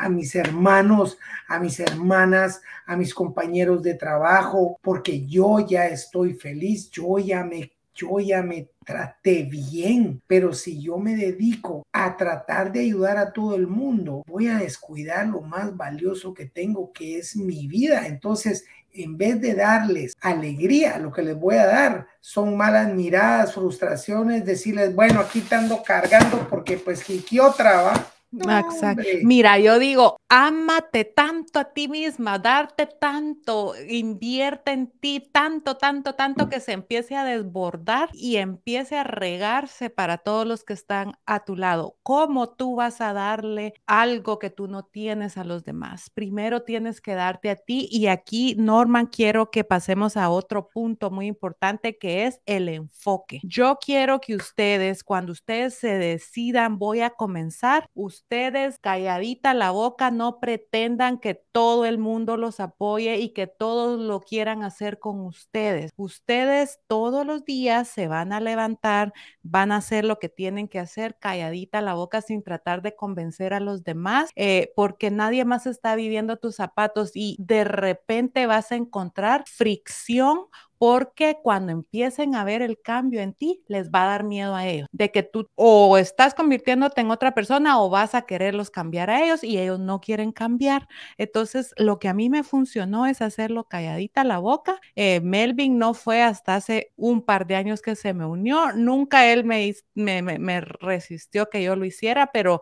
a 0.00 0.08
mis 0.08 0.34
hermanos, 0.34 1.18
a 1.46 1.60
mis 1.60 1.78
hermanas, 1.78 2.62
a 2.84 2.96
mis 2.96 3.14
compañeros 3.14 3.82
de 3.82 3.94
trabajo, 3.94 4.76
porque 4.82 5.24
yo 5.24 5.60
ya 5.60 5.86
estoy 5.86 6.34
feliz, 6.34 6.90
yo 6.90 7.18
ya 7.18 7.44
me 7.44 7.70
yo 7.94 8.18
ya 8.18 8.42
me 8.42 8.70
traté 8.84 9.44
bien, 9.44 10.22
pero 10.26 10.52
si 10.52 10.80
yo 10.80 10.98
me 10.98 11.16
dedico 11.16 11.86
a 11.92 12.16
tratar 12.16 12.72
de 12.72 12.80
ayudar 12.80 13.16
a 13.16 13.32
todo 13.32 13.56
el 13.56 13.66
mundo, 13.66 14.22
voy 14.26 14.48
a 14.48 14.58
descuidar 14.58 15.26
lo 15.26 15.40
más 15.40 15.76
valioso 15.76 16.34
que 16.34 16.46
tengo, 16.46 16.92
que 16.92 17.18
es 17.18 17.36
mi 17.36 17.66
vida. 17.66 18.06
Entonces, 18.06 18.64
en 18.92 19.16
vez 19.16 19.40
de 19.40 19.54
darles 19.54 20.16
alegría, 20.20 20.98
lo 20.98 21.12
que 21.12 21.22
les 21.22 21.36
voy 21.36 21.56
a 21.56 21.66
dar 21.66 22.06
son 22.20 22.56
malas 22.56 22.92
miradas, 22.92 23.54
frustraciones, 23.54 24.44
decirles, 24.44 24.94
bueno, 24.94 25.20
aquí 25.20 25.40
te 25.40 25.56
ando 25.56 25.82
cargando 25.82 26.48
porque 26.48 26.78
pues 26.78 27.04
¿qué 27.04 27.40
otra 27.40 27.82
va? 27.82 28.13
No, 28.36 28.58
Exacto. 28.58 29.04
Mira, 29.22 29.58
yo 29.58 29.78
digo, 29.78 30.16
ámate 30.28 31.04
tanto 31.04 31.60
a 31.60 31.72
ti 31.72 31.86
misma, 31.86 32.38
darte 32.38 32.86
tanto, 32.86 33.74
invierte 33.88 34.72
en 34.72 34.90
ti 34.90 35.20
tanto, 35.32 35.76
tanto, 35.76 36.14
tanto 36.14 36.48
que 36.48 36.58
se 36.58 36.72
empiece 36.72 37.14
a 37.14 37.24
desbordar 37.24 38.08
y 38.12 38.36
empiece 38.36 38.96
a 38.96 39.04
regarse 39.04 39.88
para 39.88 40.18
todos 40.18 40.46
los 40.46 40.64
que 40.64 40.72
están 40.72 41.12
a 41.26 41.44
tu 41.44 41.54
lado. 41.54 41.96
¿Cómo 42.02 42.48
tú 42.50 42.74
vas 42.74 43.00
a 43.00 43.12
darle 43.12 43.74
algo 43.86 44.40
que 44.40 44.50
tú 44.50 44.66
no 44.66 44.84
tienes 44.84 45.36
a 45.38 45.44
los 45.44 45.62
demás? 45.64 46.10
Primero 46.10 46.62
tienes 46.62 47.00
que 47.00 47.14
darte 47.14 47.50
a 47.50 47.56
ti 47.56 47.88
y 47.90 48.08
aquí, 48.08 48.56
Norman, 48.58 49.06
quiero 49.06 49.52
que 49.52 49.62
pasemos 49.62 50.16
a 50.16 50.28
otro 50.30 50.68
punto 50.68 51.10
muy 51.12 51.26
importante 51.26 51.98
que 51.98 52.26
es 52.26 52.40
el 52.46 52.68
enfoque. 52.68 53.40
Yo 53.44 53.78
quiero 53.80 54.20
que 54.20 54.34
ustedes, 54.34 55.04
cuando 55.04 55.30
ustedes 55.32 55.74
se 55.74 55.98
decidan, 55.98 56.78
voy 56.78 57.00
a 57.00 57.10
comenzar, 57.10 57.86
ustedes 57.94 58.23
ustedes 58.24 58.78
calladita 58.80 59.52
la 59.54 59.70
boca, 59.70 60.10
no 60.10 60.40
pretendan 60.40 61.18
que 61.18 61.34
todo 61.52 61.84
el 61.84 61.98
mundo 61.98 62.36
los 62.38 62.58
apoye 62.58 63.18
y 63.18 63.30
que 63.34 63.46
todos 63.46 64.00
lo 64.00 64.20
quieran 64.20 64.62
hacer 64.64 64.98
con 64.98 65.20
ustedes. 65.20 65.92
Ustedes 65.96 66.80
todos 66.88 67.26
los 67.26 67.44
días 67.44 67.86
se 67.86 68.08
van 68.08 68.32
a 68.32 68.40
levantar, 68.40 69.12
van 69.42 69.72
a 69.72 69.76
hacer 69.76 70.04
lo 70.06 70.18
que 70.18 70.28
tienen 70.30 70.68
que 70.68 70.78
hacer 70.78 71.16
calladita 71.18 71.82
la 71.82 71.94
boca 71.94 72.22
sin 72.22 72.42
tratar 72.42 72.80
de 72.82 72.96
convencer 72.96 73.52
a 73.52 73.60
los 73.60 73.84
demás, 73.84 74.30
eh, 74.36 74.72
porque 74.74 75.10
nadie 75.10 75.44
más 75.44 75.66
está 75.66 75.94
viviendo 75.94 76.36
tus 76.38 76.56
zapatos 76.56 77.12
y 77.14 77.36
de 77.38 77.64
repente 77.64 78.46
vas 78.46 78.72
a 78.72 78.76
encontrar 78.76 79.44
fricción 79.46 80.46
porque 80.84 81.38
cuando 81.42 81.72
empiecen 81.72 82.34
a 82.34 82.44
ver 82.44 82.60
el 82.60 82.78
cambio 82.78 83.22
en 83.22 83.32
ti, 83.32 83.64
les 83.68 83.90
va 83.90 84.02
a 84.02 84.06
dar 84.06 84.22
miedo 84.22 84.54
a 84.54 84.66
ellos, 84.66 84.86
de 84.92 85.10
que 85.10 85.22
tú 85.22 85.48
o 85.54 85.96
estás 85.96 86.34
convirtiéndote 86.34 87.00
en 87.00 87.10
otra 87.10 87.32
persona 87.32 87.80
o 87.80 87.88
vas 87.88 88.14
a 88.14 88.26
quererlos 88.26 88.68
cambiar 88.68 89.08
a 89.08 89.24
ellos 89.24 89.42
y 89.42 89.58
ellos 89.58 89.80
no 89.80 90.02
quieren 90.02 90.30
cambiar. 90.30 90.86
Entonces, 91.16 91.72
lo 91.78 91.98
que 91.98 92.08
a 92.08 92.12
mí 92.12 92.28
me 92.28 92.42
funcionó 92.42 93.06
es 93.06 93.22
hacerlo 93.22 93.64
calladita 93.64 94.24
la 94.24 94.36
boca. 94.36 94.78
Eh, 94.94 95.22
Melvin 95.22 95.78
no 95.78 95.94
fue 95.94 96.22
hasta 96.22 96.56
hace 96.56 96.92
un 96.96 97.22
par 97.22 97.46
de 97.46 97.56
años 97.56 97.80
que 97.80 97.96
se 97.96 98.12
me 98.12 98.26
unió, 98.26 98.72
nunca 98.74 99.32
él 99.32 99.46
me, 99.46 100.60
resistió 100.60 101.48
que 101.48 101.62
yo 101.62 101.76
lo 101.76 101.86
hiciera, 101.86 102.30
pero 102.30 102.60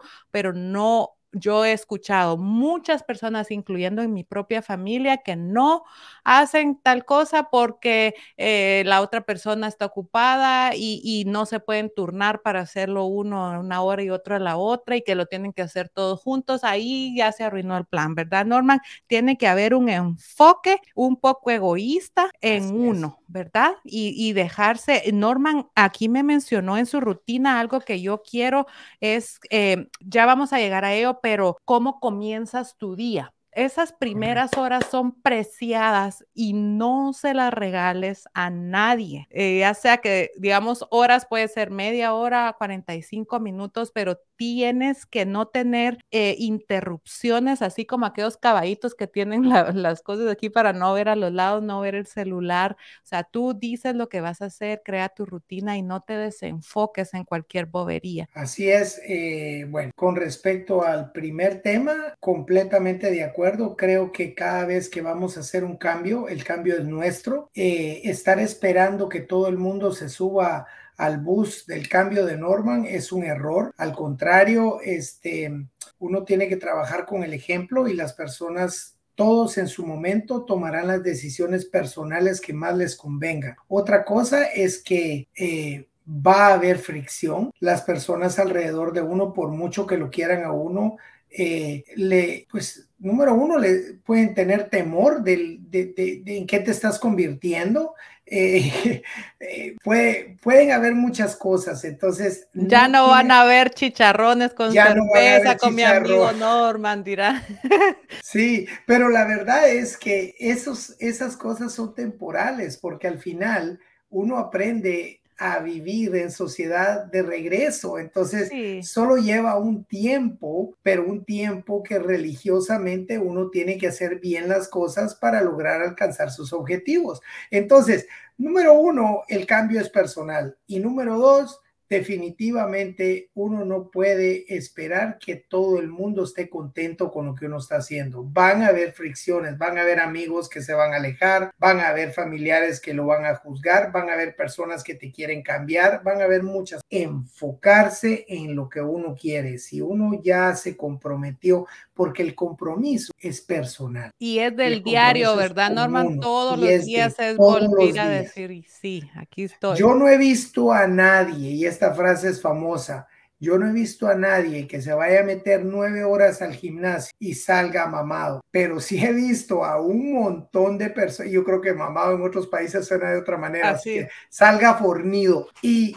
no 0.54 1.16
yo 1.32 1.64
he 1.64 1.72
escuchado 1.72 2.36
muchas 2.36 3.02
personas, 3.02 3.50
incluyendo 3.50 4.02
en 4.02 4.12
mi 4.12 4.24
propia 4.24 4.62
familia, 4.62 5.18
que 5.18 5.36
no 5.36 5.84
hacen 6.24 6.78
tal 6.82 7.04
cosa 7.04 7.48
porque 7.50 8.14
eh, 8.36 8.82
la 8.86 9.00
otra 9.00 9.22
persona 9.22 9.66
está 9.68 9.86
ocupada 9.86 10.74
y, 10.74 11.00
y, 11.04 11.24
no 11.24 11.46
se 11.46 11.60
pueden 11.60 11.90
turnar 11.94 12.42
para 12.42 12.60
hacerlo 12.60 13.04
uno 13.04 13.46
a 13.46 13.58
una 13.58 13.82
hora 13.82 14.02
y 14.02 14.10
otro 14.10 14.36
a 14.36 14.38
la 14.38 14.56
otra 14.56 14.96
y 14.96 15.02
que 15.02 15.14
lo 15.14 15.26
tienen 15.26 15.52
que 15.52 15.62
hacer 15.62 15.88
todos 15.88 16.20
juntos. 16.20 16.64
Ahí 16.64 17.14
ya 17.16 17.32
se 17.32 17.44
arruinó 17.44 17.76
el 17.76 17.86
plan, 17.86 18.14
¿verdad, 18.14 18.44
Norman? 18.44 18.80
Tiene 19.06 19.36
que 19.38 19.48
haber 19.48 19.74
un 19.74 19.88
enfoque 19.88 20.78
un 20.94 21.16
poco 21.16 21.50
egoísta 21.50 22.30
en 22.40 22.64
Así 22.64 22.74
uno, 22.74 23.18
es. 23.20 23.24
¿verdad? 23.32 23.72
Y, 23.84 24.14
y 24.16 24.32
dejarse, 24.32 25.02
Norman 25.12 25.66
aquí 25.74 26.08
me 26.08 26.22
mencionó 26.22 26.76
en 26.76 26.86
su 26.86 27.00
rutina 27.00 27.60
algo 27.60 27.80
que 27.80 28.00
yo 28.00 28.22
quiero 28.22 28.66
es, 29.00 29.40
eh, 29.50 29.88
ya 30.00 30.26
vamos 30.26 30.52
a 30.52 30.58
llegar 30.58 30.84
a 30.84 30.92
ello, 30.94 31.20
pero 31.22 31.56
¿cómo 31.64 32.00
comienzas 32.00 32.76
tu 32.76 32.96
día? 32.96 33.32
Esas 33.54 33.92
primeras 33.92 34.56
horas 34.56 34.86
son 34.90 35.12
preciadas 35.20 36.24
y 36.32 36.54
no 36.54 37.12
se 37.12 37.34
las 37.34 37.52
regales 37.52 38.24
a 38.32 38.48
nadie. 38.48 39.26
Eh, 39.30 39.58
ya 39.60 39.74
sea 39.74 39.98
que, 39.98 40.30
digamos, 40.38 40.86
horas 40.90 41.26
puede 41.28 41.48
ser 41.48 41.70
media 41.70 42.14
hora, 42.14 42.54
45 42.56 43.40
minutos, 43.40 43.92
pero 43.94 44.18
tienes 44.42 45.06
que 45.06 45.24
no 45.24 45.46
tener 45.46 45.98
eh, 46.10 46.34
interrupciones, 46.36 47.62
así 47.62 47.86
como 47.86 48.06
aquellos 48.06 48.36
caballitos 48.36 48.96
que 48.96 49.06
tienen 49.06 49.42
la, 49.48 49.70
las 49.70 50.02
cosas 50.02 50.28
aquí 50.28 50.50
para 50.50 50.72
no 50.72 50.92
ver 50.94 51.08
a 51.08 51.14
los 51.14 51.32
lados, 51.32 51.62
no 51.62 51.80
ver 51.80 51.94
el 51.94 52.06
celular. 52.06 52.76
O 53.04 53.06
sea, 53.06 53.22
tú 53.22 53.54
dices 53.54 53.94
lo 53.94 54.08
que 54.08 54.20
vas 54.20 54.42
a 54.42 54.46
hacer, 54.46 54.82
crea 54.84 55.10
tu 55.10 55.26
rutina 55.26 55.76
y 55.76 55.82
no 55.82 56.00
te 56.00 56.14
desenfoques 56.14 57.14
en 57.14 57.22
cualquier 57.22 57.66
bobería. 57.66 58.28
Así 58.34 58.68
es. 58.68 59.00
Eh, 59.06 59.64
bueno, 59.68 59.92
con 59.94 60.16
respecto 60.16 60.82
al 60.82 61.12
primer 61.12 61.62
tema, 61.62 62.16
completamente 62.18 63.12
de 63.12 63.22
acuerdo. 63.22 63.76
Creo 63.76 64.10
que 64.10 64.34
cada 64.34 64.64
vez 64.64 64.88
que 64.88 65.02
vamos 65.02 65.36
a 65.36 65.40
hacer 65.40 65.62
un 65.62 65.76
cambio, 65.76 66.26
el 66.26 66.42
cambio 66.42 66.74
es 66.74 66.84
nuestro. 66.84 67.48
Eh, 67.54 68.00
estar 68.04 68.40
esperando 68.40 69.08
que 69.08 69.20
todo 69.20 69.46
el 69.46 69.56
mundo 69.56 69.92
se 69.92 70.08
suba 70.08 70.66
al 70.96 71.18
bus 71.18 71.66
del 71.66 71.88
cambio 71.88 72.26
de 72.26 72.36
Norman 72.36 72.84
es 72.86 73.12
un 73.12 73.24
error. 73.24 73.72
Al 73.76 73.92
contrario, 73.92 74.80
este, 74.82 75.50
uno 75.98 76.24
tiene 76.24 76.48
que 76.48 76.56
trabajar 76.56 77.06
con 77.06 77.22
el 77.22 77.32
ejemplo 77.32 77.88
y 77.88 77.94
las 77.94 78.12
personas 78.12 78.96
todos 79.14 79.58
en 79.58 79.68
su 79.68 79.86
momento 79.86 80.44
tomarán 80.44 80.88
las 80.88 81.02
decisiones 81.02 81.66
personales 81.66 82.40
que 82.40 82.52
más 82.52 82.76
les 82.76 82.96
convenga. 82.96 83.56
Otra 83.68 84.04
cosa 84.04 84.44
es 84.44 84.82
que 84.82 85.28
eh, 85.36 85.86
va 86.08 86.48
a 86.48 86.54
haber 86.54 86.78
fricción. 86.78 87.52
Las 87.60 87.82
personas 87.82 88.38
alrededor 88.38 88.92
de 88.92 89.02
uno, 89.02 89.32
por 89.32 89.50
mucho 89.50 89.86
que 89.86 89.98
lo 89.98 90.10
quieran 90.10 90.44
a 90.44 90.52
uno, 90.52 90.96
eh, 91.30 91.84
le, 91.96 92.46
pues, 92.50 92.88
número 92.98 93.34
uno, 93.34 93.58
le 93.58 93.94
pueden 94.04 94.34
tener 94.34 94.68
temor 94.68 95.22
de, 95.22 95.58
de, 95.60 96.22
en 96.26 96.46
qué 96.46 96.60
te 96.60 96.70
estás 96.70 96.98
convirtiendo. 96.98 97.94
Eh, 98.26 99.02
eh, 99.40 99.76
puede, 99.82 100.36
pueden 100.42 100.72
haber 100.72 100.94
muchas 100.94 101.36
cosas, 101.36 101.84
entonces... 101.84 102.48
Ya 102.52 102.88
no, 102.88 103.08
van 103.08 103.30
a 103.30 103.42
haber 103.42 103.70
chicharrones 103.70 104.54
con 104.54 104.72
cerveza 104.72 105.56
con 105.56 105.74
mi 105.74 105.82
amigo 105.82 106.32
Norman, 106.32 107.04
dirá. 107.04 107.42
sí, 108.22 108.66
pero 108.86 109.08
la 109.08 109.24
verdad 109.24 109.68
es 109.68 109.96
que 109.96 110.34
esos, 110.38 110.96
esas 110.98 111.36
cosas 111.36 111.72
son 111.72 111.94
temporales, 111.94 112.76
porque 112.76 113.08
al 113.08 113.18
final 113.18 113.80
uno 114.10 114.38
aprende 114.38 115.21
a 115.44 115.58
vivir 115.58 116.14
en 116.14 116.30
sociedad 116.30 117.04
de 117.06 117.22
regreso. 117.22 117.98
Entonces, 117.98 118.48
solo 118.86 119.16
lleva 119.16 119.58
un 119.58 119.84
tiempo, 119.84 120.76
pero 120.84 121.04
un 121.04 121.24
tiempo 121.24 121.82
que 121.82 121.98
religiosamente 121.98 123.18
uno 123.18 123.50
tiene 123.50 123.76
que 123.76 123.88
hacer 123.88 124.20
bien 124.20 124.48
las 124.48 124.68
cosas 124.68 125.16
para 125.16 125.42
lograr 125.42 125.82
alcanzar 125.82 126.30
sus 126.30 126.52
objetivos. 126.52 127.20
Entonces, 127.50 128.06
número 128.38 128.74
uno, 128.74 129.22
el 129.26 129.44
cambio 129.44 129.80
es 129.80 129.88
personal. 129.88 130.56
Y 130.68 130.78
número 130.78 131.18
dos, 131.18 131.60
definitivamente 131.92 133.28
uno 133.34 133.66
no 133.66 133.90
puede 133.90 134.46
esperar 134.56 135.18
que 135.18 135.36
todo 135.36 135.78
el 135.78 135.88
mundo 135.88 136.24
esté 136.24 136.48
contento 136.48 137.10
con 137.10 137.26
lo 137.26 137.34
que 137.34 137.44
uno 137.44 137.58
está 137.58 137.76
haciendo. 137.76 138.24
Van 138.24 138.62
a 138.62 138.68
haber 138.68 138.92
fricciones, 138.92 139.58
van 139.58 139.76
a 139.76 139.82
haber 139.82 140.00
amigos 140.00 140.48
que 140.48 140.62
se 140.62 140.72
van 140.72 140.94
a 140.94 140.96
alejar, 140.96 141.52
van 141.58 141.80
a 141.80 141.88
haber 141.88 142.12
familiares 142.12 142.80
que 142.80 142.94
lo 142.94 143.04
van 143.04 143.26
a 143.26 143.34
juzgar, 143.34 143.92
van 143.92 144.08
a 144.08 144.14
haber 144.14 144.34
personas 144.34 144.82
que 144.82 144.94
te 144.94 145.12
quieren 145.12 145.42
cambiar, 145.42 146.02
van 146.02 146.22
a 146.22 146.24
haber 146.24 146.42
muchas. 146.42 146.80
Enfocarse 146.88 148.24
en 148.26 148.56
lo 148.56 148.70
que 148.70 148.80
uno 148.80 149.14
quiere. 149.14 149.58
Si 149.58 149.82
uno 149.82 150.18
ya 150.22 150.54
se 150.56 150.78
comprometió, 150.78 151.66
porque 151.94 152.22
el 152.22 152.34
compromiso 152.34 153.12
es 153.18 153.42
personal. 153.42 154.10
Y 154.18 154.38
es 154.38 154.56
del 154.56 154.82
diario, 154.82 155.36
¿verdad, 155.36 155.70
Norman? 155.70 156.20
Todos 156.20 156.58
los 156.58 156.86
días 156.86 157.18
es 157.18 157.36
volver 157.36 158.00
a 158.00 158.08
decir, 158.08 158.64
sí, 158.66 159.02
aquí 159.14 159.44
estoy. 159.44 159.76
Yo 159.76 159.94
no 159.94 160.08
he 160.08 160.16
visto 160.16 160.72
a 160.72 160.86
nadie, 160.86 161.50
y 161.50 161.66
es 161.66 161.81
esta 161.82 161.94
frase 161.94 162.28
es 162.28 162.40
famosa. 162.40 163.08
Yo 163.40 163.58
no 163.58 163.66
he 163.66 163.72
visto 163.72 164.06
a 164.06 164.14
nadie 164.14 164.68
que 164.68 164.80
se 164.80 164.92
vaya 164.94 165.20
a 165.20 165.24
meter 165.24 165.64
nueve 165.64 166.04
horas 166.04 166.40
al 166.40 166.54
gimnasio 166.54 167.12
y 167.18 167.34
salga 167.34 167.88
mamado, 167.88 168.40
pero 168.52 168.78
sí 168.78 169.04
he 169.04 169.12
visto 169.12 169.64
a 169.64 169.80
un 169.80 170.12
montón 170.12 170.78
de 170.78 170.90
personas, 170.90 171.32
yo 171.32 171.42
creo 171.42 171.60
que 171.60 171.72
mamado 171.72 172.14
en 172.14 172.22
otros 172.22 172.46
países 172.46 172.86
suena 172.86 173.10
de 173.10 173.18
otra 173.18 173.36
manera, 173.36 173.70
así 173.70 173.94
que 173.94 174.08
salga 174.28 174.74
fornido. 174.74 175.48
Y, 175.60 175.96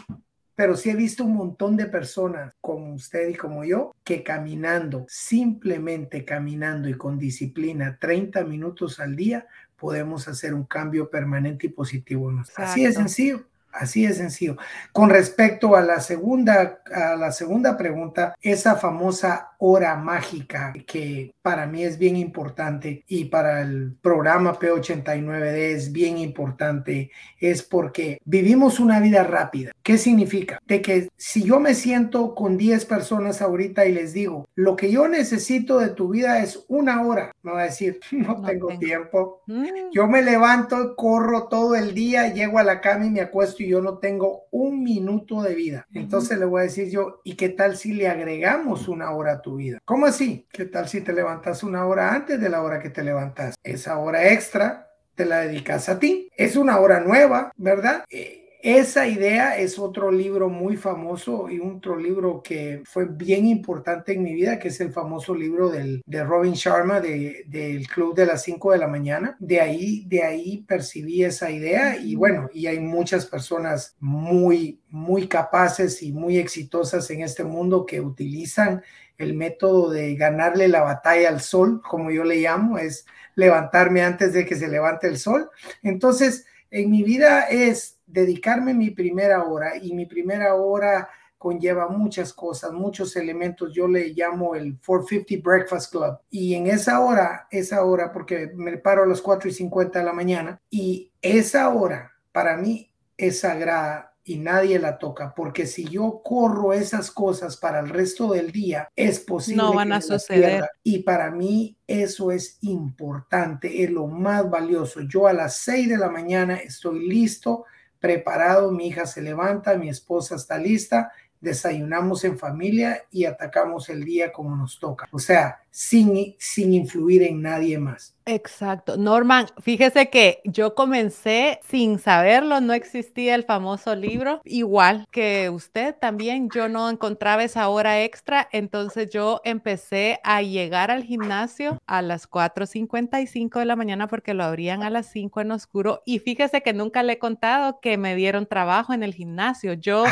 pero 0.56 0.74
sí 0.74 0.90
he 0.90 0.96
visto 0.96 1.22
un 1.22 1.36
montón 1.36 1.76
de 1.76 1.86
personas 1.86 2.52
como 2.60 2.92
usted 2.92 3.28
y 3.28 3.34
como 3.36 3.64
yo 3.64 3.94
que 4.02 4.24
caminando, 4.24 5.06
simplemente 5.08 6.24
caminando 6.24 6.88
y 6.88 6.94
con 6.94 7.16
disciplina 7.16 7.96
30 8.00 8.42
minutos 8.42 8.98
al 8.98 9.14
día, 9.14 9.46
podemos 9.76 10.26
hacer 10.26 10.52
un 10.52 10.64
cambio 10.64 11.10
permanente 11.10 11.68
y 11.68 11.70
positivo. 11.70 12.32
Así 12.56 12.84
de 12.84 12.92
sencillo. 12.92 13.44
Así 13.76 14.06
de 14.06 14.14
sencillo. 14.14 14.56
Con 14.92 15.10
respecto 15.10 15.76
a 15.76 15.82
la 15.82 16.00
segunda, 16.00 16.80
a 16.92 17.14
la 17.16 17.30
segunda 17.30 17.76
pregunta, 17.76 18.34
esa 18.40 18.76
famosa 18.76 19.50
hora 19.58 19.96
mágica 19.96 20.72
que 20.86 21.34
para 21.46 21.68
mí 21.68 21.84
es 21.84 21.96
bien 21.96 22.16
importante 22.16 23.04
y 23.06 23.26
para 23.26 23.62
el 23.62 23.94
programa 24.02 24.58
P89D 24.58 25.54
es 25.54 25.92
bien 25.92 26.18
importante, 26.18 27.12
es 27.38 27.62
porque 27.62 28.18
vivimos 28.24 28.80
una 28.80 28.98
vida 28.98 29.22
rápida. 29.22 29.70
¿Qué 29.84 29.96
significa? 29.96 30.60
De 30.66 30.82
que 30.82 31.08
si 31.16 31.44
yo 31.44 31.60
me 31.60 31.74
siento 31.74 32.34
con 32.34 32.56
10 32.56 32.86
personas 32.86 33.42
ahorita 33.42 33.86
y 33.86 33.92
les 33.92 34.12
digo, 34.12 34.48
lo 34.56 34.74
que 34.74 34.90
yo 34.90 35.06
necesito 35.06 35.78
de 35.78 35.90
tu 35.90 36.08
vida 36.08 36.42
es 36.42 36.64
una 36.66 37.06
hora, 37.06 37.30
me 37.44 37.52
va 37.52 37.60
a 37.60 37.66
decir, 37.66 38.00
no, 38.10 38.42
tengo, 38.42 38.76
tiempo. 38.78 39.42
Mm. 39.46 39.92
Yo 39.92 40.08
me 40.08 40.22
levanto, 40.22 40.96
corro 40.96 41.46
todo 41.46 41.76
el 41.76 41.94
día, 41.94 42.34
llego 42.34 42.58
a 42.58 42.64
la 42.64 42.80
cama 42.80 43.06
y 43.06 43.10
me 43.10 43.20
acuesto 43.20 43.62
y 43.62 43.68
yo 43.68 43.80
no 43.80 43.98
tengo 43.98 44.46
un 44.50 44.82
minuto 44.82 45.42
de 45.42 45.54
vida. 45.54 45.86
Entonces 45.94 46.40
le 46.40 46.44
voy 46.44 46.62
a 46.62 46.64
decir 46.64 46.90
yo, 46.90 47.20
¿y 47.22 47.34
qué 47.34 47.50
tal 47.50 47.76
si 47.76 47.92
le 47.92 48.08
agregamos 48.08 48.88
una 48.88 49.12
hora 49.12 49.34
a 49.34 49.42
tu 49.42 49.54
vida? 49.54 49.78
¿Cómo 49.84 50.06
así? 50.06 50.48
¿Qué 50.50 50.64
tal 50.64 50.88
si 50.88 51.02
te 51.02 51.12
levantas 51.12 51.35
una 51.62 51.86
hora 51.86 52.14
antes 52.14 52.40
de 52.40 52.48
la 52.48 52.62
hora 52.62 52.80
que 52.80 52.90
te 52.90 53.02
levantas. 53.02 53.54
Esa 53.62 53.98
hora 53.98 54.32
extra 54.32 54.90
te 55.14 55.24
la 55.24 55.40
dedicas 55.40 55.88
a 55.88 55.98
ti. 55.98 56.28
Es 56.36 56.56
una 56.56 56.78
hora 56.78 57.00
nueva, 57.00 57.52
¿verdad? 57.56 58.04
Eh, 58.10 58.46
esa 58.62 59.06
idea 59.06 59.56
es 59.56 59.78
otro 59.78 60.10
libro 60.10 60.48
muy 60.48 60.76
famoso 60.76 61.48
y 61.48 61.60
otro 61.60 61.96
libro 61.96 62.42
que 62.42 62.82
fue 62.84 63.04
bien 63.04 63.46
importante 63.46 64.12
en 64.12 64.24
mi 64.24 64.34
vida, 64.34 64.58
que 64.58 64.68
es 64.68 64.80
el 64.80 64.92
famoso 64.92 65.36
libro 65.36 65.70
del, 65.70 66.02
de 66.04 66.24
Robin 66.24 66.54
Sharma 66.54 67.00
de, 67.00 67.44
del 67.46 67.86
Club 67.86 68.16
de 68.16 68.26
las 68.26 68.42
5 68.42 68.72
de 68.72 68.78
la 68.78 68.88
mañana. 68.88 69.36
De 69.38 69.60
ahí, 69.60 70.04
de 70.08 70.24
ahí 70.24 70.64
percibí 70.66 71.22
esa 71.22 71.48
idea 71.48 71.96
y 71.96 72.16
bueno, 72.16 72.50
y 72.52 72.66
hay 72.66 72.80
muchas 72.80 73.26
personas 73.26 73.94
muy, 74.00 74.80
muy 74.88 75.28
capaces 75.28 76.02
y 76.02 76.12
muy 76.12 76.38
exitosas 76.38 77.08
en 77.10 77.20
este 77.20 77.44
mundo 77.44 77.86
que 77.86 78.00
utilizan 78.00 78.82
el 79.18 79.34
método 79.34 79.90
de 79.90 80.14
ganarle 80.16 80.68
la 80.68 80.82
batalla 80.82 81.28
al 81.28 81.40
sol, 81.40 81.80
como 81.82 82.10
yo 82.10 82.24
le 82.24 82.36
llamo, 82.36 82.78
es 82.78 83.06
levantarme 83.34 84.02
antes 84.02 84.32
de 84.32 84.46
que 84.46 84.56
se 84.56 84.68
levante 84.68 85.06
el 85.06 85.18
sol. 85.18 85.50
Entonces, 85.82 86.46
en 86.70 86.90
mi 86.90 87.02
vida 87.02 87.42
es 87.48 87.98
dedicarme 88.06 88.74
mi 88.74 88.90
primera 88.90 89.44
hora 89.44 89.76
y 89.76 89.92
mi 89.94 90.06
primera 90.06 90.54
hora 90.54 91.08
conlleva 91.38 91.88
muchas 91.88 92.32
cosas, 92.32 92.72
muchos 92.72 93.14
elementos. 93.16 93.72
Yo 93.72 93.86
le 93.86 94.08
llamo 94.08 94.54
el 94.54 94.78
450 94.84 95.48
Breakfast 95.48 95.92
Club. 95.92 96.18
Y 96.30 96.54
en 96.54 96.66
esa 96.66 97.00
hora, 97.00 97.46
esa 97.50 97.84
hora, 97.84 98.12
porque 98.12 98.50
me 98.54 98.78
paro 98.78 99.04
a 99.04 99.06
las 99.06 99.20
4 99.20 99.48
y 99.48 99.52
50 99.52 99.98
de 99.98 100.04
la 100.04 100.12
mañana, 100.12 100.60
y 100.70 101.12
esa 101.22 101.68
hora 101.68 102.12
para 102.32 102.56
mí 102.56 102.90
es 103.16 103.40
sagrada 103.40 104.15
y 104.28 104.38
nadie 104.38 104.80
la 104.80 104.98
toca, 104.98 105.32
porque 105.34 105.66
si 105.66 105.84
yo 105.84 106.20
corro 106.24 106.72
esas 106.72 107.12
cosas 107.12 107.56
para 107.56 107.78
el 107.78 107.88
resto 107.88 108.32
del 108.32 108.50
día, 108.50 108.90
es 108.96 109.20
posible 109.20 109.62
no 109.62 109.72
van 109.72 109.92
a 109.92 110.00
suceder. 110.00 110.68
Y 110.82 111.04
para 111.04 111.30
mí 111.30 111.76
eso 111.86 112.32
es 112.32 112.58
importante, 112.62 113.84
es 113.84 113.90
lo 113.90 114.08
más 114.08 114.50
valioso. 114.50 115.00
Yo 115.02 115.28
a 115.28 115.32
las 115.32 115.58
6 115.58 115.90
de 115.90 115.96
la 115.96 116.10
mañana 116.10 116.56
estoy 116.56 117.08
listo, 117.08 117.66
preparado, 118.00 118.72
mi 118.72 118.88
hija 118.88 119.06
se 119.06 119.22
levanta, 119.22 119.78
mi 119.78 119.88
esposa 119.88 120.34
está 120.34 120.58
lista, 120.58 121.12
desayunamos 121.40 122.24
en 122.24 122.36
familia 122.36 123.04
y 123.12 123.26
atacamos 123.26 123.88
el 123.90 124.04
día 124.04 124.32
como 124.32 124.56
nos 124.56 124.80
toca. 124.80 125.06
O 125.12 125.20
sea, 125.20 125.60
sin, 125.76 126.34
sin 126.38 126.72
influir 126.72 127.22
en 127.22 127.42
nadie 127.42 127.78
más. 127.78 128.14
Exacto. 128.28 128.96
Norman, 128.96 129.46
fíjese 129.60 130.10
que 130.10 130.40
yo 130.44 130.74
comencé 130.74 131.60
sin 131.68 132.00
saberlo, 132.00 132.60
no 132.60 132.72
existía 132.72 133.36
el 133.36 133.44
famoso 133.44 133.94
libro, 133.94 134.40
igual 134.44 135.06
que 135.12 135.48
usted 135.48 135.94
también, 135.94 136.48
yo 136.52 136.68
no 136.68 136.90
encontraba 136.90 137.44
esa 137.44 137.68
hora 137.68 138.02
extra, 138.02 138.48
entonces 138.50 139.10
yo 139.10 139.40
empecé 139.44 140.18
a 140.24 140.42
llegar 140.42 140.90
al 140.90 141.04
gimnasio 141.04 141.78
a 141.86 142.02
las 142.02 142.28
4.55 142.28 143.60
de 143.60 143.64
la 143.64 143.76
mañana 143.76 144.08
porque 144.08 144.34
lo 144.34 144.42
abrían 144.42 144.82
a 144.82 144.90
las 144.90 145.06
5 145.12 145.42
en 145.42 145.52
oscuro 145.52 146.02
y 146.04 146.18
fíjese 146.18 146.62
que 146.62 146.72
nunca 146.72 147.04
le 147.04 147.12
he 147.12 147.18
contado 147.20 147.78
que 147.80 147.96
me 147.96 148.16
dieron 148.16 148.46
trabajo 148.46 148.92
en 148.92 149.04
el 149.04 149.14
gimnasio. 149.14 149.74
Yo 149.74 150.02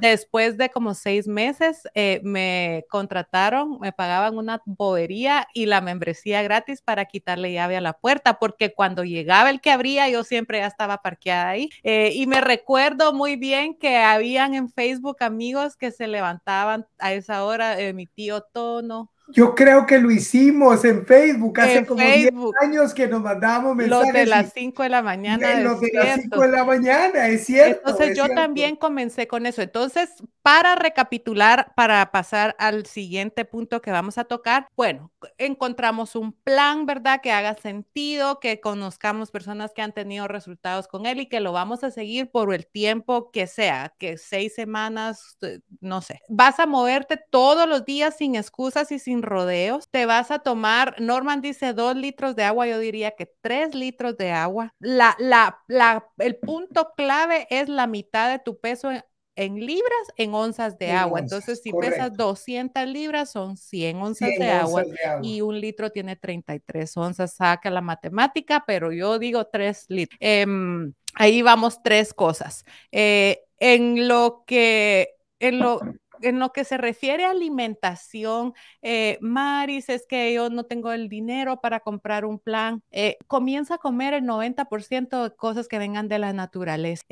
después 0.00 0.58
de 0.58 0.68
como 0.68 0.92
seis 0.92 1.26
meses 1.26 1.88
eh, 1.94 2.20
me 2.22 2.84
contrataron, 2.90 3.78
me 3.80 3.92
pagaban 3.92 4.36
una 4.36 4.60
bobería 4.66 5.11
y 5.54 5.66
la 5.66 5.80
membresía 5.80 6.42
gratis 6.42 6.82
para 6.82 7.04
quitarle 7.04 7.52
ya 7.52 7.64
a 7.64 7.80
la 7.80 7.92
puerta, 7.92 8.38
porque 8.38 8.72
cuando 8.74 9.04
llegaba 9.04 9.50
el 9.50 9.60
que 9.60 9.70
abría, 9.70 10.08
yo 10.08 10.24
siempre 10.24 10.58
ya 10.58 10.66
estaba 10.66 10.98
parqueada 10.98 11.50
ahí. 11.50 11.70
Eh, 11.82 12.12
y 12.14 12.26
me 12.26 12.40
recuerdo 12.40 13.12
muy 13.12 13.36
bien 13.36 13.74
que 13.74 13.98
habían 13.98 14.54
en 14.54 14.68
Facebook 14.68 15.18
amigos 15.20 15.76
que 15.76 15.90
se 15.92 16.08
levantaban 16.08 16.86
a 16.98 17.12
esa 17.12 17.44
hora, 17.44 17.80
eh, 17.80 17.92
mi 17.92 18.06
tío 18.06 18.42
Tono, 18.42 19.11
yo 19.28 19.54
creo 19.54 19.86
que 19.86 19.98
lo 19.98 20.10
hicimos 20.10 20.84
en 20.84 21.06
Facebook 21.06 21.58
hace 21.60 21.86
como 21.86 22.02
10 22.02 22.32
años 22.60 22.92
que 22.92 23.06
nos 23.06 23.22
mandábamos 23.22 23.76
mensajes. 23.76 24.06
Los 24.06 24.12
de 24.12 24.26
las 24.26 24.52
5 24.52 24.82
de 24.82 24.88
la 24.88 25.02
mañana. 25.02 25.60
Los 25.60 25.80
de 25.80 25.90
las 25.92 26.20
5 26.20 26.40
de 26.40 26.48
la 26.48 26.64
mañana, 26.64 27.28
es 27.28 27.46
cierto. 27.46 27.80
Entonces 27.90 28.16
yo 28.16 28.28
también 28.28 28.76
comencé 28.76 29.26
con 29.26 29.46
eso. 29.46 29.62
Entonces, 29.62 30.10
para 30.42 30.74
recapitular, 30.74 31.72
para 31.76 32.10
pasar 32.10 32.56
al 32.58 32.86
siguiente 32.86 33.44
punto 33.44 33.80
que 33.80 33.90
vamos 33.90 34.18
a 34.18 34.24
tocar, 34.24 34.66
bueno, 34.76 35.12
encontramos 35.38 36.16
un 36.16 36.32
plan, 36.32 36.84
¿verdad? 36.84 37.20
Que 37.22 37.32
haga 37.32 37.54
sentido, 37.54 38.40
que 38.40 38.60
conozcamos 38.60 39.30
personas 39.30 39.72
que 39.72 39.82
han 39.82 39.92
tenido 39.92 40.26
resultados 40.28 40.88
con 40.88 41.06
él 41.06 41.20
y 41.20 41.28
que 41.28 41.40
lo 41.40 41.52
vamos 41.52 41.84
a 41.84 41.90
seguir 41.90 42.30
por 42.30 42.52
el 42.52 42.66
tiempo 42.66 43.30
que 43.30 43.46
sea, 43.46 43.94
que 43.98 44.18
seis 44.18 44.54
semanas, 44.54 45.38
eh, 45.42 45.60
no 45.80 46.02
sé. 46.02 46.20
Vas 46.28 46.58
a 46.58 46.66
moverte 46.66 47.18
todos 47.30 47.68
los 47.68 47.84
días 47.84 48.16
sin 48.16 48.34
excusas 48.34 48.90
y 48.92 48.98
sin 48.98 49.11
rodeos. 49.20 49.88
Te 49.90 50.06
vas 50.06 50.30
a 50.30 50.38
tomar, 50.38 50.98
Norman 50.98 51.42
dice 51.42 51.74
dos 51.74 51.94
litros 51.94 52.34
de 52.34 52.44
agua, 52.44 52.66
yo 52.66 52.78
diría 52.78 53.10
que 53.10 53.30
tres 53.42 53.74
litros 53.74 54.16
de 54.16 54.30
agua. 54.30 54.72
La, 54.78 55.14
la, 55.18 55.58
la, 55.68 56.06
el 56.18 56.36
punto 56.36 56.92
clave 56.96 57.46
es 57.50 57.68
la 57.68 57.86
mitad 57.86 58.30
de 58.30 58.38
tu 58.38 58.58
peso 58.58 58.90
en, 59.36 59.54
libras 59.60 60.08
en 60.16 60.34
onzas 60.34 60.78
de 60.78 60.90
agua. 60.90 61.20
Entonces, 61.20 61.60
si 61.62 61.72
pesas 61.72 62.16
200 62.16 62.86
libras, 62.86 63.32
son 63.32 63.56
100 63.56 63.96
onzas, 63.96 64.30
de, 64.38 64.50
agua, 64.50 64.84
y 65.22 65.40
un 65.40 65.60
litro 65.60 65.90
tiene 65.90 66.16
33 66.16 66.96
onzas. 66.96 67.34
Saca 67.34 67.70
la 67.70 67.80
matemática, 67.80 68.64
pero 68.66 68.92
yo 68.92 69.18
digo 69.18 69.44
tres 69.46 69.86
litros. 69.88 70.16
Em, 70.20 70.92
ahí 71.14 71.42
vamos 71.42 71.82
tres 71.82 72.14
cosas. 72.14 72.64
Eh, 72.90 73.40
en 73.58 74.08
lo 74.08 74.44
que, 74.46 75.14
en 75.38 75.58
lo, 75.60 75.80
en 76.22 76.38
lo 76.38 76.52
que 76.52 76.64
se 76.64 76.78
refiere 76.78 77.24
a 77.24 77.30
alimentación, 77.30 78.54
eh, 78.82 79.18
Maris, 79.20 79.88
es 79.88 80.06
que 80.06 80.32
yo 80.32 80.50
no 80.50 80.64
tengo 80.64 80.92
el 80.92 81.08
dinero 81.08 81.60
para 81.60 81.80
comprar 81.80 82.24
un 82.24 82.38
plan. 82.38 82.82
Eh, 82.90 83.18
comienza 83.26 83.74
a 83.74 83.78
comer 83.78 84.14
el 84.14 84.24
90% 84.24 85.22
de 85.24 85.34
cosas 85.36 85.68
que 85.68 85.78
vengan 85.78 86.08
de 86.08 86.18
la 86.18 86.32
naturaleza. 86.32 87.02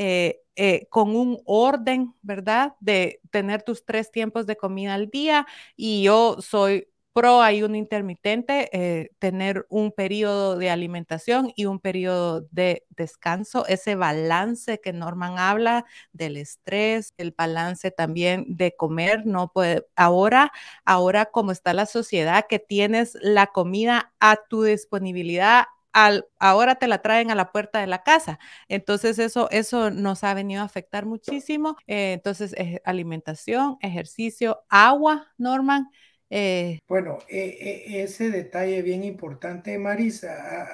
Eh, 0.62 0.88
con 0.90 1.16
un 1.16 1.40
orden, 1.46 2.12
¿verdad? 2.20 2.74
De 2.80 3.20
tener 3.30 3.62
tus 3.62 3.86
tres 3.86 4.11
tiempos 4.11 4.46
de 4.46 4.56
comida 4.56 4.92
al 4.92 5.08
día. 5.08 5.46
Y 5.74 6.02
yo 6.02 6.36
soy 6.40 6.89
pro 7.12 7.42
ayuno 7.42 7.76
intermitente, 7.76 8.68
eh, 8.72 9.11
tener 9.18 9.66
un 9.68 9.90
periodo 9.92 10.56
de 10.56 10.70
alimentación 10.70 11.52
y 11.56 11.66
un 11.66 11.80
periodo 11.80 12.42
de 12.52 12.84
descanso, 12.90 13.66
ese 13.66 13.96
balance 13.96 14.80
que 14.80 14.92
Norman 14.92 15.38
habla 15.38 15.84
del 16.12 16.36
estrés, 16.36 17.12
el 17.18 17.32
balance 17.36 17.90
también 17.90 18.44
de 18.48 18.76
comer, 18.76 19.26
no 19.26 19.50
puede, 19.52 19.86
ahora, 19.96 20.52
ahora 20.84 21.26
como 21.26 21.52
está 21.52 21.74
la 21.74 21.86
sociedad 21.86 22.44
que 22.48 22.58
tienes 22.61 23.16
la 23.20 23.48
comida 23.48 24.12
a 24.20 24.36
tu 24.48 24.62
disponibilidad 24.62 25.64
al, 25.92 26.26
ahora 26.38 26.76
te 26.76 26.86
la 26.86 27.02
traen 27.02 27.30
a 27.32 27.34
la 27.34 27.50
puerta 27.50 27.80
de 27.80 27.86
la 27.88 28.02
casa. 28.04 28.38
Entonces 28.68 29.18
eso, 29.18 29.50
eso 29.50 29.90
nos 29.90 30.22
ha 30.24 30.34
venido 30.34 30.62
a 30.62 30.64
afectar 30.64 31.04
muchísimo. 31.06 31.76
Eh, 31.88 32.12
entonces, 32.12 32.52
eh, 32.56 32.80
alimentación, 32.84 33.76
ejercicio, 33.80 34.62
agua, 34.68 35.32
Norman, 35.36 35.88
eh, 36.33 36.78
bueno, 36.87 37.18
eh, 37.28 37.59
eh, 37.89 38.03
ese 38.05 38.31
detalle 38.31 38.83
bien 38.83 39.03
importante, 39.03 39.76
Marisa, 39.78 40.37
ah, 40.39 40.68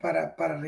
para, 0.00 0.34
para 0.34 0.60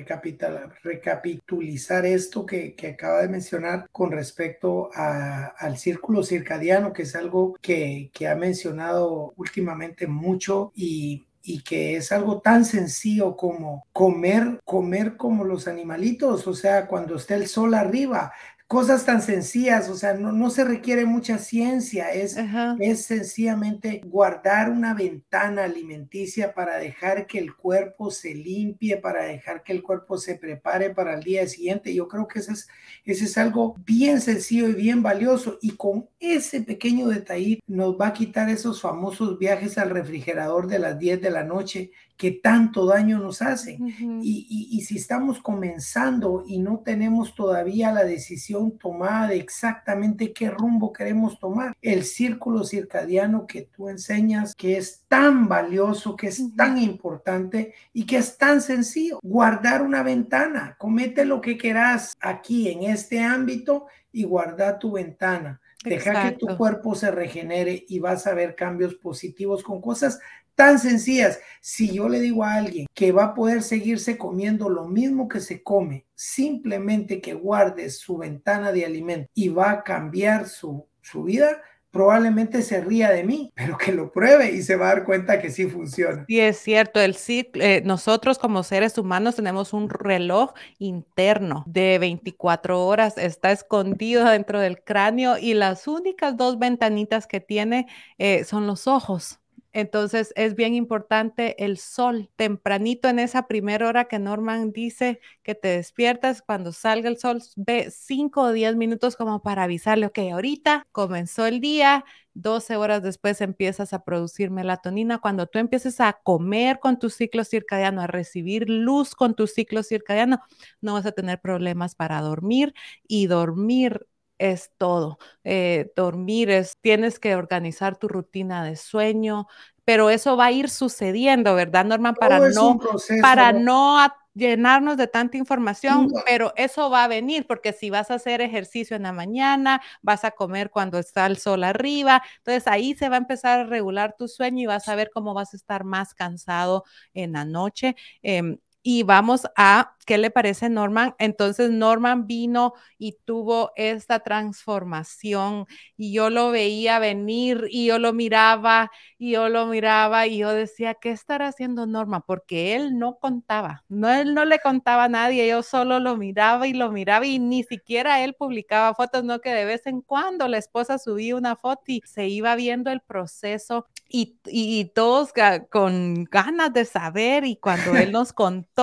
recapitulizar 0.85 2.07
esto 2.07 2.47
que, 2.47 2.77
acaba 2.95 3.23
de 3.23 3.29
mencionar 3.29 3.89
con 3.91 4.13
respecto 4.13 4.91
al 4.95 5.77
círculo 5.79 6.23
circadiano, 6.23 6.93
que 6.93 7.03
es 7.03 7.17
algo 7.17 7.55
que, 7.61 8.11
ha 8.31 8.35
mencionado 8.37 9.35
últimamente 9.37 10.07
mucho 10.07 10.71
y 10.75 11.27
y 11.47 11.61
que 11.61 11.97
es 11.97 12.11
algo 12.11 12.41
tan 12.41 12.65
sencillo 12.65 13.37
como 13.37 13.87
comer, 13.93 14.61
comer 14.65 15.19
como 15.19 15.45
los 15.45 15.69
animalitos, 15.69 16.47
o 16.47 16.55
sea, 16.55 16.87
cuando 16.87 17.17
está 17.17 17.35
el 17.35 17.49
sol 17.49 17.75
arriba, 17.75 18.33
cosas 18.67 19.05
tan 19.05 19.21
sencillas, 19.21 19.89
o 19.91 19.95
sea, 19.95 20.15
no, 20.15 20.33
no 20.33 20.49
se 20.49 20.65
requiere 20.65 21.05
mucha 21.05 21.39
ciencia, 21.39 22.11
es, 22.13 22.37
es 22.81 23.05
sencillamente 23.05 24.01
guardar 24.07 24.71
una 24.71 24.95
ventana 24.95 25.65
alimenticia 25.65 26.55
para 26.55 26.79
dejar 26.79 27.27
que 27.27 27.39
el 27.39 27.55
cuerpo 27.55 28.11
se 28.11 28.35
limpie, 28.35 28.97
para 28.97 29.25
dejar 29.25 29.63
que 29.63 29.73
el 29.73 29.83
cuerpo 29.83 30.17
se 30.17 30.37
prepare 30.37 30.91
para 30.91 31.15
el 31.15 31.23
día 31.23 31.47
siguiente. 31.47 31.95
Yo 31.95 32.09
creo 32.09 32.27
que 32.27 32.39
eso 32.39 32.53
es, 32.53 32.69
ese 33.05 33.27
es 33.27 33.39
algo 33.39 33.77
bien 33.85 34.21
sencillo 34.21 34.69
y 34.69 34.75
bien 34.75 35.03
valioso 35.03 35.59
y 35.61 35.77
con 35.77 36.09
ese 36.19 36.63
pequeño 36.63 37.09
detalle 37.09 37.61
nos 37.67 38.01
va 38.01 38.09
a 38.09 38.13
quitar 38.15 38.49
esos 38.49 38.81
famosos 38.81 39.39
viajes 39.39 39.77
al 39.77 39.91
refrigerador 39.91 40.69
de 40.69 40.79
las 40.79 40.99
10 40.99 41.21
de 41.21 41.31
la 41.31 41.45
noche 41.45 41.91
que 42.17 42.31
tanto 42.31 42.87
daño 42.87 43.19
nos 43.19 43.43
hacen. 43.43 43.95
y, 44.23 44.69
y, 44.71 44.81
si 44.83 44.97
estamos 44.97 45.41
comenzando 45.41 46.45
y 46.47 46.59
no 46.59 46.81
tenemos 46.81 47.35
todavía 47.35 47.93
la 47.93 48.05
decisión 48.05 48.79
tomada 48.79 49.29
de 49.29 49.37
exactamente 49.37 50.33
qué 50.33 50.51
rumbo 50.51 50.93
queremos 50.93 51.39
tomar, 51.39 51.75
el 51.83 52.05
círculo 52.05 52.65
circadiano 52.65 53.47
que 53.47 53.63
tú 53.63 53.89
enseñas, 53.89 54.55
que 54.55 54.77
es 54.77 55.05
tan 55.09 55.49
valioso, 55.49 56.17
que 56.17 56.29
es 56.29 56.55
tan 56.57 56.79
importante 56.79 57.75
y 57.93 58.07
que 58.07 58.19
es 58.19 58.39
tan 58.39 58.61
sencillo, 58.61 59.19
guardar 59.23 59.83
una 59.83 60.03
ventana, 60.03 60.77
comete 60.79 61.25
lo 61.25 61.41
que 61.41 61.57
quieras 61.57 62.17
aquí 62.21 62.69
en 62.69 62.85
este 62.85 63.21
ámbito 63.21 63.87
y 64.13 64.25
guarda 64.25 64.79
tu 64.79 64.93
ventana. 64.93 65.61
Deja 65.85 66.31
que 66.31 66.37
tu 66.39 66.57
cuerpo 66.57 66.95
se 66.95 67.11
regenere 67.11 67.85
y 67.87 67.99
vas 67.99 68.27
a 68.27 68.33
ver 68.33 68.55
cambios 68.55 68.95
positivos 68.95 69.63
con 69.63 69.83
cosas 69.83 70.19
tan 70.55 70.79
sencillas. 70.79 71.39
Si 71.61 71.93
yo 71.93 72.09
le 72.09 72.21
digo 72.21 72.45
a 72.45 72.55
alguien 72.55 72.87
que 72.95 73.13
va 73.13 73.25
a 73.25 73.35
poder 73.35 73.63
seguirse 73.63 74.19
comiendo 74.19 74.69
lo 74.69 74.87
mismo 74.87 75.29
que 75.29 75.41
se 75.41 75.63
come, 75.63 76.07
simplemente 76.15 77.21
que 77.21 77.35
guarde 77.35 77.91
su 77.91 78.19
ventana 78.19 78.73
de 78.73 78.85
alimento 78.85 79.31
y 79.35 79.49
va 79.49 79.71
a 79.71 79.83
cambiar 79.83 80.49
su, 80.49 80.87
su 81.01 81.25
vida, 81.25 81.61
probablemente 81.95 82.61
se 82.63 82.81
ría 82.81 83.11
de 83.11 83.23
mí, 83.23 83.53
pero 83.57 83.79
que 83.79 83.93
lo 83.93 84.11
pruebe 84.11 84.51
y 84.51 84.63
se 84.63 84.77
va 84.77 84.91
a 84.91 84.95
dar 84.97 85.05
cuenta 85.05 85.41
que 85.41 85.51
sí 85.51 85.67
funciona. 85.67 86.25
Sí, 86.29 86.41
es 86.41 86.59
cierto. 86.59 87.01
El 87.01 87.17
eh, 87.27 87.83
nosotros 87.85 88.39
como 88.39 88.65
seres 88.65 88.99
humanos 88.99 89.37
tenemos 89.37 89.73
un 89.73 89.89
reloj 89.89 90.53
interno 90.79 91.63
de 91.67 91.99
24 91.99 92.85
horas, 92.85 93.17
está 93.17 93.53
escondido 93.53 94.29
dentro 94.29 94.59
del 94.59 94.83
cráneo 94.83 95.39
y 95.39 95.55
las 95.55 95.87
únicas 95.87 96.37
dos 96.37 96.59
ventanitas 96.59 97.27
que 97.27 97.41
tiene 97.41 97.87
eh, 98.19 98.45
son 98.45 98.67
los 98.67 98.89
ojos. 98.89 99.39
Entonces 99.75 100.33
es 100.37 100.55
bien 100.55 100.75
importante 100.75 101.65
el 101.65 101.79
sol 101.79 102.31
tempranito 102.37 103.09
en 103.09 103.19
esa 103.19 103.49
primera 103.49 103.89
hora 103.89 104.05
que 104.05 104.21
Norman 104.21 104.73
dice 104.73 105.21
que 105.43 105.57
te 105.57 105.67
despiertas 105.69 106.43
cuando 106.43 106.71
salga 106.73 107.09
el 107.09 107.19
sol, 107.19 107.43
ve 107.57 107.91
5 107.91 108.43
o 108.43 108.53
10 108.53 108.77
minutos 108.77 109.17
como 109.17 109.43
para 109.43 109.65
avisarle, 109.65 110.07
ok, 110.07 110.19
ahorita 110.33 110.87
comenzó 110.93 111.47
el 111.47 111.61
día, 111.61 112.05
12 112.35 112.77
horas 112.77 113.03
después 113.03 113.41
empiezas 113.41 113.93
a 113.93 114.05
producir 114.05 114.51
melatonina. 114.53 115.19
Cuando 115.19 115.47
tú 115.49 115.59
empieces 115.59 116.01
a 116.01 116.13
comer 116.23 116.79
con 116.79 116.99
tu 117.01 117.11
ciclo 117.11 117.43
circadiano, 117.45 118.01
a 118.01 118.07
recibir 118.07 118.71
luz 118.71 119.15
con 119.17 119.35
tu 119.35 119.49
ciclo 119.49 119.83
circadiano, 119.83 120.41
no 120.81 120.95
vas 120.95 121.07
a 121.07 121.13
tener 121.13 121.41
problemas 121.41 121.97
para 121.97 122.21
dormir 122.21 122.75
y 123.09 123.27
dormir 123.27 124.07
es 124.39 124.73
todo. 124.79 125.19
Eh, 125.45 125.93
dormir 125.97 126.51
es, 126.51 126.79
tienes 126.81 127.19
que 127.19 127.37
organizar 127.37 127.97
tu 127.97 128.09
rutina 128.09 128.65
de 128.65 128.77
sueño, 128.77 129.47
pero 129.85 130.11
eso 130.11 130.37
va 130.37 130.47
a 130.47 130.53
ir 130.53 130.71
sucediendo, 130.71 131.55
¿verdad, 131.55 131.85
Norman? 131.85 132.15
Para 132.15 132.39
no, 132.51 132.79
para 133.21 133.53
no 133.53 133.99
llenarnos 134.35 134.97
de 134.97 135.07
tanta 135.07 135.37
información, 135.37 136.13
pero 136.27 136.53
eso 136.57 136.91
va 136.91 137.05
a 137.05 137.09
venir 137.09 137.47
porque 137.47 137.73
si 137.73 137.89
vas 137.91 138.11
a 138.11 138.15
hacer 138.15 138.41
ejercicio 138.41 138.97
en 138.97 139.05
la 139.05 139.13
mañana, 139.13 139.81
vas 140.03 140.25
a 140.25 140.33
comer 140.33 140.71
cuando 140.71 140.99
está 140.99 141.27
el 141.27 141.37
sol 141.37 141.63
arriba, 141.63 142.23
entonces 142.39 142.67
ahí 142.67 142.95
se 142.95 143.09
va 143.09 143.15
a 143.15 143.19
empezar 143.19 143.61
a 143.61 143.65
regular 143.65 144.17
tu 144.19 144.27
sueño 144.27 144.63
y 144.63 144.67
vas 144.67 144.89
a 144.89 144.97
ver 144.97 145.11
cómo 145.13 145.35
vas 145.35 145.55
a 145.55 145.57
estar 145.57 145.85
más 145.85 146.15
cansado 146.15 146.85
en 147.13 147.33
la 147.33 147.45
noche. 147.45 147.95
Em, 148.23 148.59
y 148.87 149.03
vamos 149.03 149.47
a, 149.57 149.97
¿qué 150.05 150.19
le 150.19 150.31
parece 150.31 150.69
Norman? 150.69 151.15
Entonces 151.19 151.71
Norman 151.71 152.27
vino 152.27 152.75
y 152.99 153.17
tuvo 153.25 153.73
esta 153.77 154.21
transformación 154.21 155.67
y 155.97 156.13
yo 156.13 156.29
lo 156.29 156.51
veía 156.51 156.99
venir 156.99 157.67
y 157.71 157.87
yo 157.87 157.99
lo 157.99 158.13
miraba 158.13 158.91
y 159.17 159.33
yo 159.33 159.49
lo 159.49 159.67
miraba 159.67 160.27
y 160.27 160.37
yo 160.37 160.51
decía, 160.51 160.93
¿qué 160.93 161.13
estará 161.13 161.49
haciendo 161.49 161.87
Norman? 161.87 162.23
Porque 162.27 162.77
él 162.77 162.99
no 162.99 163.17
contaba, 163.19 163.85
no, 163.89 164.11
él 164.11 164.35
no 164.35 164.45
le 164.45 164.59
contaba 164.59 165.05
a 165.05 165.09
nadie, 165.09 165.49
yo 165.49 165.63
solo 165.63 165.99
lo 165.99 166.19
miraba 166.19 166.67
y 166.67 166.75
lo 166.75 166.93
miraba 166.93 167.25
y 167.25 167.39
ni 167.39 167.63
siquiera 167.65 168.23
él 168.23 168.35
publicaba 168.35 168.95
fotos, 168.95 169.25
no 169.25 169.41
que 169.41 169.55
de 169.55 169.65
vez 169.65 169.87
en 169.87 170.03
cuando 170.03 170.47
la 170.47 170.59
esposa 170.59 170.99
subía 170.99 171.37
una 171.37 171.57
foto 171.57 171.85
y 171.87 172.03
se 172.05 172.29
iba 172.29 172.55
viendo 172.55 172.91
el 172.91 173.01
proceso 173.01 173.87
y, 174.09 174.39
y, 174.45 174.85
todos 174.95 175.33
con 175.71 176.25
ganas 176.25 176.73
de 176.73 176.85
saber 176.85 177.45
y 177.45 177.57
cuando 177.57 177.97
él 177.97 178.13
nos 178.13 178.33
contó, 178.33 178.74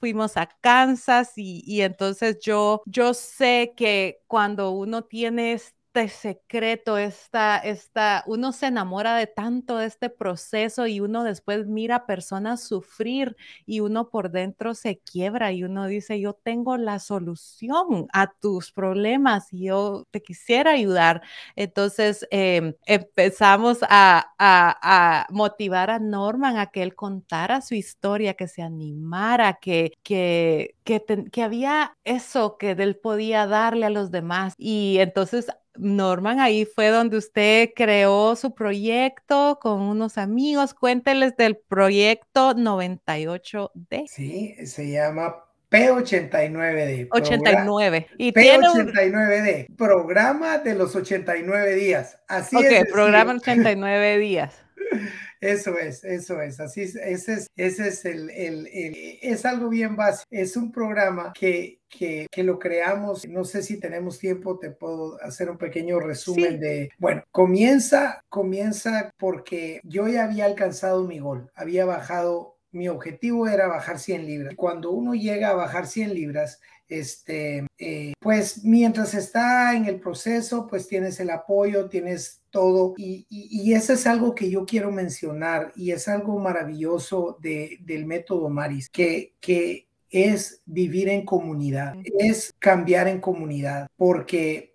fuimos 0.00 0.36
a 0.36 0.46
Kansas 0.60 1.32
y, 1.36 1.62
y 1.66 1.82
entonces 1.82 2.38
yo, 2.40 2.82
yo 2.86 3.14
sé 3.14 3.74
que 3.76 4.22
cuando 4.26 4.70
uno 4.72 5.02
tiene 5.04 5.52
secreto, 6.06 6.98
esta, 6.98 7.58
esta, 7.58 8.22
uno 8.26 8.52
se 8.52 8.66
enamora 8.66 9.16
de 9.16 9.26
tanto 9.26 9.78
de 9.78 9.86
este 9.86 10.10
proceso 10.10 10.86
y 10.86 11.00
uno 11.00 11.24
después 11.24 11.66
mira 11.66 11.96
a 11.96 12.06
personas 12.06 12.62
sufrir 12.62 13.36
y 13.66 13.80
uno 13.80 14.08
por 14.08 14.30
dentro 14.30 14.74
se 14.74 14.98
quiebra 14.98 15.50
y 15.50 15.64
uno 15.64 15.86
dice, 15.86 16.20
yo 16.20 16.34
tengo 16.34 16.76
la 16.76 17.00
solución 17.00 18.06
a 18.12 18.30
tus 18.30 18.70
problemas 18.70 19.52
y 19.52 19.64
yo 19.64 20.06
te 20.10 20.22
quisiera 20.22 20.72
ayudar. 20.72 21.22
Entonces 21.56 22.26
em, 22.30 22.74
empezamos 22.86 23.78
a, 23.88 24.32
a, 24.38 25.26
motivar 25.30 25.90
a 25.90 25.98
Norman 25.98 26.58
a 26.58 26.66
que 26.66 26.82
él 26.82 26.94
contara 26.94 27.60
su 27.62 27.74
historia, 27.74 28.34
que 28.34 28.46
se 28.46 28.62
animara, 28.62 29.54
que, 29.54 29.92
que, 30.02 30.76
que, 30.84 31.02
que 31.32 31.42
había 31.42 31.96
eso 32.04 32.58
que 32.58 32.72
él 32.72 32.96
podía 32.96 33.46
darle 33.46 33.86
a 33.86 33.90
los 33.90 34.10
demás. 34.10 34.54
Y 34.58 34.98
entonces 35.00 35.48
Norman, 35.78 36.40
ahí 36.40 36.64
fue 36.64 36.88
donde 36.88 37.16
usted 37.16 37.70
creó 37.74 38.36
su 38.36 38.54
proyecto 38.54 39.58
con 39.60 39.80
unos 39.80 40.18
amigos. 40.18 40.74
Cuénteles 40.74 41.36
del 41.36 41.56
proyecto 41.56 42.54
98D. 42.54 44.06
Sí, 44.08 44.54
se 44.66 44.90
llama 44.90 45.36
P89D. 45.70 47.08
89. 47.10 48.06
Y 48.18 48.32
P89D, 48.32 49.76
programa 49.76 50.58
de 50.58 50.74
los 50.74 50.96
89 50.96 51.74
días. 51.74 52.18
Así 52.28 52.56
es. 52.56 52.82
Ok, 52.82 52.92
programa 52.92 53.34
89 53.34 54.18
días. 54.18 54.64
Eso 55.40 55.78
es, 55.78 56.02
eso 56.04 56.40
es, 56.42 56.58
así 56.60 56.82
es, 56.82 56.96
ese 56.96 57.34
es, 57.34 57.46
ese 57.56 57.88
es 57.88 58.04
el, 58.04 58.30
el, 58.30 58.68
es 59.22 59.44
algo 59.44 59.68
bien 59.68 59.94
básico, 59.94 60.26
es 60.30 60.56
un 60.56 60.72
programa 60.72 61.32
que, 61.32 61.80
que, 61.88 62.26
que, 62.30 62.42
lo 62.42 62.58
creamos, 62.58 63.26
no 63.28 63.44
sé 63.44 63.62
si 63.62 63.78
tenemos 63.78 64.18
tiempo, 64.18 64.58
te 64.58 64.70
puedo 64.70 65.22
hacer 65.22 65.48
un 65.50 65.58
pequeño 65.58 66.00
resumen 66.00 66.58
de, 66.58 66.90
bueno, 66.98 67.22
comienza, 67.30 68.24
comienza 68.28 69.12
porque 69.16 69.80
yo 69.84 70.08
ya 70.08 70.24
había 70.24 70.44
alcanzado 70.44 71.04
mi 71.04 71.20
gol, 71.20 71.50
había 71.54 71.84
bajado 71.84 72.58
mi 72.70 72.88
objetivo 72.88 73.48
era 73.48 73.66
bajar 73.66 73.98
100 73.98 74.26
libras. 74.26 74.54
Cuando 74.54 74.90
uno 74.90 75.14
llega 75.14 75.48
a 75.48 75.54
bajar 75.54 75.86
100 75.86 76.14
libras, 76.14 76.60
este, 76.88 77.66
eh, 77.78 78.12
pues 78.20 78.64
mientras 78.64 79.14
está 79.14 79.76
en 79.76 79.84
el 79.84 80.00
proceso, 80.00 80.66
pues 80.66 80.88
tienes 80.88 81.20
el 81.20 81.30
apoyo, 81.30 81.88
tienes 81.88 82.42
todo 82.50 82.94
y, 82.96 83.26
y, 83.28 83.74
eso 83.74 83.92
es 83.92 84.06
algo 84.06 84.34
que 84.34 84.50
yo 84.50 84.64
quiero 84.64 84.90
mencionar 84.90 85.72
y 85.76 85.90
es 85.90 86.08
algo 86.08 86.38
maravilloso 86.38 87.36
de, 87.40 87.78
del 87.82 88.06
método 88.06 88.48
Maris, 88.48 88.88
que, 88.88 89.34
que 89.40 89.86
es 90.10 90.62
vivir 90.64 91.08
en 91.08 91.24
comunidad, 91.24 91.96
es 92.18 92.54
cambiar 92.58 93.08
en 93.08 93.20
comunidad, 93.20 93.88
porque 93.96 94.74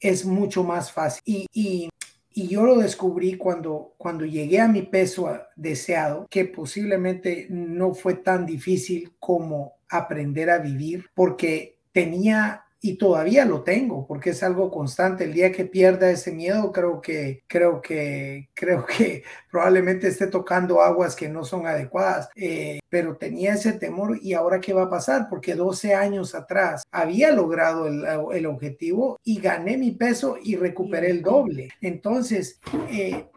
es 0.00 0.24
mucho 0.24 0.64
más 0.64 0.90
fácil. 0.90 1.22
Y, 1.24 1.46
y, 1.52 1.90
y, 2.32 2.48
yo 2.48 2.64
lo 2.64 2.78
descubrí 2.78 3.36
cuando, 3.36 3.94
cuando 3.98 4.24
llegué 4.24 4.60
a 4.60 4.68
mi 4.68 4.82
peso 4.82 5.38
deseado, 5.56 6.26
que 6.30 6.46
posiblemente 6.46 7.46
no 7.50 7.94
fue 7.94 8.14
tan 8.14 8.46
difícil 8.46 9.14
como 9.18 9.73
aprender 9.88 10.50
a 10.50 10.58
vivir 10.58 11.06
porque 11.14 11.78
tenía 11.92 12.64
y 12.84 12.98
todavía 12.98 13.46
lo 13.46 13.62
tengo 13.62 14.06
porque 14.06 14.30
es 14.30 14.42
algo 14.42 14.70
constante. 14.70 15.24
El 15.24 15.32
día 15.32 15.50
que 15.50 15.64
pierda 15.64 16.10
ese 16.10 16.32
miedo, 16.32 16.70
creo 16.70 17.00
que, 17.00 17.42
creo 17.46 17.80
que, 17.80 18.50
creo 18.54 18.84
que 18.84 19.22
probablemente 19.50 20.08
esté 20.08 20.26
tocando 20.26 20.82
aguas 20.82 21.16
que 21.16 21.30
no 21.30 21.44
son 21.44 21.66
adecuadas. 21.66 22.28
Eh, 22.36 22.80
pero 22.90 23.16
tenía 23.16 23.54
ese 23.54 23.72
temor 23.72 24.18
y 24.20 24.34
ahora 24.34 24.60
qué 24.60 24.74
va 24.74 24.82
a 24.82 24.90
pasar 24.90 25.28
porque 25.30 25.54
12 25.54 25.94
años 25.94 26.34
atrás 26.34 26.82
había 26.92 27.32
logrado 27.32 27.86
el, 27.86 28.44
objetivo 28.44 29.18
y 29.24 29.40
gané 29.40 29.78
mi 29.78 29.92
peso 29.92 30.36
y 30.42 30.56
recuperé 30.56 31.08
el 31.08 31.22
doble. 31.22 31.70
Entonces, 31.80 32.60
eh, 32.90 33.28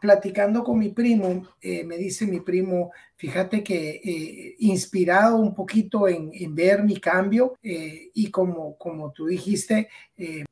platicando 0.00 0.64
con 0.64 0.80
mi 0.80 0.88
primo, 0.88 1.46
eh, 1.60 1.84
me 1.84 1.96
dice 1.96 2.26
mi 2.26 2.40
primo, 2.40 2.90
fíjate 3.20 3.62
que 3.62 4.00
eh, 4.02 4.56
inspirado 4.60 5.36
un 5.36 5.54
poquito 5.54 6.08
en, 6.08 6.30
ver 6.54 6.82
mi 6.82 6.98
cambio 6.98 7.54
eh, 7.62 8.10
y 8.14 8.30
como, 8.30 8.78
como 8.78 9.12
tú 9.12 9.26
dijiste, 9.26 9.88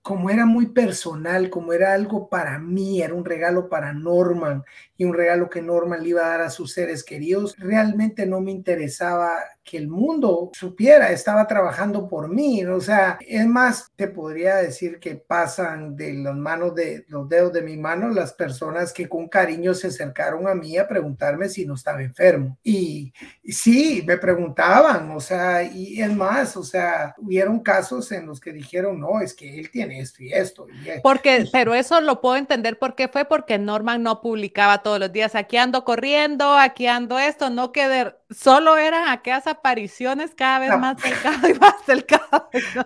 como 0.00 0.30
era 0.30 0.46
muy 0.46 0.68
personal, 0.68 1.50
como 1.50 1.74
era 1.74 1.92
algo 1.92 2.30
para 2.30 2.58
mí, 2.58 3.02
era 3.02 3.12
un 3.12 3.24
regalo 3.24 3.68
para 3.68 3.92
Norman 3.92 4.64
y 4.96 5.04
un 5.04 5.12
regalo 5.12 5.50
que 5.50 5.60
Norman 5.60 6.02
le 6.02 6.08
iba 6.08 6.24
a 6.24 6.30
dar 6.30 6.40
a 6.40 6.50
sus 6.50 6.72
seres 6.72 7.04
queridos, 7.04 7.54
realmente 7.58 8.24
no 8.24 8.40
me 8.40 8.50
interesaba 8.50 9.34
que 9.62 9.76
el 9.76 9.88
mundo 9.88 10.50
supiera, 10.54 11.12
estaba 11.12 11.46
trabajando 11.46 12.08
por 12.08 12.28
mí, 12.28 12.64
o 12.64 12.80
sea, 12.80 13.18
es 13.20 13.46
más, 13.46 13.92
te 13.96 14.08
podría 14.08 14.56
decir 14.56 14.98
que 14.98 15.16
pasan 15.16 15.94
de 15.94 16.14
las 16.14 16.34
manos 16.34 16.74
de 16.74 17.04
los 17.08 17.28
dedos 17.28 17.52
de 17.52 17.62
mi 17.62 17.76
mano 17.76 18.08
las 18.08 18.32
personas 18.32 18.92
que 18.94 19.08
con 19.08 19.28
cariño 19.28 19.74
se 19.74 19.88
acercaron 19.88 20.48
a 20.48 20.54
mí 20.54 20.78
a 20.78 20.88
preguntarme 20.88 21.50
si 21.50 21.66
no 21.66 21.74
estaba 21.74 22.02
enfermo. 22.02 22.57
Y, 22.62 23.12
sí, 23.44 24.02
me 24.06 24.18
preguntaban, 24.18 25.10
o 25.12 25.20
sea, 25.20 25.62
y 25.62 26.02
es 26.02 26.14
más, 26.14 26.56
o 26.56 26.62
sea, 26.62 27.14
hubieron 27.16 27.60
casos 27.60 28.12
en 28.12 28.26
los 28.26 28.40
que 28.40 28.52
dijeron, 28.52 29.00
no, 29.00 29.20
es 29.20 29.32
que 29.32 29.58
él 29.58 29.70
tiene 29.70 30.00
esto 30.00 30.22
y 30.22 30.32
esto. 30.32 30.66
porque, 31.02 31.46
pero 31.50 31.74
eso 31.74 32.00
lo 32.00 32.20
puedo 32.20 32.36
entender 32.36 32.78
porque 32.78 33.08
fue 33.08 33.24
porque 33.24 33.58
Norman 33.58 34.02
no 34.02 34.20
publicaba 34.20 34.82
todos 34.82 34.98
los 34.98 35.12
días, 35.12 35.34
aquí 35.34 35.56
ando 35.56 35.84
corriendo, 35.84 36.54
aquí 36.54 36.86
ando 36.86 37.18
esto, 37.18 37.48
no 37.48 37.72
que 37.72 38.12
solo 38.30 38.76
eran 38.76 39.08
aquellas 39.08 39.46
apariciones 39.46 40.34
cada 40.34 40.58
vez 40.58 40.78
más 40.78 41.00
cercanas 41.00 41.50
y 41.50 41.54
más. 41.54 41.74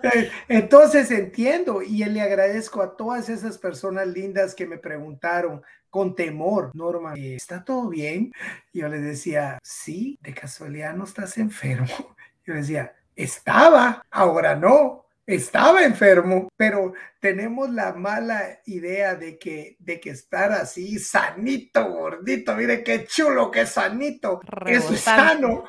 Eh, 0.03 0.29
entonces 0.47 1.11
entiendo 1.11 1.81
y 1.81 2.03
le 2.05 2.21
agradezco 2.21 2.81
a 2.81 2.95
todas 2.95 3.29
esas 3.29 3.57
personas 3.57 4.07
lindas 4.07 4.55
que 4.55 4.65
me 4.65 4.77
preguntaron 4.77 5.61
con 5.93 6.15
temor, 6.15 6.71
Norma, 6.73 7.13
¿está 7.15 7.63
todo 7.63 7.87
bien? 7.87 8.33
Yo 8.73 8.87
les 8.87 9.03
decía, 9.03 9.59
sí, 9.61 10.17
de 10.23 10.33
casualidad 10.33 10.95
no 10.95 11.03
estás 11.03 11.37
enfermo. 11.37 11.85
Yo 12.47 12.55
decía, 12.55 12.95
estaba, 13.15 14.03
ahora 14.09 14.55
no 14.55 15.05
estaba 15.27 15.83
enfermo, 15.83 16.49
pero 16.57 16.93
tenemos 17.19 17.69
la 17.69 17.93
mala 17.93 18.59
idea 18.65 19.13
de 19.13 19.37
que, 19.37 19.75
de 19.77 19.99
que 19.99 20.09
estar 20.09 20.51
así 20.51 20.97
sanito, 20.97 21.87
gordito, 21.87 22.55
mire 22.55 22.83
qué 22.83 23.05
chulo, 23.05 23.51
qué 23.51 23.67
sanito, 23.67 24.41
es 24.65 24.85
sano. 24.99 25.63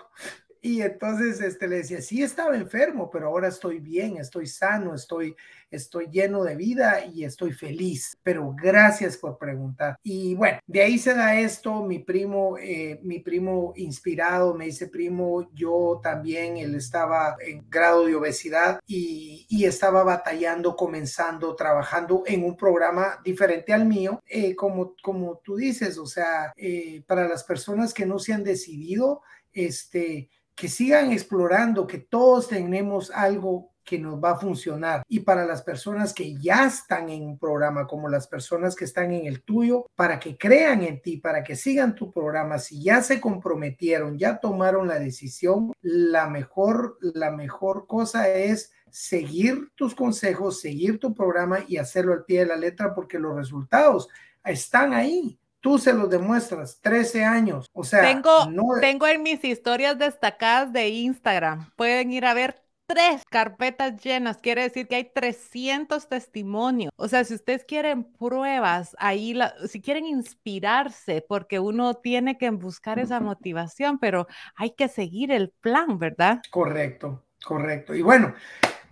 Y 0.65 0.81
entonces 0.81 1.43
este, 1.43 1.69
le 1.69 1.77
decía, 1.77 2.01
sí 2.01 2.23
estaba 2.23 2.57
enfermo, 2.57 3.11
pero 3.11 3.27
ahora 3.27 3.49
estoy 3.49 3.81
bien, 3.81 4.17
estoy 4.17 4.47
sano, 4.47 4.95
estoy, 4.95 5.37
estoy 5.71 6.07
lleno 6.11 6.43
de 6.43 6.57
vida 6.57 7.05
y 7.05 7.25
estoy 7.25 7.53
feliz. 7.53 8.17
Pero 8.23 8.57
gracias 8.57 9.19
por 9.19 9.37
preguntar. 9.37 9.99
Y 10.03 10.35
bueno, 10.35 10.61
de 10.67 10.81
ahí 10.81 10.97
se 10.97 11.13
da 11.13 11.39
esto. 11.39 11.83
Mi 11.83 11.99
primo, 11.99 12.57
eh, 12.57 12.99
mi 13.03 13.19
primo 13.19 13.75
inspirado 13.77 14.55
me 14.55 14.65
dice, 14.65 14.89
primo, 14.89 15.51
yo 15.53 16.01
también, 16.03 16.57
él 16.57 16.75
estaba 16.77 17.37
en 17.41 17.69
grado 17.69 18.07
de 18.07 18.17
obesidad 18.17 18.81
y, 18.87 19.45
y 19.51 19.67
estaba 19.67 20.03
batallando, 20.03 20.77
comenzando, 20.77 21.55
trabajando 21.57 22.23
en 22.25 22.43
un 22.43 22.57
programa 22.57 23.21
diferente 23.23 23.75
al 23.75 23.85
mío, 23.85 24.23
eh, 24.27 24.57
como, 24.57 24.95
como 25.03 25.43
tú 25.45 25.57
dices, 25.57 25.99
o 25.99 26.07
sea, 26.07 26.55
eh, 26.57 27.03
para 27.07 27.29
las 27.29 27.45
personas 27.45 27.93
que 27.93 28.07
no 28.07 28.19
se 28.19 28.33
han 28.33 28.45
decidido, 28.45 29.21
este, 29.53 30.31
que 30.55 30.69
sigan 30.69 31.13
explorando, 31.13 31.87
que 31.87 31.99
todos 31.99 32.49
tenemos 32.49 33.11
algo 33.11 33.75
que 33.85 33.99
nos 33.99 34.23
va 34.23 34.33
a 34.33 34.39
funcionar. 34.39 35.03
Y 35.09 35.21
para 35.21 35.45
las 35.45 35.63
personas 35.63 36.15
que 36.15 36.37
ya 36.37 36.67
están 36.67 37.11
en 37.11 37.23
un 37.23 37.39
programa, 37.39 37.87
como 37.87 38.09
las 38.09 38.27
personas 38.27 38.75
que 38.75 38.87
están 38.87 39.13
en 39.13 39.27
el 39.27 39.43
tuyo, 39.43 39.87
para 39.95 40.19
que 40.19 40.39
crean 40.39 40.83
en 40.83 41.03
ti, 41.03 41.19
para 41.19 41.45
que 41.45 41.55
sigan 41.55 41.95
tu 41.95 42.11
programa, 42.11 42.59
si 42.59 42.83
ya 42.83 43.03
se 43.03 43.21
comprometieron, 43.21 44.19
ya 44.19 44.39
tomaron 44.39 44.89
la 44.89 44.99
decisión, 44.99 45.73
la 45.83 46.29
mejor, 46.29 46.99
la 47.01 47.31
mejor 47.31 47.87
cosa 47.87 48.29
es 48.29 48.73
seguir 48.91 49.71
tus 49.75 49.95
consejos, 49.95 50.61
seguir 50.61 50.99
tu 50.99 51.15
programa 51.15 51.59
y 51.69 51.77
hacerlo 51.77 52.15
al 52.15 52.25
pie 52.25 52.41
de 52.41 52.47
la 52.47 52.57
letra 52.57 52.95
porque 52.95 53.19
los 53.19 53.37
resultados 53.37 54.09
están 54.45 54.95
ahí 54.95 55.39
tú 55.65 55.79
se 55.79 55.95
los 55.95 56.11
demuestras, 56.11 56.79
13 56.83 57.25
años. 57.25 57.71
O 57.73 57.85
sea, 57.85 58.03
tengo, 58.03 58.51
tengo 58.83 59.07
en 59.07 59.23
mis 59.23 59.43
historias 59.43 59.99
destacadas 59.99 60.75
de 60.75 60.91
Instagram, 60.91 61.71
pueden 61.75 62.13
ir 62.13 62.27
a 62.27 62.35
ver 62.35 62.63
tres 62.85 63.23
carpetas 63.31 63.99
llenas, 64.05 64.37
quiere 64.37 64.61
decir 64.61 64.87
que 64.87 64.97
hay 64.97 65.05
300 65.05 66.07
testimonios. 66.07 66.93
O 66.97 67.09
sea, 67.09 67.25
si 67.25 67.33
ustedes 67.33 67.65
quieren 67.65 68.05
pruebas, 68.05 68.95
ahí, 68.99 69.35
si 69.67 69.81
quieren 69.81 70.05
inspirarse, 70.05 71.25
porque 71.27 71.59
uno 71.59 71.95
tiene 71.95 72.37
que 72.37 72.51
buscar 72.51 72.99
esa 72.99 73.21
motivación, 73.21 73.99
pero 73.99 74.27
hay 74.57 74.73
que 74.73 74.89
seguir 74.89 75.33
el 75.33 75.49
plan, 75.49 75.99
¿verdad? 75.99 76.43
Correcto, 76.51 77.25
correcto. 77.43 77.95
Y 77.95 78.03
bueno, 78.03 78.35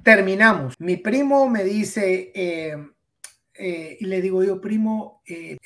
terminamos. 0.03 0.75
Mi 0.79 0.97
primo 0.97 1.51
me 1.51 1.65
dice, 1.65 2.33
eh, 2.35 2.79
eh, 3.53 3.99
y 4.01 4.07
le 4.07 4.23
digo 4.23 4.43
yo, 4.43 4.59
primo, 4.59 5.21
eh, 5.27 5.59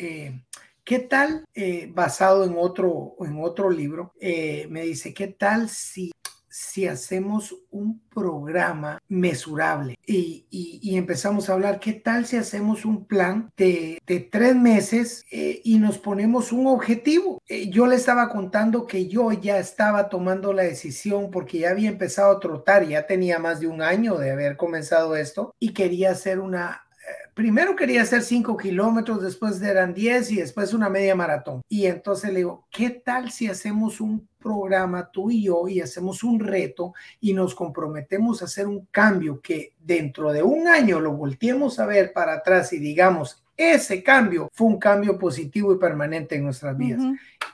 ¿Qué 0.87 1.01
tal, 1.01 1.45
eh, 1.53 1.91
basado 1.93 2.45
en 2.45 2.55
otro, 2.57 3.17
en 3.19 3.43
otro 3.43 3.71
libro, 3.71 4.13
eh, 4.21 4.69
me 4.71 4.83
dice, 4.83 5.13
¿qué 5.13 5.27
tal 5.27 5.69
si, 5.69 6.13
si 6.49 6.87
hacemos 6.87 7.57
un 7.71 8.07
programa 8.09 9.01
mesurable? 9.09 9.97
Y, 10.07 10.47
y, 10.49 10.97
empezamos 10.97 11.51
a 11.51 11.55
hablar, 11.55 11.81
¿qué 11.81 11.93
tal 11.93 12.25
si 12.25 12.37
hacemos 12.37 12.85
un 12.85 13.05
plan 13.05 13.51
de, 13.57 13.99
de 14.07 14.21
tres 14.21 14.55
meses 14.55 15.25
eh, 15.33 15.61
y 15.65 15.81
nos 15.81 15.99
ponemos 15.99 16.53
un 16.53 16.69
objetivo? 16.69 17.43
yo 17.69 17.89
le 17.89 17.97
estaba 17.97 18.29
contando 18.29 18.87
que 18.87 19.09
yo 19.09 19.33
ya 19.33 19.59
estaba 19.59 20.09
tomando 20.09 20.53
la 20.53 20.63
decisión 20.63 21.33
porque 21.33 21.59
ya 21.59 21.71
había 21.71 21.89
empezado 21.89 22.31
a 22.31 22.39
trotar, 22.39 22.87
ya 22.87 23.09
tenía 23.09 23.41
más 23.41 23.59
de 23.59 23.67
un 23.67 23.83
año 23.83 24.19
de 24.19 24.31
haber 24.31 24.57
comenzado 24.57 25.17
esto 25.17 25.53
y 25.59 25.73
quería 25.73 26.13
hacer 26.13 26.39
una 26.39 26.86
primero 27.35 27.77
quería 27.77 28.03
hacer 28.03 28.23
5 28.23 28.57
kilómetros, 28.57 29.23
después 29.23 29.61
eran 29.61 29.93
10 29.93 30.31
y 30.33 30.37
después 30.37 30.73
una 30.73 30.89
media 30.89 31.15
maratón. 31.15 31.63
Y 31.69 31.87
entonces 31.87 32.33
le 32.33 32.39
digo, 32.39 32.67
¿qué 32.71 32.91
tal 32.91 33.31
si 33.31 33.47
hacemos 33.47 34.01
un 34.01 34.29
programa 34.39 35.11
tú 35.11 35.31
y 35.31 35.45
yo 35.45 35.69
y 35.69 35.81
hacemos 35.81 36.23
un 36.23 36.41
reto 36.41 36.95
y 37.21 37.35
nos 37.35 37.55
comprometemos 37.55 38.41
a 38.41 38.47
hacer 38.47 38.67
un 38.67 38.87
cambio 38.91 39.41
que 39.41 39.73
dentro 39.79 40.33
de 40.33 40.43
un 40.43 40.69
año 40.69 41.01
lo 41.01 41.13
volteemos 41.13 41.79
a 41.79 41.87
ver 41.87 42.13
para 42.13 42.35
atrás 42.35 42.73
y 42.73 42.79
digamos, 42.79 43.43
ese 43.57 44.03
cambio 44.03 44.49
fue 44.53 44.69
un 44.69 44.79
cambio 44.79 45.19
positivo 45.19 45.75
y 45.75 45.79
permanente 45.79 46.37
en 46.37 46.45
nuestras 46.45 46.77
vidas. 46.77 47.03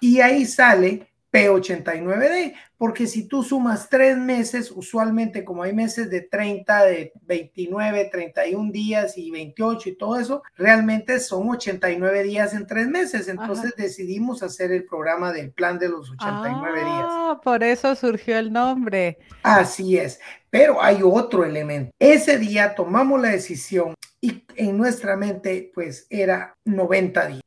Y 0.00 0.20
ahí 0.20 0.44
sale 0.44 1.08
P89D, 1.32 2.54
porque 2.82 3.06
si 3.06 3.28
tú 3.28 3.44
sumas 3.44 3.88
tres 3.88 4.18
meses, 4.18 4.72
usualmente 4.72 5.44
como 5.44 5.62
hay 5.62 5.72
meses 5.72 6.10
de 6.10 6.20
30, 6.20 6.84
de 6.86 7.12
29, 7.22 8.08
31 8.10 8.72
días 8.72 9.16
y 9.16 9.30
28 9.30 9.90
y 9.90 9.96
todo 9.96 10.18
eso, 10.18 10.42
realmente 10.56 11.20
son 11.20 11.48
89 11.48 12.24
días 12.24 12.54
en 12.54 12.66
tres 12.66 12.88
meses. 12.88 13.28
Entonces 13.28 13.76
decidimos 13.76 14.42
hacer 14.42 14.72
el 14.72 14.84
programa 14.84 15.32
del 15.32 15.52
plan 15.52 15.78
de 15.78 15.90
los 15.90 16.10
89 16.10 16.80
días. 16.80 17.06
Ah, 17.08 17.40
por 17.44 17.62
eso 17.62 17.94
surgió 17.94 18.36
el 18.36 18.52
nombre. 18.52 19.18
Así 19.44 19.96
es. 19.96 20.18
Pero 20.50 20.82
hay 20.82 21.02
otro 21.04 21.44
elemento. 21.44 21.92
Ese 22.00 22.36
día 22.36 22.74
tomamos 22.74 23.22
la 23.22 23.28
decisión 23.28 23.94
y 24.24 24.44
en 24.54 24.78
nuestra 24.78 25.16
mente 25.16 25.72
pues 25.74 26.06
era 26.08 26.56
90 26.64 27.26
días, 27.26 27.42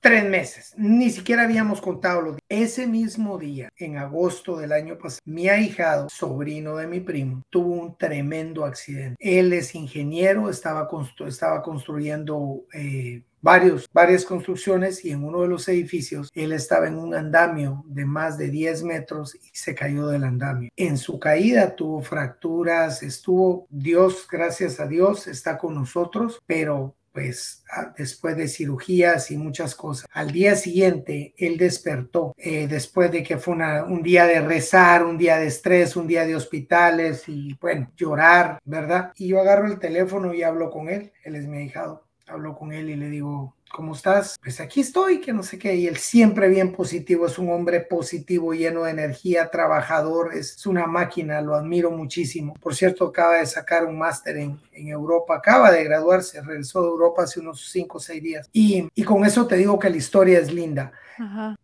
tres 0.00 0.24
meses, 0.28 0.74
ni 0.76 1.08
siquiera 1.08 1.44
habíamos 1.44 1.80
contado 1.80 2.20
los 2.20 2.36
días. 2.36 2.42
Ese 2.48 2.86
mismo 2.86 3.38
día, 3.38 3.70
en 3.76 3.96
agosto 3.96 4.58
del 4.58 4.69
año 4.72 4.98
pasado, 4.98 5.20
mi 5.24 5.48
ahijado, 5.48 6.08
sobrino 6.08 6.76
de 6.76 6.86
mi 6.86 7.00
primo, 7.00 7.42
tuvo 7.50 7.74
un 7.74 7.96
tremendo 7.96 8.64
accidente. 8.64 9.16
Él 9.18 9.52
es 9.52 9.74
ingeniero, 9.74 10.50
estaba, 10.50 10.88
estaba 11.26 11.62
construyendo 11.62 12.64
eh, 12.72 13.22
varios, 13.40 13.88
varias 13.92 14.24
construcciones 14.24 15.04
y 15.04 15.10
en 15.10 15.24
uno 15.24 15.42
de 15.42 15.48
los 15.48 15.68
edificios 15.68 16.30
él 16.34 16.52
estaba 16.52 16.88
en 16.88 16.98
un 16.98 17.14
andamio 17.14 17.84
de 17.86 18.04
más 18.04 18.38
de 18.38 18.48
10 18.48 18.82
metros 18.84 19.34
y 19.34 19.50
se 19.52 19.74
cayó 19.74 20.06
del 20.08 20.24
andamio. 20.24 20.70
En 20.76 20.98
su 20.98 21.18
caída 21.18 21.74
tuvo 21.74 22.02
fracturas, 22.02 23.02
estuvo, 23.02 23.66
Dios, 23.70 24.26
gracias 24.30 24.80
a 24.80 24.86
Dios, 24.86 25.26
está 25.26 25.58
con 25.58 25.74
nosotros, 25.74 26.40
pero 26.46 26.94
pues 27.12 27.64
después 27.96 28.36
de 28.36 28.48
cirugías 28.48 29.30
y 29.30 29.36
muchas 29.36 29.74
cosas. 29.74 30.08
Al 30.12 30.30
día 30.30 30.54
siguiente, 30.56 31.34
él 31.36 31.56
despertó 31.56 32.34
eh, 32.36 32.66
después 32.68 33.10
de 33.10 33.22
que 33.22 33.38
fue 33.38 33.54
un 33.54 34.02
día 34.02 34.26
de 34.26 34.40
rezar, 34.40 35.04
un 35.04 35.18
día 35.18 35.38
de 35.38 35.46
estrés, 35.46 35.96
un 35.96 36.06
día 36.06 36.26
de 36.26 36.36
hospitales 36.36 37.28
y 37.28 37.56
bueno, 37.60 37.90
llorar, 37.96 38.58
¿verdad? 38.64 39.12
Y 39.16 39.28
yo 39.28 39.40
agarro 39.40 39.66
el 39.66 39.78
teléfono 39.78 40.34
y 40.34 40.42
hablo 40.42 40.70
con 40.70 40.88
él, 40.88 41.12
él 41.24 41.36
es 41.36 41.46
mi 41.46 41.58
ahijado 41.58 42.10
hablo 42.30 42.56
con 42.56 42.72
él 42.72 42.90
y 42.90 42.96
le 42.96 43.08
digo, 43.08 43.56
¿cómo 43.72 43.94
estás? 43.94 44.36
Pues 44.42 44.60
aquí 44.60 44.80
estoy, 44.80 45.20
que 45.20 45.32
no 45.32 45.42
sé 45.42 45.58
qué. 45.58 45.74
Y 45.76 45.86
él 45.86 45.96
siempre 45.96 46.48
bien 46.48 46.72
positivo, 46.72 47.26
es 47.26 47.38
un 47.38 47.50
hombre 47.50 47.80
positivo, 47.80 48.52
lleno 48.52 48.84
de 48.84 48.90
energía, 48.90 49.50
trabajador, 49.50 50.34
es 50.34 50.66
una 50.66 50.86
máquina, 50.86 51.40
lo 51.40 51.54
admiro 51.54 51.90
muchísimo. 51.90 52.54
Por 52.60 52.74
cierto, 52.74 53.06
acaba 53.06 53.36
de 53.36 53.46
sacar 53.46 53.86
un 53.86 53.98
máster 53.98 54.36
en, 54.36 54.60
en, 54.72 54.88
Europa, 54.88 55.36
acaba 55.36 55.70
de 55.70 55.84
graduarse, 55.84 56.40
regresó 56.42 56.82
de 56.82 56.88
Europa 56.88 57.22
hace 57.22 57.40
unos 57.40 57.70
cinco 57.70 57.98
o 57.98 58.00
seis 58.00 58.22
días. 58.22 58.48
Y, 58.52 58.88
y, 58.94 59.02
con 59.04 59.24
eso 59.24 59.46
te 59.46 59.56
digo 59.56 59.78
que 59.78 59.90
la 59.90 59.96
historia 59.96 60.38
es 60.38 60.52
linda. 60.52 60.92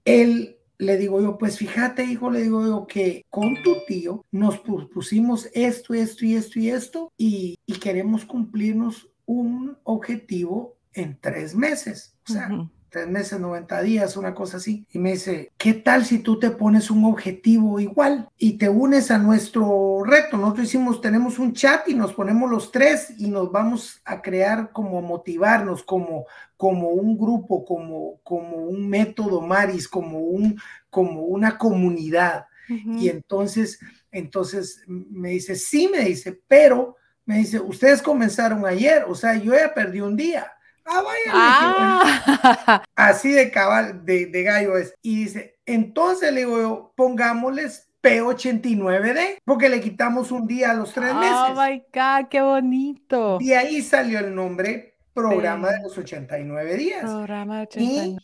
Él 0.04 0.58
le 0.78 0.98
digo 0.98 1.20
yo, 1.20 1.38
pues 1.38 1.56
fíjate, 1.56 2.04
hijo, 2.04 2.30
le 2.30 2.42
digo 2.42 2.64
yo 2.64 2.86
que 2.86 3.24
con 3.30 3.62
tu 3.62 3.84
tío 3.86 4.24
nos 4.30 4.58
pusimos 4.58 5.48
esto, 5.54 5.94
esto 5.94 6.24
y 6.24 6.34
esto 6.34 6.58
y 6.58 6.70
esto 6.70 7.12
y, 7.16 7.58
y 7.64 7.74
queremos 7.78 8.26
cumplirnos 8.26 9.08
un 9.24 9.76
objetivo 9.82 10.75
en 10.96 11.18
tres 11.20 11.54
meses. 11.54 12.16
O 12.28 12.32
sea, 12.32 12.50
tres 12.88 13.08
meses, 13.08 13.38
90 13.38 13.82
días, 13.82 14.16
una 14.16 14.34
cosa 14.34 14.56
así. 14.56 14.86
Y 14.90 14.98
me 14.98 15.12
dice, 15.12 15.52
¿qué 15.58 15.74
tal 15.74 16.04
si 16.04 16.20
tú 16.20 16.38
te 16.38 16.50
pones 16.50 16.90
un 16.90 17.04
objetivo 17.04 17.78
igual 17.78 18.28
y 18.38 18.54
te 18.54 18.68
unes 18.68 19.10
a 19.10 19.18
nuestro 19.18 20.02
reto? 20.04 20.38
Nosotros 20.38 20.68
hicimos, 20.68 21.00
tenemos 21.00 21.38
un 21.38 21.52
chat 21.52 21.86
y 21.88 21.94
nos 21.94 22.14
ponemos 22.14 22.50
los 22.50 22.72
tres 22.72 23.12
y 23.18 23.28
nos 23.28 23.52
vamos 23.52 24.00
a 24.04 24.22
crear 24.22 24.72
como 24.72 25.02
motivarnos, 25.02 25.82
como, 25.82 26.24
como 26.56 26.88
un 26.88 27.18
grupo, 27.18 27.64
como, 27.64 28.18
como 28.22 28.56
un 28.56 28.88
método 28.88 29.42
Maris, 29.42 29.88
como, 29.88 30.20
un, 30.20 30.58
como 30.88 31.22
una 31.22 31.58
comunidad. 31.58 32.46
Y 32.68 33.10
entonces, 33.10 33.78
entonces 34.10 34.82
me 34.88 35.28
dice, 35.28 35.54
sí, 35.54 35.88
me 35.92 36.00
dice, 36.00 36.40
pero 36.48 36.96
me 37.24 37.38
dice, 37.38 37.60
ustedes 37.60 38.02
comenzaron 38.02 38.64
ayer, 38.64 39.04
o 39.06 39.14
sea, 39.14 39.36
yo 39.36 39.52
ya 39.52 39.74
perdí 39.74 40.00
un 40.00 40.16
día. 40.16 40.50
Ah, 40.86 41.02
vaya. 41.02 41.32
Ah. 41.32 42.82
Así 42.96 43.32
de 43.32 43.50
cabal, 43.50 44.04
de, 44.04 44.42
gallo 44.42 44.76
es. 44.76 44.94
Y 45.02 45.24
dice, 45.24 45.58
entonces 45.66 46.32
le 46.32 46.40
digo 46.40 46.58
yo, 46.58 46.92
pongámosles 46.96 47.88
P89D, 48.02 49.38
porque 49.44 49.68
le 49.68 49.80
quitamos 49.80 50.30
un 50.30 50.46
día 50.46 50.70
a 50.70 50.74
los 50.74 50.92
tres 50.92 51.12
oh 51.12 51.18
meses. 51.18 51.36
Oh 51.36 51.54
my 51.54 51.82
God, 51.92 52.28
qué 52.30 52.40
bonito. 52.40 53.38
Y 53.40 53.52
ahí 53.52 53.82
salió 53.82 54.20
el 54.20 54.34
nombre 54.34 54.96
Programa 55.12 55.70
de 55.70 55.82
los 55.82 55.96
89 55.96 56.76
días. 56.76 57.02
Programa 57.02 57.56
de 57.56 57.62
89 57.62 58.18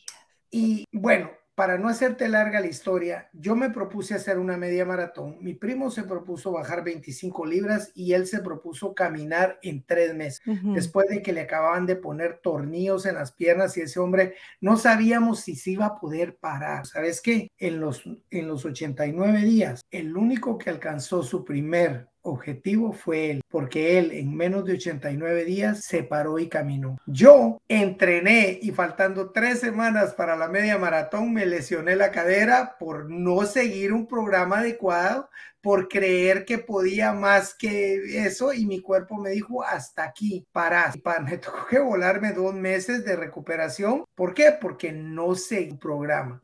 y, 0.51 0.87
y 0.91 0.99
bueno, 0.99 1.31
para 1.55 1.77
no 1.77 1.89
hacerte 1.89 2.29
larga 2.29 2.61
la 2.61 2.67
historia, 2.67 3.29
yo 3.33 3.55
me 3.55 3.71
propuse 3.71 4.15
hacer 4.15 4.39
una 4.39 4.57
media 4.57 4.87
maratón. 4.87 5.37
Mi 5.41 5.55
primo 5.55 5.91
se 5.91 6.05
propuso 6.05 6.53
bajar 6.53 6.83
25 6.83 7.45
libras 7.45 7.93
y 7.95 8.15
él 8.15 8.27
se 8.27 8.41
propuso 8.41 8.95
caminar 8.95 9.59
en 9.63 9.85
tres 9.85 10.15
meses, 10.15 10.41
después 10.75 11.09
de 11.09 11.23
que 11.23 11.33
le 11.33 11.43
acababan 11.43 11.85
de 11.85 11.97
poner 11.97 12.39
tornillos 12.43 13.05
en 13.05 13.17
las 13.17 13.33
piernas 13.33 13.77
y 13.77 13.83
ese 13.83 14.01
hombre 14.01 14.35
no 14.61 14.77
sabíamos 14.77 15.41
si 15.41 15.55
se 15.57 15.73
iba 15.73 15.87
a 15.87 16.01
poder 16.01 16.37
parar. 16.37 16.87
¿Sabes 16.87 17.21
qué? 17.21 17.51
En 17.59 17.81
los, 17.81 18.03
en 18.31 18.49
los 18.49 18.65
89 18.65 19.43
días, 19.43 19.83
el 19.91 20.17
único 20.17 20.57
que 20.57 20.71
alcanzó 20.71 21.23
su 21.23 21.45
primer 21.45 22.12
objetivo 22.23 22.93
fue 22.93 23.31
él, 23.31 23.43
porque 23.49 23.99
él 23.99 24.13
en 24.13 24.35
menos 24.35 24.65
de 24.65 24.75
89 24.75 25.45
días 25.45 25.85
se 25.85 26.03
paró 26.03 26.39
y 26.39 26.49
caminó. 26.49 26.99
Yo 27.07 27.61
entrené 27.69 28.59
y 28.63 28.71
faltando 28.71 29.31
tres 29.31 29.61
semanas 29.61 30.15
para 30.15 30.37
la 30.37 30.49
media 30.49 30.79
maratón 30.79 31.33
me 31.33 31.47
lesioné 31.47 31.97
la 31.97 32.11
cadera 32.11 32.77
por 32.79 33.11
no 33.11 33.45
seguir 33.45 33.93
un 33.93 34.07
programa 34.07 34.59
adecuado, 34.59 35.29
por 35.61 35.89
creer 35.89 36.45
que 36.45 36.59
podía 36.59 37.13
más 37.13 37.55
que 37.55 38.27
eso 38.27 38.53
y 38.53 38.67
mi 38.67 38.81
cuerpo 38.81 39.17
me 39.17 39.31
dijo 39.31 39.63
hasta 39.63 40.03
aquí, 40.05 40.45
para. 40.53 40.93
Me 41.25 41.39
tocó 41.39 41.67
que 41.71 41.79
volarme 41.79 42.33
dos 42.33 42.55
meses 42.55 43.05
de 43.05 43.17
recuperación. 43.17 44.05
¿Por 44.15 44.35
qué? 44.35 44.57
Porque 44.61 44.93
no 44.93 45.35
seguí 45.35 45.71
un 45.71 45.79
programa 45.79 46.43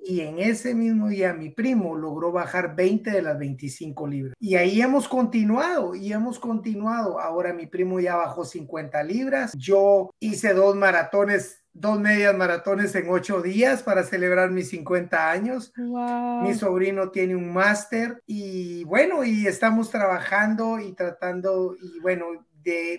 y 0.00 0.20
en 0.20 0.38
ese 0.38 0.74
mismo 0.74 1.08
día 1.08 1.34
mi 1.34 1.50
primo 1.50 1.96
logró 1.96 2.32
bajar 2.32 2.74
20 2.74 3.10
de 3.10 3.22
las 3.22 3.38
25 3.38 4.06
libras. 4.06 4.34
Y 4.40 4.56
ahí 4.56 4.80
hemos 4.80 5.08
continuado 5.08 5.94
y 5.94 6.12
hemos 6.12 6.38
continuado. 6.38 7.20
Ahora 7.20 7.52
mi 7.52 7.66
primo 7.66 8.00
ya 8.00 8.16
bajó 8.16 8.44
50 8.44 9.02
libras. 9.02 9.52
Yo 9.56 10.10
hice 10.20 10.54
dos 10.54 10.76
maratones 10.76 11.62
dos 11.78 12.00
medias 12.00 12.36
maratones 12.36 12.94
en 12.96 13.08
ocho 13.08 13.40
días 13.40 13.82
para 13.82 14.02
celebrar 14.02 14.50
mis 14.50 14.68
50 14.70 15.30
años. 15.30 15.72
Mi 15.76 16.54
sobrino 16.54 17.10
tiene 17.10 17.36
un 17.36 17.52
máster 17.52 18.22
y 18.26 18.84
bueno, 18.84 19.24
y 19.24 19.46
estamos 19.46 19.90
trabajando 19.90 20.80
y 20.80 20.92
tratando 20.92 21.76
y 21.80 22.00
bueno, 22.00 22.26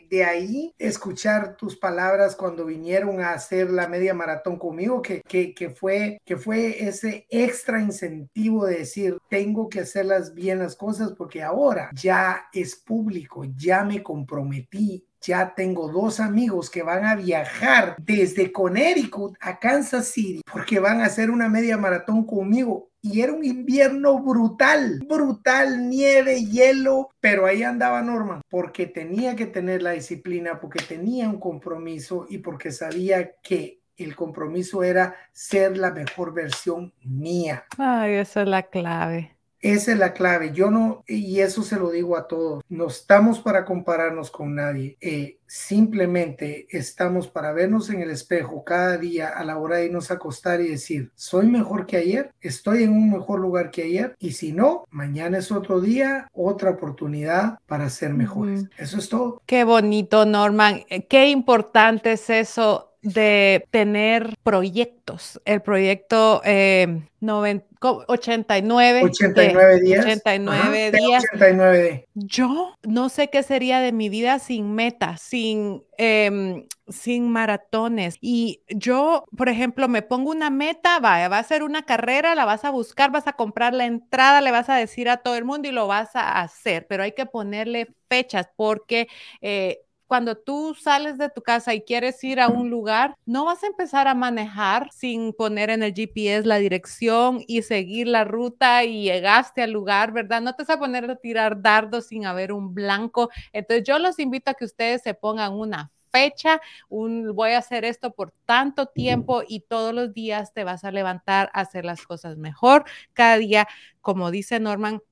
de, 0.10 0.24
ahí 0.24 0.74
escuchar 0.78 1.56
tus 1.56 1.78
palabras 1.78 2.36
cuando 2.36 2.66
vinieron 2.66 3.22
a 3.22 3.34
hacer 3.34 3.70
la 3.70 3.88
media 3.88 4.14
maratón 4.14 4.58
conmigo, 4.58 5.02
que, 5.02 5.22
que, 5.22 5.70
fue, 5.70 6.20
que 6.26 6.38
fue 6.38 6.88
ese 6.88 7.26
extra 7.30 7.82
incentivo 7.82 8.66
de 8.66 8.80
decir, 8.80 9.18
tengo 9.30 9.70
que 9.70 9.82
hacerlas 9.82 10.34
bien 10.34 10.60
las 10.60 10.76
cosas 10.76 11.14
porque 11.18 11.44
ahora 11.44 11.90
ya 11.94 12.48
es 12.54 12.76
público, 12.76 13.46
ya 13.56 13.84
me 13.84 14.02
comprometí, 14.04 15.06
ya 15.22 15.54
tengo 15.54 15.92
dos 15.92 16.20
amigos 16.20 16.70
que 16.70 16.84
van 16.84 17.06
a 17.06 17.16
viajar 17.16 17.96
desde 18.00 18.52
Connecticut 18.52 19.36
a 19.42 19.60
Kansas 19.60 20.08
City 20.08 20.42
porque 20.52 20.80
van 20.80 21.02
a 21.02 21.06
hacer 21.06 21.30
una 21.30 21.50
media 21.50 21.78
maratón 21.78 22.26
conmigo. 22.26 22.89
Y 23.02 23.22
era 23.22 23.32
un 23.32 23.46
invierno 23.46 24.20
brutal, 24.22 25.00
brutal, 25.08 25.90
nieve, 25.90 26.44
hielo, 26.44 27.10
pero 27.20 27.46
ahí 27.46 27.64
andaba 27.64 28.02
Norman 28.02 28.42
porque 28.50 28.88
tenía 28.88 29.36
que 29.36 29.46
tener 29.46 29.82
la 29.82 29.92
disciplina, 29.92 30.60
porque 30.60 30.84
tenía 30.84 31.30
un 31.30 31.40
compromiso 31.40 32.26
y 32.30 32.40
porque 32.40 32.72
sabía 32.72 33.36
que 33.42 33.80
el 33.96 34.16
compromiso 34.16 34.84
era 34.84 35.16
ser 35.32 35.78
la 35.78 35.92
mejor 35.92 36.34
versión 36.34 36.94
mía. 37.04 37.66
Ay, 37.78 38.14
esa 38.14 38.42
es 38.42 38.48
la 38.48 38.64
clave. 38.64 39.36
Esa 39.62 39.92
es 39.92 39.98
la 39.98 40.14
clave. 40.14 40.52
Yo 40.54 40.72
no, 40.72 41.04
y 41.08 41.40
eso 41.40 41.64
se 41.64 41.78
lo 41.78 41.92
digo 41.92 42.18
a 42.18 42.28
todos, 42.28 42.64
no 42.70 42.88
estamos 42.88 43.40
para 43.40 43.66
compararnos 43.66 44.32
con 44.32 44.56
nadie. 44.56 44.98
Eh, 45.02 45.40
simplemente 45.48 46.68
estamos 46.70 47.28
para 47.28 47.52
vernos 47.52 47.90
en 47.90 48.02
el 48.02 48.12
espejo 48.12 48.64
cada 48.64 48.98
día 48.98 49.30
a 49.30 49.44
la 49.44 49.58
hora 49.58 49.78
de 49.78 49.88
irnos 49.88 50.12
a 50.12 50.16
acostar 50.16 50.62
y 50.62 50.68
decir, 50.68 51.12
soy 51.16 51.48
mejor 51.48 51.86
que 51.86 51.98
ayer, 51.98 52.32
estoy 52.40 52.84
en 52.84 52.94
un 52.94 53.12
mejor 53.12 53.40
lugar 53.40 53.72
que 53.72 53.84
ayer, 53.84 54.16
y 54.20 54.34
si 54.34 54.52
no, 54.52 54.86
mañana 54.92 55.40
es 55.40 55.52
otro 55.52 55.82
día, 55.82 56.28
otra 56.34 56.70
oportunidad 56.70 57.58
para 57.66 57.90
ser 57.90 58.14
mejores. 58.14 58.66
Eso 58.78 58.98
es 59.00 59.10
todo. 59.10 59.42
Qué 59.46 59.64
bonito, 59.64 60.26
Norman. 60.26 60.86
Eh, 60.90 61.06
qué 61.08 61.30
importante 61.30 62.14
es 62.14 62.30
eso 62.30 62.89
de 63.02 63.66
tener 63.72 64.36
proyectos. 64.44 65.40
El 65.46 65.62
proyecto 65.62 66.42
eh, 66.44 67.02
89, 67.22 69.04
89 69.04 69.80
días. 69.82 70.06
89 70.06 70.92
días. 70.92 71.24
89 71.34 72.08
Yo 72.14 72.76
no 72.84 73.10
sé 73.10 73.30
qué 73.30 73.44
sería 73.44 73.80
de 73.80 73.92
mi 73.92 74.10
vida 74.10 74.40
sin 74.40 74.74
metas, 74.74 75.22
sin, 75.22 75.84
em, 75.98 76.66
sin 76.88 77.30
maratones. 77.30 78.18
Y 78.22 78.62
yo, 78.68 79.26
por 79.36 79.50
ejemplo, 79.50 79.88
me 79.88 80.02
pongo 80.02 80.32
una 80.32 80.50
meta, 80.50 81.00
va, 81.00 81.28
va 81.28 81.40
a 81.40 81.44
ser 81.44 81.64
una 81.64 81.84
carrera, 81.84 82.36
la 82.36 82.46
vas 82.46 82.66
a 82.66 82.70
buscar, 82.70 83.12
vas 83.12 83.28
a 83.28 83.34
comprar 83.34 83.74
la 83.74 83.86
entrada, 83.86 84.42
le 84.42 84.52
vas 84.52 84.70
a 84.70 84.76
decir 84.76 85.10
a 85.10 85.18
todo 85.18 85.36
el 85.36 85.46
mundo 85.46 85.68
y 85.68 85.72
lo 85.72 85.88
vas 85.88 86.16
a 86.16 86.42
hacer, 86.42 86.86
pero 86.88 87.04
hay 87.04 87.14
que 87.14 87.26
ponerle 87.26 87.88
fechas 88.10 88.50
porque... 88.56 89.08
Eh, 89.42 89.82
cuando 90.10 90.36
tú 90.36 90.74
sales 90.74 91.20
de 91.20 91.30
tu 91.30 91.44
casa 91.44 91.76
y 91.76 91.82
quieres 91.82 92.24
ir 92.24 92.40
a 92.40 92.48
un 92.48 92.72
lugar, 92.72 93.16
no 93.28 93.46
vas 93.46 93.64
a 93.64 93.68
empezar 93.68 94.08
a 94.08 94.16
manejar 94.16 94.92
sin 94.92 95.34
poner 95.34 95.70
en 95.70 95.84
el 95.84 95.94
GPS 95.94 96.48
la 96.48 96.58
dirección 96.58 97.44
y 97.46 97.62
seguir 97.62 98.08
la 98.08 98.24
ruta 98.24 98.84
y 98.86 99.04
llegaste 99.04 99.62
al 99.62 99.70
lugar, 99.70 100.12
¿verdad? 100.12 100.42
No 100.42 100.56
te 100.56 100.64
vas 100.64 100.72
a 100.72 100.80
poner 100.80 101.12
a 101.12 101.16
tirar 101.16 101.62
dardos 101.62 102.08
sin 102.08 102.26
haber 102.26 102.52
un 102.52 102.74
blanco. 102.74 103.30
Entonces 103.54 103.86
yo 103.88 104.00
los 104.00 104.18
invito 104.18 104.50
a 104.50 104.56
que 104.56 104.66
ustedes 104.66 105.04
se 105.04 105.14
pongan 105.14 105.54
una 105.54 105.92
fecha, 106.12 106.60
voy 106.90 107.52
a 107.52 107.60
hacer 107.60 107.86
esto 107.86 108.10
por 108.10 108.32
tanto 108.48 108.88
tiempo 108.88 109.44
y 109.48 109.60
todos 109.60 109.94
los 109.94 110.12
días 110.12 110.54
te 110.54 110.64
vas 110.64 110.86
a 110.86 110.92
levantar 110.92 111.52
a 111.54 111.62
hacer 111.62 111.86
las 111.86 112.02
cosas 112.02 112.36
mejor. 112.36 112.84
Cada 113.14 113.38
día, 113.38 113.68
como 114.02 114.32
dice 114.32 114.60
Norman, 114.60 115.04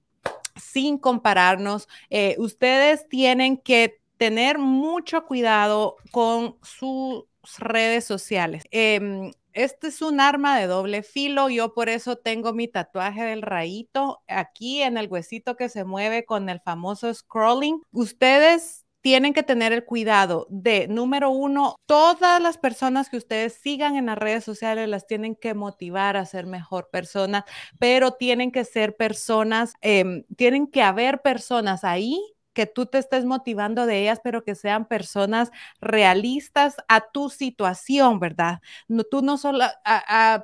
sin 0.56 0.98
compararnos, 0.98 1.88
eh, 2.10 2.36
ustedes 2.39 3.08
tienen 3.08 3.58
que 3.58 4.00
tener 4.18 4.57
mucho 4.59 5.26
cuidado 5.26 5.95
con 6.11 6.57
sus 6.63 7.26
redes 7.57 8.05
sociales. 8.05 8.63
Em, 8.72 9.32
este 9.53 9.88
es 9.88 10.01
un 10.01 10.20
arma 10.20 10.59
de 10.59 10.68
doble 10.68 11.01
filo. 11.01 11.49
Yo 11.49 11.74
por 11.74 11.89
eso 11.89 12.18
tengo 12.18 12.53
mi 12.53 12.68
tatuaje 12.68 13.24
del 13.24 13.41
rayito 13.41 14.22
aquí 14.28 14.82
en 14.82 14.97
el 14.97 15.07
huesito 15.07 15.55
que 15.55 15.70
se 15.70 15.84
mueve 15.84 16.26
con 16.26 16.49
el 16.49 16.59
famoso 16.61 17.11
scrolling. 17.13 17.82
Ustedes 17.91 18.86
tienen 19.01 19.34
que 19.34 19.43
tener 19.43 19.72
el 19.74 19.86
cuidado 19.86 20.47
de, 20.49 20.88
número 20.88 21.30
uno, 21.30 21.76
todas 21.86 22.41
las 22.41 22.57
personas 22.57 23.09
que 23.09 23.18
ustedes 23.18 23.53
sigan 23.53 23.95
en 23.95 24.07
las 24.07 24.18
redes 24.18 24.43
sociales 24.43 24.89
las 24.89 25.07
tienen 25.07 25.36
que 25.36 25.53
motivar 25.53 26.18
a 26.18 26.26
ser 26.26 26.45
mejor 26.45 26.89
personas, 26.91 27.43
pero 27.80 28.11
tienen 28.11 28.51
que 28.51 28.65
ser 28.65 28.97
personas, 28.97 29.74
em, 29.82 30.24
tienen 30.36 30.68
que 30.68 30.82
haber 30.82 31.22
personas 31.22 31.84
ahí 31.84 32.22
que 32.58 32.66
tú 32.68 32.88
te 32.88 32.97
estés 32.97 33.26
motivando 33.26 33.86
de 33.86 34.01
ellas, 34.01 34.20
pero 34.24 34.43
que 34.43 34.55
sean 34.55 34.88
personas 34.88 35.51
realistas 35.80 36.76
a 36.89 37.01
tu 37.12 37.30
situación, 37.30 38.20
¿verdad? 38.20 38.60
No, 38.89 39.05
tú 39.05 39.22
no 39.22 39.38
solo, 39.38 39.64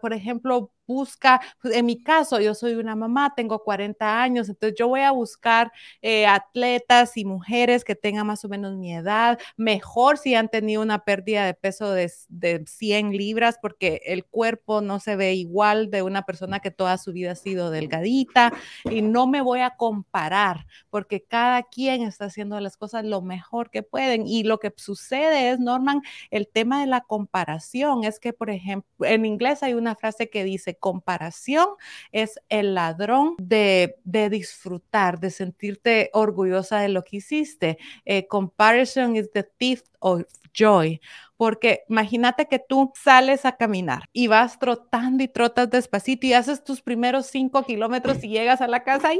por 0.02 0.14
ejemplo, 0.14 0.72
busca, 0.88 1.42
pues, 1.62 1.76
en 1.76 1.86
mi 1.86 2.02
caso, 2.02 2.40
yo 2.40 2.54
soy 2.54 2.76
una 2.76 2.96
mamá, 2.96 3.34
tengo 3.36 3.64
40 3.64 4.22
años, 4.22 4.50
entonces 4.50 4.78
yo 4.78 4.88
voy 4.88 5.02
a 5.02 5.12
buscar 5.12 5.72
eh, 6.02 6.26
atletas 6.26 7.18
y 7.18 7.26
mujeres 7.26 7.84
que 7.84 7.96
tengan 7.96 8.28
más 8.28 8.44
o 8.46 8.50
menos 8.50 8.76
mi 8.78 8.94
edad, 8.94 9.40
mejor 9.58 10.18
si 10.18 10.36
han 10.36 10.50
tenido 10.50 10.82
una 10.82 11.04
pérdida 11.06 11.46
de 11.46 11.54
peso 11.54 11.92
de, 11.92 12.12
de 12.30 12.64
100 12.68 13.12
libras, 13.12 13.58
porque 13.62 14.02
el 14.06 14.26
cuerpo 14.26 14.82
no 14.82 15.00
se 15.00 15.16
ve 15.16 15.34
igual 15.34 15.90
de 15.90 16.02
una 16.02 16.24
persona 16.24 16.60
que 16.60 16.72
toda 16.72 16.98
su 16.98 17.14
vida 17.14 17.32
ha 17.32 17.36
sido 17.36 17.72
delgadita 17.72 18.54
y 18.86 19.02
no 19.02 19.28
me 19.28 19.42
voy 19.42 19.62
a 19.62 19.72
comparar, 19.72 20.66
porque 20.90 21.24
cada 21.24 21.64
quien 21.64 22.04
está 22.04 22.26
haciendo 22.26 22.60
las 22.60 22.78
cosas 22.78 23.06
lo 23.06 23.22
mejor 23.22 23.70
que 23.70 23.84
pueden. 23.84 24.28
Y 24.28 24.44
lo 24.44 24.60
que 24.60 24.74
sucede 24.76 25.52
es, 25.52 25.60
Norman, 25.60 26.02
el 26.32 26.48
tema 26.48 26.82
de 26.82 26.88
la 26.88 27.02
comparación 27.02 28.04
es 28.04 28.20
que, 28.20 28.34
por 28.34 28.50
ejemplo, 28.50 29.06
en 29.06 29.26
inglés 29.26 29.64
hay 29.64 29.74
una 29.74 29.96
frase 29.96 30.30
que 30.30 30.44
dice, 30.44 30.73
comparación 30.76 31.68
es 32.12 32.40
el 32.50 32.76
ladrón 32.76 33.36
de, 33.38 33.96
disfrutar, 34.04 35.20
de 35.20 35.32
sentirte 35.32 36.10
orgullosa 36.14 36.80
de 36.80 36.90
lo 36.90 37.04
que 37.04 37.18
hiciste. 37.18 37.78
Eh, 38.06 38.28
comparison 38.28 39.16
is 39.16 39.32
the 39.32 39.44
thief 39.44 39.84
of 40.00 40.24
joy 40.54 41.00
porque 41.44 41.84
imagínate 41.90 42.48
que 42.48 42.58
tú 42.58 42.94
sales 42.96 43.46
a 43.46 43.58
caminar 43.58 44.04
y 44.14 44.28
vas 44.28 44.60
trotando 44.60 45.24
y 45.24 45.28
trotas 45.28 45.70
despacito 45.70 46.28
y 46.28 46.32
haces 46.32 46.64
tus 46.64 46.82
primeros 46.82 47.26
cinco 47.26 47.64
kilómetros 47.64 48.24
y 48.24 48.30
llegas 48.30 48.62
a 48.62 48.68
la 48.70 48.86
casa, 48.86 49.10
¡yay! 49.12 49.20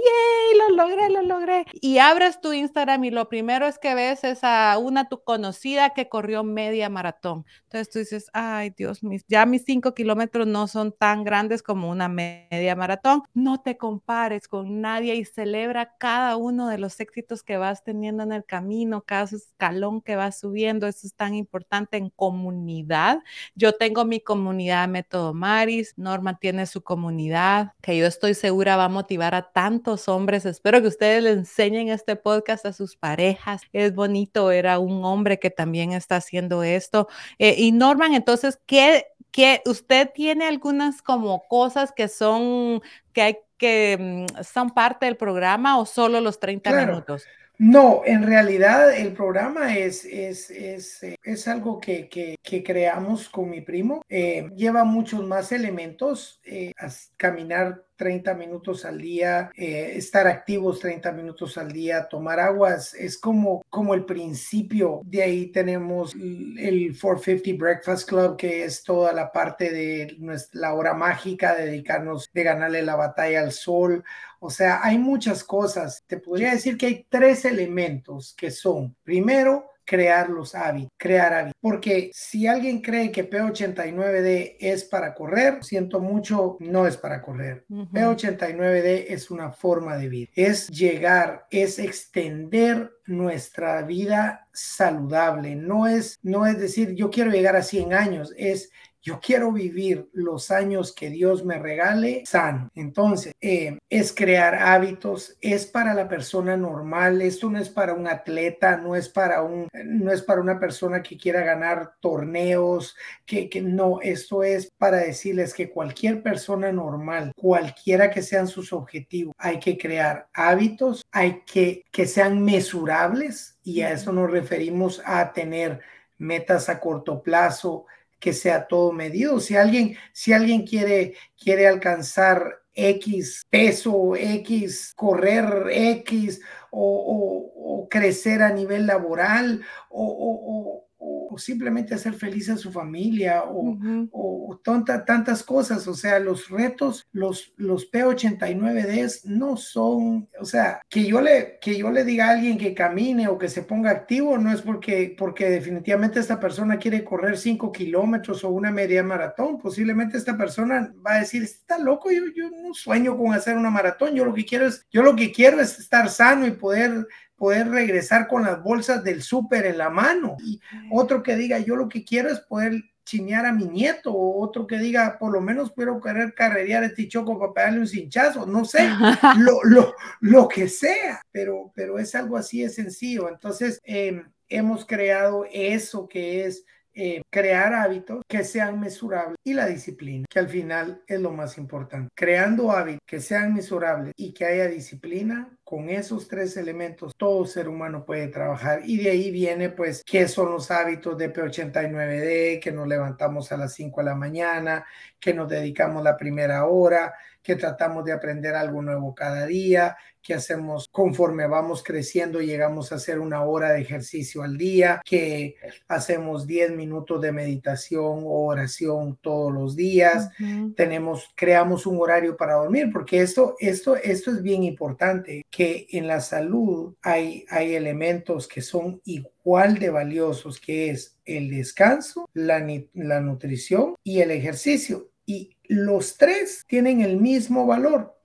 Lo 0.58 0.76
logré, 0.76 1.10
lo 1.10 1.22
logré. 1.22 1.66
Y 1.74 1.98
abres 1.98 2.40
tu 2.40 2.54
Instagram 2.54 3.04
y 3.04 3.12
lo 3.12 3.28
primero 3.28 3.68
es 3.68 3.78
que 3.78 3.96
ves 3.96 4.24
es 4.24 4.40
a 4.44 4.78
una 4.78 5.10
tu 5.10 5.22
conocida 5.24 5.90
que 5.90 6.08
corrió 6.08 6.46
media 6.46 6.88
maratón. 6.88 7.46
Entonces 7.64 7.90
tú 7.90 8.00
dices, 8.00 8.30
ay 8.32 8.74
Dios, 8.78 9.02
ya 9.28 9.46
mis 9.46 9.66
cinco 9.66 9.94
kilómetros 9.94 10.48
no 10.48 10.68
son 10.68 10.94
tan 10.94 11.24
grandes 11.24 11.64
como 11.64 11.90
una 11.90 12.08
media 12.08 12.76
maratón. 12.76 13.24
No 13.34 13.62
te 13.62 13.76
compares 13.76 14.48
con 14.48 14.82
nadie 14.82 15.16
y 15.16 15.26
celebra 15.26 15.96
cada 15.98 16.38
uno 16.38 16.68
de 16.70 16.78
los 16.78 17.00
éxitos 17.00 17.44
que 17.44 17.58
vas 17.58 17.84
teniendo 17.84 18.24
en 18.24 18.32
el 18.32 18.46
camino, 18.46 19.02
cada 19.02 19.26
escalón 19.26 20.02
que 20.02 20.16
vas 20.16 20.40
subiendo. 20.40 20.88
Eso 20.88 21.08
está 21.08 21.23
tan 21.24 21.36
importante 21.36 21.96
en 21.96 22.10
comunidad. 22.10 23.24
Yo 23.56 23.72
tengo 23.72 24.04
mi 24.04 24.20
comunidad 24.20 24.90
Método 24.90 25.34
Maris, 25.34 25.94
Norma 25.96 26.38
tiene 26.38 26.66
su 26.66 26.84
comunidad, 26.84 27.72
que 27.82 27.98
yo 27.98 28.06
estoy 28.06 28.34
segura 28.34 28.76
va 28.76 28.86
a 28.86 28.90
motivar 28.90 29.34
a 29.34 29.54
tantos 29.54 30.10
hombres. 30.10 30.46
Espero 30.46 30.82
que 30.82 30.90
ustedes 30.90 31.24
le 31.24 31.30
enseñen 31.30 31.88
este 31.88 32.18
podcast 32.18 32.66
a 32.66 32.74
sus 32.74 32.98
parejas. 32.98 33.62
Es 33.72 33.96
bonito 33.96 34.48
ver 34.48 34.68
a 34.68 34.80
un 34.80 35.06
hombre 35.06 35.40
que 35.40 35.50
también 35.50 35.94
está 35.94 36.18
haciendo 36.18 36.62
esto. 36.62 37.08
Eh, 37.40 37.56
y 37.58 37.72
Norman, 37.72 38.14
entonces, 38.14 38.60
¿qué, 38.66 39.06
¿qué, 39.32 39.62
usted 39.66 40.10
tiene 40.14 40.46
algunas 40.46 41.02
como 41.02 41.48
cosas 41.48 41.94
que 41.94 42.10
son, 42.10 42.82
que 43.14 43.22
hay 43.22 43.38
que 43.58 44.28
mm, 44.30 44.44
son 44.44 44.72
parte 44.72 45.06
del 45.06 45.16
programa 45.16 45.80
o 45.80 45.86
solo 45.86 46.20
los 46.20 46.42
30 46.42 46.86
minutos? 46.86 47.24
No, 47.60 48.02
en 48.06 48.24
realidad 48.24 48.96
el 48.98 49.14
programa 49.14 49.78
es, 49.78 50.06
es, 50.06 50.50
es, 50.50 51.04
eh, 51.04 51.18
es 51.24 51.48
algo 51.48 51.80
que, 51.80 52.10
que, 52.10 52.36
que, 52.42 52.64
creamos 52.64 53.30
con 53.30 53.50
mi 53.50 53.62
primo. 53.62 54.02
Eh, 54.10 54.50
lleva 54.56 54.84
muchos 54.84 55.24
más 55.26 55.52
elementos, 55.52 56.42
eh, 56.46 56.74
caminar 57.16 57.86
30 57.96 58.34
minutos 58.34 58.86
al 58.86 59.00
día, 59.00 59.52
eh, 59.56 59.94
estar 59.96 60.28
activos 60.28 60.80
30 60.80 61.12
minutos 61.12 61.58
al 61.58 61.72
día, 61.72 62.08
tomar 62.08 62.40
aguas, 62.40 62.94
es 62.94 63.18
como, 63.18 63.64
como 63.70 63.94
el 63.94 64.06
principio. 64.06 65.02
De 65.06 65.24
ahí 65.24 65.48
tenemos 65.48 66.14
el 66.16 66.98
450 67.00 67.64
Breakfast 67.64 68.08
Club, 68.08 68.38
que 68.38 68.66
es 68.66 68.84
toda 68.84 69.14
la 69.14 69.32
parte 69.32 69.72
de 69.72 70.16
nuestra, 70.20 70.62
la 70.62 70.74
hora 70.74 70.94
mágica, 70.94 71.56
dedicarnos 71.56 72.30
de 72.34 72.44
ganarle 72.44 72.82
la 72.82 72.96
batalla 72.96 73.42
al 73.42 73.52
sol. 73.52 74.04
O 74.40 74.50
sea, 74.50 74.82
hay 74.84 74.98
muchas 74.98 75.44
cosas. 75.44 76.04
Te 76.08 76.18
podría 76.18 76.52
decir 76.52 76.78
que 76.78 76.88
hay 76.88 77.06
tres 77.10 77.46
elementos 77.46 78.36
que 78.38 78.52
son, 78.52 78.96
primero, 79.04 79.70
crear 79.86 80.30
los 80.30 80.56
hábitos, 80.56 80.92
crear 80.98 81.34
hábitos. 81.34 81.60
Porque 81.62 82.12
si 82.14 82.48
alguien 82.48 82.82
cree 82.82 83.12
que 83.12 83.30
P89D 83.30 84.58
es 84.60 84.84
para 84.86 85.14
correr, 85.14 85.64
siento 85.64 86.00
mucho, 86.00 86.58
no 86.60 86.88
es 86.88 86.98
para 86.98 87.22
correr. 87.22 87.66
P89D 87.70 89.06
es 89.10 89.32
una 89.32 89.52
forma 89.52 89.98
de 89.98 90.10
vida, 90.10 90.32
es 90.36 90.68
llegar, 90.70 91.46
es 91.50 91.80
extender 91.80 92.92
nuestra 93.06 93.82
vida 93.84 94.48
saludable. 94.54 95.56
No 95.56 95.88
es, 95.88 96.18
no 96.22 96.46
es 96.46 96.60
decir, 96.60 96.96
yo 96.96 97.10
quiero 97.10 97.32
llegar 97.32 97.56
a 97.56 97.64
100 97.64 97.94
años, 97.94 98.34
es 98.38 98.72
yo 99.04 99.20
quiero 99.20 99.52
vivir 99.52 100.10
los 100.14 100.50
años 100.50 100.94
que 100.94 101.10
Dios 101.10 101.44
me 101.44 101.60
regale 101.60 102.24
sano. 102.26 102.72
Entonces, 102.74 103.34
eh, 103.42 103.78
es 103.90 104.14
crear 104.14 104.56
hábitos, 104.56 105.38
es 105.42 105.66
para 105.66 105.94
la 105.94 106.08
persona 106.08 106.56
normal, 106.56 107.22
esto 107.22 107.50
no 107.50 107.60
es 107.60 107.70
para 107.70 107.94
un 107.94 108.08
atleta, 108.08 108.78
no 108.78 108.96
es 108.96 109.10
para 109.10 109.42
un, 109.44 109.68
no 109.86 110.12
es 110.12 110.22
para 110.22 110.42
una 110.42 110.60
persona 110.60 111.04
que 111.04 111.18
quiera 111.18 111.42
ganar 111.42 111.96
torneos, 112.00 112.96
que, 113.26 113.50
que 113.50 113.62
no, 113.62 114.00
esto 114.02 114.42
es 114.44 114.72
para 114.78 114.98
decirles 114.98 115.54
que 115.54 115.70
cualquier 115.70 116.24
persona 116.24 116.72
normal, 116.72 117.34
cualquiera 117.36 118.10
que 118.10 118.22
sean 118.22 118.48
sus 118.48 118.72
objetivos, 118.72 119.36
hay 119.38 119.60
que 119.60 119.78
crear 119.78 120.30
hábitos, 120.34 121.04
hay 121.12 121.44
que 121.46 121.84
que 121.92 122.08
sean 122.08 122.44
mesurables 122.44 123.60
y 123.64 123.82
a 123.82 123.92
eso 123.92 124.12
nos 124.12 124.32
referimos 124.32 125.02
a 125.06 125.34
tener 125.34 125.82
metas 126.18 126.70
a 126.70 126.80
corto 126.80 127.22
plazo, 127.22 127.86
que 128.24 128.32
sea 128.32 128.68
todo 128.68 128.94
medido. 128.94 129.42
Si 129.42 129.58
alguien, 129.58 129.98
si 130.14 130.32
alguien 130.32 130.66
quiere, 130.66 131.16
quiere 131.38 131.68
alcanzar 131.68 132.62
X 132.74 133.46
peso, 133.50 134.16
X, 134.16 134.94
correr 134.96 135.68
X 135.70 136.40
o, 136.72 137.86
crecer 137.90 138.42
a 138.42 138.50
nivel 138.50 138.88
laboral 138.88 139.62
o, 139.90 140.86
o 140.88 140.88
simplemente 141.38 141.94
hacer 141.94 142.14
feliz 142.14 142.50
a 142.50 142.58
su 142.58 142.72
familia 142.72 143.44
o, 143.44 143.78
o 144.12 144.60
tonta, 144.64 145.06
tantas 145.06 145.44
cosas. 145.44 145.88
O 145.88 145.94
sea, 145.94 146.20
los 146.20 146.50
retos, 146.50 147.08
los, 147.12 147.54
los 147.58 147.92
P89Ds 147.92 149.26
no 149.26 149.58
son, 149.58 150.30
o 150.40 150.46
sea, 150.46 150.82
que 150.90 151.06
yo, 151.06 151.22
le, 151.22 151.58
que 151.60 151.78
yo 151.78 151.92
le 151.92 152.04
diga 152.04 152.28
a 152.28 152.32
alguien 152.32 152.58
que 152.58 152.74
camine 152.74 153.28
o 153.28 153.38
que 153.38 153.50
se 153.50 153.64
ponga 153.64 153.92
activo 153.92 154.38
no 154.38 154.52
es 154.52 154.62
porque, 154.62 155.16
porque 155.18 155.50
definitivamente 155.50 156.20
esta 156.20 156.40
persona 156.40 156.78
quiere 156.78 157.04
correr 157.04 157.38
5 157.38 157.72
kilómetros 157.72 158.44
o 158.44 158.50
una 158.50 158.72
media 158.72 159.04
maratón. 159.04 159.60
Posiblemente 159.60 160.18
esta 160.18 160.38
persona 160.38 160.94
va 161.06 161.16
a 161.16 161.20
decir, 161.20 161.44
está 161.44 161.78
loco, 161.78 162.12
yo, 162.12 162.24
yo 162.36 162.50
no 162.50 162.74
sueño 162.74 163.18
con 163.18 163.34
hacer 163.34 163.58
una 163.58 163.70
maratón. 163.70 164.14
Yo 164.16 164.26
lo 164.26 164.34
que 164.34 164.46
quiero 164.46 164.68
es, 164.68 164.86
yo 164.92 165.04
lo 165.04 165.16
que 165.16 165.32
quiero 165.32 165.60
es 165.60 165.80
estar 165.80 166.10
sano 166.10 166.46
y 166.46 166.52
poder 166.52 167.08
poder 167.44 167.68
regresar 167.68 168.30
con 168.30 168.44
las 168.44 168.64
bolsas 168.64 169.04
del 169.04 169.22
súper 169.22 169.66
en 169.66 169.78
la 169.78 169.90
mano. 169.90 170.38
Y 170.40 170.62
otro 170.90 171.22
que 171.22 171.36
diga, 171.36 171.60
yo 171.60 171.76
lo 171.76 171.90
que 171.90 172.06
quiero 172.06 172.30
es 172.30 172.40
poder 172.40 172.82
chinear 173.04 173.46
a 173.46 173.52
mi 173.52 173.66
nieto, 173.66 174.14
o 174.14 174.42
otro 174.42 174.66
que 174.66 174.78
diga, 174.78 175.18
por 175.20 175.34
lo 175.34 175.42
menos 175.42 175.74
quiero 175.74 176.00
querer 176.00 176.34
carrerear 176.36 176.86
este 176.86 177.06
choco 177.10 177.38
para 177.38 177.52
pegarle 177.52 177.82
un 177.82 177.88
cinchazo, 177.90 178.46
no 178.46 178.64
sé, 178.64 178.88
lo, 179.40 179.62
lo, 179.66 179.94
lo, 180.22 180.48
que 180.48 180.70
sea, 180.70 181.22
pero, 181.34 181.74
pero 181.76 182.00
es 182.00 182.16
algo 182.16 182.38
así 182.38 182.62
de 182.62 182.70
sencillo. 182.70 183.28
Entonces, 183.28 183.82
em, 183.84 184.24
hemos 184.48 184.86
creado 184.86 185.46
eso 185.52 186.08
que 186.08 186.46
es 186.46 186.64
eh, 186.96 187.22
crear 187.30 187.74
hábitos 187.74 188.22
que 188.28 188.44
sean 188.44 188.80
mesurables 188.80 189.38
y 189.44 189.54
la 189.54 189.66
disciplina, 189.66 190.26
que 190.30 190.40
al 190.40 190.50
final 190.50 191.02
es 191.08 191.20
lo 191.20 191.32
más 191.32 191.58
importante. 191.58 192.10
Creando 192.16 192.72
hábitos 192.72 193.02
que 193.06 193.20
sean 193.20 193.54
mesurables 193.54 194.14
y 194.16 194.34
que 194.34 194.46
haya 194.46 194.68
disciplina, 194.68 195.50
con 195.64 195.90
esos 195.90 196.28
tres 196.28 196.56
elementos 196.58 197.14
todo 197.18 197.46
ser 197.46 197.68
humano 197.68 198.06
puede 198.06 198.28
trabajar 198.28 198.82
y 198.86 198.98
de 198.98 199.10
ahí 199.10 199.32
viene 199.32 199.70
pues 199.70 200.04
qué 200.06 200.28
son 200.28 200.52
los 200.52 200.70
hábitos 200.70 201.18
de 201.18 201.34
P89D, 201.34 202.60
que 202.60 202.72
nos 202.72 202.88
levantamos 202.88 203.52
a 203.52 203.58
las 203.58 203.74
5 203.74 204.02
de 204.02 204.06
la 204.06 204.16
mañana, 204.16 204.86
que 205.20 205.34
nos 205.34 205.50
dedicamos 205.50 206.04
la 206.04 206.16
primera 206.16 206.66
hora, 206.66 207.14
que 207.42 207.56
tratamos 207.56 208.06
de 208.06 208.12
aprender 208.12 208.54
algo 208.56 208.82
nuevo 208.82 209.16
cada 209.16 209.46
día, 209.46 209.98
que 210.24 210.34
hacemos 210.34 210.88
conforme 210.92 211.48
vamos 211.48 211.84
creciendo, 211.84 212.42
llegamos 212.42 212.92
a 212.92 212.96
hacer 212.96 213.20
una 213.20 213.44
hora 213.44 213.72
de 213.74 213.82
ejercicio 213.82 214.42
al 214.42 214.58
día, 214.58 215.02
que 215.06 215.56
hacemos 215.88 216.48
10 216.48 216.72
minutos 216.72 217.22
de 217.22 217.32
meditación 217.32 218.24
o 218.24 218.46
oración 218.46 219.18
todos 219.22 219.54
los 219.54 219.76
días, 219.76 220.30
tenemos, 220.76 221.30
creamos 221.36 221.86
un 221.86 222.00
horario 222.00 222.38
para 222.38 222.56
dormir, 222.56 222.90
porque 222.92 223.22
esto, 223.22 223.56
esto, 223.60 223.96
esto 223.98 224.32
es 224.32 224.42
bien 224.42 224.64
importante, 224.64 225.46
que 225.50 225.88
en 225.92 226.08
la 226.08 226.22
salud 226.22 226.96
hay, 227.02 227.46
hay 227.50 227.76
elementos 227.76 228.48
que 228.48 228.62
son 228.62 229.02
igual 229.04 229.78
de 229.78 229.90
valiosos, 229.90 230.60
que 230.60 230.90
es 230.90 231.18
el 231.26 231.50
descanso, 231.50 232.30
la, 232.34 232.66
la 232.94 233.20
nutrición 233.22 233.96
y 234.04 234.22
el 234.22 234.32
ejercicio. 234.32 235.10
Y 235.26 235.56
los 235.64 236.18
tres 236.18 236.64
tienen 236.68 237.02
el 237.02 237.18
mismo 237.18 237.66
valor. 237.66 238.16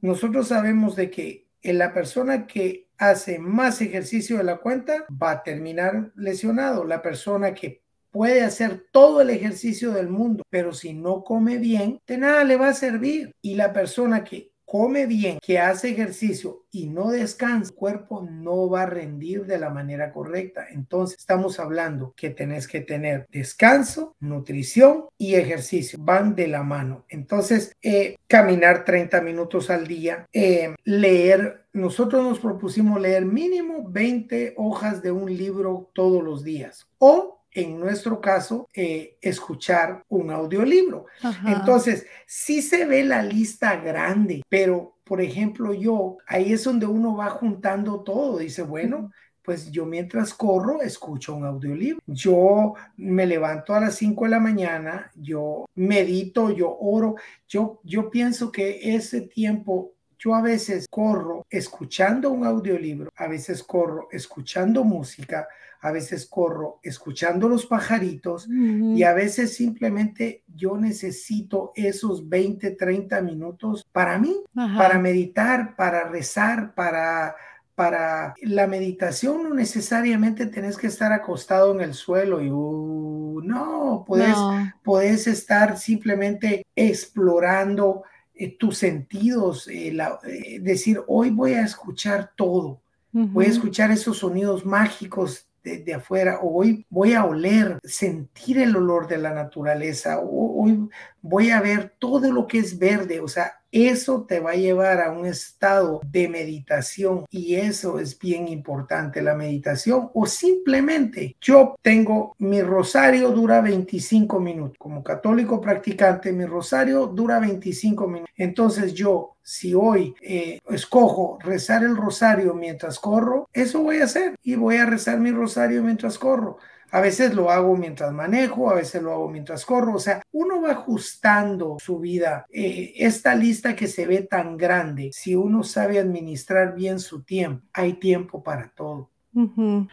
Nosotros 0.00 0.48
sabemos 0.48 0.96
de 0.96 1.10
que 1.10 1.48
la 1.62 1.92
persona 1.92 2.46
que 2.46 2.88
hace 2.98 3.38
más 3.38 3.80
ejercicio 3.80 4.38
de 4.38 4.44
la 4.44 4.58
cuenta 4.58 5.06
va 5.10 5.30
a 5.30 5.42
terminar 5.42 6.12
lesionado. 6.14 6.84
La 6.84 7.02
persona 7.02 7.54
que 7.54 7.82
puede 8.10 8.42
hacer 8.42 8.86
todo 8.92 9.20
el 9.20 9.30
ejercicio 9.30 9.92
del 9.92 10.08
mundo, 10.08 10.42
pero 10.50 10.72
si 10.72 10.94
no 10.94 11.22
come 11.24 11.58
bien, 11.58 12.00
de 12.06 12.18
nada 12.18 12.44
le 12.44 12.56
va 12.56 12.68
a 12.68 12.74
servir. 12.74 13.34
Y 13.40 13.54
la 13.54 13.72
persona 13.72 14.24
que 14.24 14.49
come 14.70 15.06
bien, 15.06 15.40
que 15.42 15.58
hace 15.58 15.90
ejercicio 15.90 16.62
y 16.70 16.86
no 16.86 17.10
descansa, 17.10 17.72
el 17.72 17.76
cuerpo 17.76 18.24
no 18.30 18.70
va 18.70 18.82
a 18.82 18.86
rendir 18.86 19.44
de 19.44 19.58
la 19.58 19.68
manera 19.68 20.12
correcta. 20.12 20.64
Entonces, 20.70 21.18
estamos 21.18 21.58
hablando 21.58 22.14
que 22.16 22.30
tenés 22.30 22.68
que 22.68 22.80
tener 22.80 23.26
descanso, 23.32 24.14
nutrición 24.20 25.06
y 25.18 25.34
ejercicio. 25.34 25.98
Van 26.00 26.36
de 26.36 26.46
la 26.46 26.62
mano. 26.62 27.04
Entonces, 27.08 27.76
eh, 27.82 28.14
caminar 28.28 28.84
30 28.84 29.20
minutos 29.22 29.70
al 29.70 29.88
día, 29.88 30.28
eh, 30.32 30.76
leer. 30.84 31.66
Nosotros 31.72 32.22
nos 32.22 32.38
propusimos 32.38 33.00
leer 33.00 33.24
mínimo 33.24 33.88
20 33.88 34.54
hojas 34.56 35.02
de 35.02 35.10
un 35.10 35.36
libro 35.36 35.90
todos 35.94 36.22
los 36.22 36.44
días 36.44 36.86
o 36.98 37.39
en 37.52 37.78
nuestro 37.78 38.20
caso, 38.20 38.68
eh, 38.74 39.16
escuchar 39.20 40.04
un 40.08 40.30
audiolibro. 40.30 41.06
Entonces, 41.46 42.06
sí 42.26 42.62
se 42.62 42.84
ve 42.84 43.04
la 43.04 43.22
lista 43.22 43.76
grande, 43.76 44.42
pero, 44.48 44.98
por 45.04 45.20
ejemplo, 45.20 45.74
yo, 45.74 46.18
ahí 46.26 46.52
es 46.52 46.64
donde 46.64 46.86
uno 46.86 47.16
va 47.16 47.30
juntando 47.30 48.02
todo. 48.02 48.38
Dice, 48.38 48.62
bueno, 48.62 49.10
pues 49.42 49.70
yo 49.70 49.84
mientras 49.86 50.34
corro 50.34 50.80
escucho 50.82 51.34
un 51.34 51.44
audiolibro. 51.44 52.00
Yo 52.06 52.74
me 52.96 53.26
levanto 53.26 53.74
a 53.74 53.80
las 53.80 53.96
5 53.96 54.24
de 54.24 54.30
la 54.30 54.40
mañana, 54.40 55.10
yo 55.16 55.66
medito, 55.74 56.50
yo 56.50 56.76
oro, 56.78 57.16
yo, 57.48 57.80
yo 57.82 58.10
pienso 58.10 58.52
que 58.52 58.94
ese 58.94 59.22
tiempo 59.22 59.94
yo 60.20 60.34
a 60.34 60.42
veces 60.42 60.86
corro 60.90 61.46
escuchando 61.48 62.30
un 62.30 62.44
audiolibro, 62.44 63.10
a 63.16 63.26
veces 63.26 63.62
corro 63.62 64.08
escuchando 64.12 64.84
música, 64.84 65.48
a 65.80 65.90
veces 65.92 66.26
corro 66.26 66.78
escuchando 66.82 67.48
los 67.48 67.64
pajaritos 67.64 68.46
y 68.46 69.02
a 69.02 69.14
veces 69.14 69.56
simplemente 69.56 70.44
yo 70.54 70.76
necesito 70.76 71.72
esos 71.74 72.28
20, 72.28 72.72
30 72.72 73.22
minutos 73.22 73.88
para 73.90 74.18
mí, 74.18 74.36
para 74.54 74.98
meditar, 74.98 75.74
para 75.74 76.04
rezar, 76.04 76.74
para 76.74 77.34
para 77.80 78.34
la 78.42 78.66
meditación. 78.66 79.42
No 79.42 79.54
necesariamente 79.54 80.44
tenés 80.44 80.76
que 80.76 80.88
estar 80.88 81.14
acostado 81.14 81.72
en 81.74 81.80
el 81.80 81.94
suelo 81.94 82.42
y 82.42 82.50
uh, 82.50 83.40
no, 83.42 84.04
puedes, 84.06 84.36
puedes 84.82 85.26
estar 85.26 85.78
simplemente 85.78 86.66
explorando 86.76 88.02
eh, 88.42 88.56
tus 88.56 88.78
sentidos, 88.78 89.68
eh, 89.68 89.94
eh, 90.24 90.60
decir, 90.60 91.02
hoy 91.06 91.28
voy 91.28 91.52
a 91.52 91.60
escuchar 91.60 92.32
todo, 92.34 92.80
voy 93.12 93.44
a 93.44 93.48
escuchar 93.48 93.90
esos 93.90 94.16
sonidos 94.16 94.64
mágicos 94.64 95.46
de, 95.62 95.92
afuera, 95.92 96.38
o 96.40 96.60
hoy 96.60 96.86
voy 96.88 97.12
a 97.12 97.26
oler, 97.26 97.78
sentir 97.84 98.56
el 98.56 98.74
olor 98.74 99.08
de 99.08 99.18
la 99.18 99.34
naturaleza, 99.34 100.20
o 100.20 100.62
hoy 100.62 100.88
voy 101.20 101.50
a 101.50 101.60
ver 101.60 101.92
todo 101.98 102.32
lo 102.32 102.46
que 102.46 102.60
es 102.60 102.78
verde, 102.78 103.20
o 103.20 103.28
sea, 103.28 103.59
eso 103.72 104.24
te 104.24 104.40
va 104.40 104.52
a 104.52 104.56
llevar 104.56 105.00
a 105.00 105.10
un 105.10 105.26
estado 105.26 106.00
de 106.04 106.28
meditación 106.28 107.24
y 107.30 107.56
eso 107.56 107.98
es 107.98 108.18
bien 108.18 108.48
importante, 108.48 109.22
la 109.22 109.34
meditación 109.34 110.10
o 110.14 110.26
simplemente 110.26 111.36
yo 111.40 111.76
tengo 111.82 112.34
mi 112.38 112.62
rosario 112.62 113.30
dura 113.30 113.60
25 113.60 114.40
minutos. 114.40 114.76
Como 114.78 115.02
católico 115.02 115.60
practicante, 115.60 116.32
mi 116.32 116.44
rosario 116.44 117.06
dura 117.06 117.38
25 117.38 118.06
minutos. 118.06 118.32
Entonces 118.36 118.94
yo, 118.94 119.36
si 119.42 119.74
hoy 119.74 120.14
eh, 120.20 120.60
escojo 120.70 121.38
rezar 121.42 121.82
el 121.82 121.96
rosario 121.96 122.54
mientras 122.54 122.98
corro, 122.98 123.48
eso 123.52 123.82
voy 123.82 124.00
a 124.00 124.04
hacer 124.04 124.36
y 124.42 124.54
voy 124.54 124.76
a 124.76 124.86
rezar 124.86 125.18
mi 125.20 125.30
rosario 125.30 125.82
mientras 125.82 126.18
corro. 126.18 126.58
A 126.90 127.00
veces 127.00 127.34
lo 127.34 127.50
hago 127.50 127.76
mientras 127.76 128.12
manejo, 128.12 128.70
a 128.70 128.74
veces 128.74 129.02
lo 129.02 129.12
hago 129.12 129.28
mientras 129.28 129.64
corro. 129.64 129.94
O 129.94 130.00
sea, 130.00 130.22
uno 130.32 130.60
va 130.60 130.72
ajustando 130.72 131.76
su 131.80 131.98
vida. 131.98 132.46
Eh, 132.50 132.94
esta 132.96 133.34
lista 133.34 133.76
que 133.76 133.86
se 133.86 134.06
ve 134.06 134.22
tan 134.22 134.56
grande, 134.56 135.10
si 135.12 135.34
uno 135.34 135.62
sabe 135.62 135.98
administrar 135.98 136.74
bien 136.74 136.98
su 137.00 137.22
tiempo, 137.22 137.64
hay 137.72 137.94
tiempo 137.94 138.42
para 138.42 138.72
todo. 138.74 139.10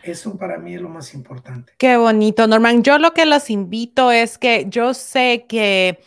Eso 0.01 0.35
para 0.35 0.57
mí 0.57 0.73
es 0.73 0.81
lo 0.81 0.89
más 0.89 1.13
importante. 1.13 1.73
Qué 1.77 1.95
bonito, 1.95 2.47
Norman. 2.47 2.81
Yo 2.81 2.97
lo 2.97 3.13
que 3.13 3.27
los 3.27 3.51
invito 3.51 4.11
es 4.11 4.39
que 4.39 4.65
yo 4.67 4.95
sé 4.95 5.45
que 5.47 5.99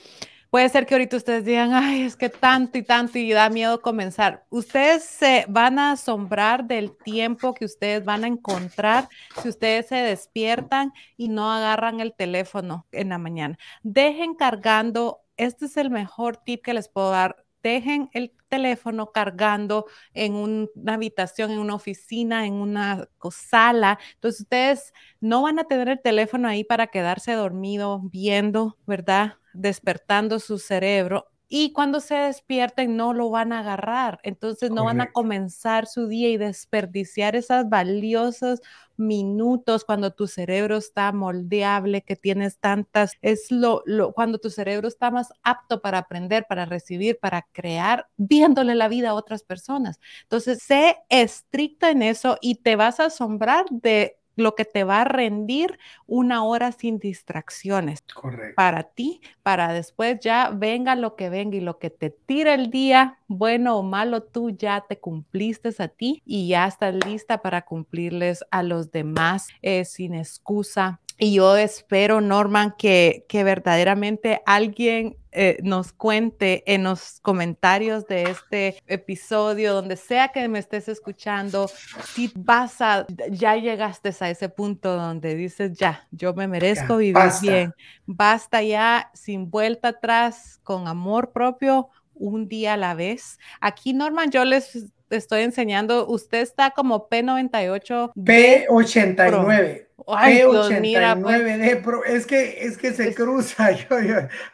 Puede 0.50 0.68
ser 0.68 0.84
que 0.84 0.94
ahorita 0.94 1.16
ustedes 1.16 1.44
digan, 1.44 1.72
ay, 1.72 2.02
es 2.02 2.16
que 2.16 2.28
tanto 2.28 2.76
y 2.76 2.82
tanto 2.82 3.18
y 3.18 3.30
da 3.30 3.48
miedo 3.50 3.80
comenzar. 3.82 4.44
Ustedes 4.50 5.04
se 5.04 5.44
van 5.48 5.78
a 5.78 5.92
asombrar 5.92 6.64
del 6.64 6.96
tiempo 6.96 7.54
que 7.54 7.64
ustedes 7.64 8.04
van 8.04 8.24
a 8.24 8.26
encontrar 8.26 9.08
si 9.40 9.48
ustedes 9.48 9.86
se 9.86 9.94
despiertan 9.94 10.92
y 11.16 11.28
no 11.28 11.52
agarran 11.52 12.00
el 12.00 12.14
teléfono 12.14 12.86
en 12.90 13.10
la 13.10 13.18
mañana. 13.18 13.58
Dejen 13.84 14.34
cargando, 14.34 15.20
este 15.36 15.66
es 15.66 15.76
el 15.76 15.90
mejor 15.90 16.36
tip 16.38 16.64
que 16.64 16.74
les 16.74 16.88
puedo 16.88 17.10
dar. 17.12 17.44
Dejen 17.62 18.08
el 18.12 18.32
teléfono 18.48 19.12
cargando 19.12 19.86
en 20.14 20.34
una 20.34 20.94
habitación, 20.94 21.50
en 21.50 21.58
una 21.60 21.74
oficina, 21.74 22.46
en 22.46 22.54
una 22.54 23.08
sala. 23.30 23.98
Entonces 24.14 24.40
ustedes 24.42 24.92
no 25.20 25.42
van 25.42 25.58
a 25.58 25.64
tener 25.64 25.88
el 25.88 26.00
teléfono 26.00 26.48
ahí 26.48 26.64
para 26.64 26.88
quedarse 26.88 27.32
dormido 27.32 28.00
viendo, 28.04 28.76
¿verdad? 28.86 29.34
despertando 29.52 30.38
su 30.38 30.58
cerebro 30.58 31.29
y 31.52 31.72
cuando 31.72 31.98
se 31.98 32.14
despierten 32.14 32.96
no 32.96 33.12
lo 33.12 33.28
van 33.28 33.52
a 33.52 33.58
agarrar. 33.58 34.20
Entonces 34.22 34.70
no 34.70 34.84
van 34.84 35.00
a 35.00 35.10
comenzar 35.10 35.86
su 35.86 36.06
día 36.06 36.28
y 36.30 36.36
desperdiciar 36.36 37.34
esos 37.34 37.68
valiosos 37.68 38.62
minutos 38.96 39.84
cuando 39.84 40.12
tu 40.12 40.28
cerebro 40.28 40.76
está 40.76 41.10
moldeable, 41.10 42.02
que 42.02 42.14
tienes 42.14 42.58
tantas, 42.58 43.14
es 43.20 43.50
lo, 43.50 43.82
lo, 43.84 44.12
cuando 44.12 44.38
tu 44.38 44.48
cerebro 44.48 44.86
está 44.86 45.10
más 45.10 45.32
apto 45.42 45.80
para 45.82 45.98
aprender, 45.98 46.46
para 46.48 46.66
recibir, 46.66 47.18
para 47.18 47.42
crear, 47.50 48.06
viéndole 48.16 48.76
la 48.76 48.86
vida 48.86 49.10
a 49.10 49.14
otras 49.14 49.42
personas. 49.42 49.98
Entonces, 50.22 50.62
sé 50.62 50.98
estricto 51.08 51.88
en 51.88 52.02
eso 52.02 52.38
y 52.40 52.56
te 52.56 52.76
vas 52.76 53.00
a 53.00 53.06
asombrar 53.06 53.66
de 53.70 54.19
lo 54.40 54.54
que 54.54 54.64
te 54.64 54.84
va 54.84 55.02
a 55.02 55.04
rendir 55.04 55.78
una 56.06 56.42
hora 56.42 56.72
sin 56.72 56.98
distracciones. 56.98 58.02
Correcto. 58.12 58.54
Para 58.56 58.82
ti, 58.82 59.20
para 59.42 59.72
después 59.72 60.18
ya 60.20 60.50
venga 60.50 60.96
lo 60.96 61.16
que 61.16 61.30
venga 61.30 61.56
y 61.56 61.60
lo 61.60 61.78
que 61.78 61.90
te 61.90 62.10
tire 62.10 62.54
el 62.54 62.70
día, 62.70 63.18
bueno 63.28 63.76
o 63.76 63.82
malo, 63.82 64.22
tú 64.22 64.50
ya 64.50 64.84
te 64.88 64.98
cumpliste 64.98 65.70
a 65.78 65.88
ti 65.88 66.22
y 66.24 66.48
ya 66.48 66.66
estás 66.66 66.94
lista 67.06 67.42
para 67.42 67.62
cumplirles 67.62 68.44
a 68.50 68.62
los 68.62 68.90
demás 68.90 69.48
eh, 69.62 69.84
sin 69.84 70.14
excusa. 70.14 71.00
Y 71.22 71.34
yo 71.34 71.54
espero, 71.56 72.22
Norman, 72.22 72.74
que, 72.78 73.26
que 73.28 73.44
verdaderamente 73.44 74.40
alguien 74.46 75.18
eh, 75.32 75.58
nos 75.62 75.92
cuente 75.92 76.64
en 76.66 76.82
los 76.82 77.20
comentarios 77.20 78.06
de 78.06 78.22
este 78.22 78.82
episodio, 78.86 79.74
donde 79.74 79.96
sea 79.96 80.28
que 80.28 80.48
me 80.48 80.58
estés 80.58 80.88
escuchando, 80.88 81.70
si 82.14 82.32
vas 82.34 82.80
a, 82.80 83.06
ya 83.30 83.54
llegaste 83.54 84.12
a 84.18 84.30
ese 84.30 84.48
punto 84.48 84.96
donde 84.96 85.36
dices, 85.36 85.76
ya, 85.78 86.08
yo 86.10 86.32
me 86.32 86.48
merezco 86.48 86.96
vivir 86.96 87.30
bien, 87.42 87.74
basta 88.06 88.62
ya, 88.62 89.10
sin 89.14 89.50
vuelta 89.50 89.88
atrás, 89.88 90.58
con 90.64 90.88
amor 90.88 91.32
propio, 91.32 91.90
un 92.14 92.48
día 92.48 92.74
a 92.74 92.78
la 92.78 92.94
vez. 92.94 93.38
Aquí, 93.60 93.92
Norman, 93.92 94.30
yo 94.30 94.44
les 94.46 94.86
estoy 95.10 95.42
enseñando, 95.42 96.06
usted 96.08 96.40
está 96.40 96.70
como 96.70 97.08
P98. 97.08 98.14
P89. 98.14 99.89
Ay, 100.08 100.40
P89D 100.40 101.82
Pro. 101.82 102.04
Es 102.04 102.26
que, 102.26 102.64
es 102.64 102.78
que 102.78 102.92
se 102.92 103.14
cruza, 103.14 103.70
yo, 103.88 103.96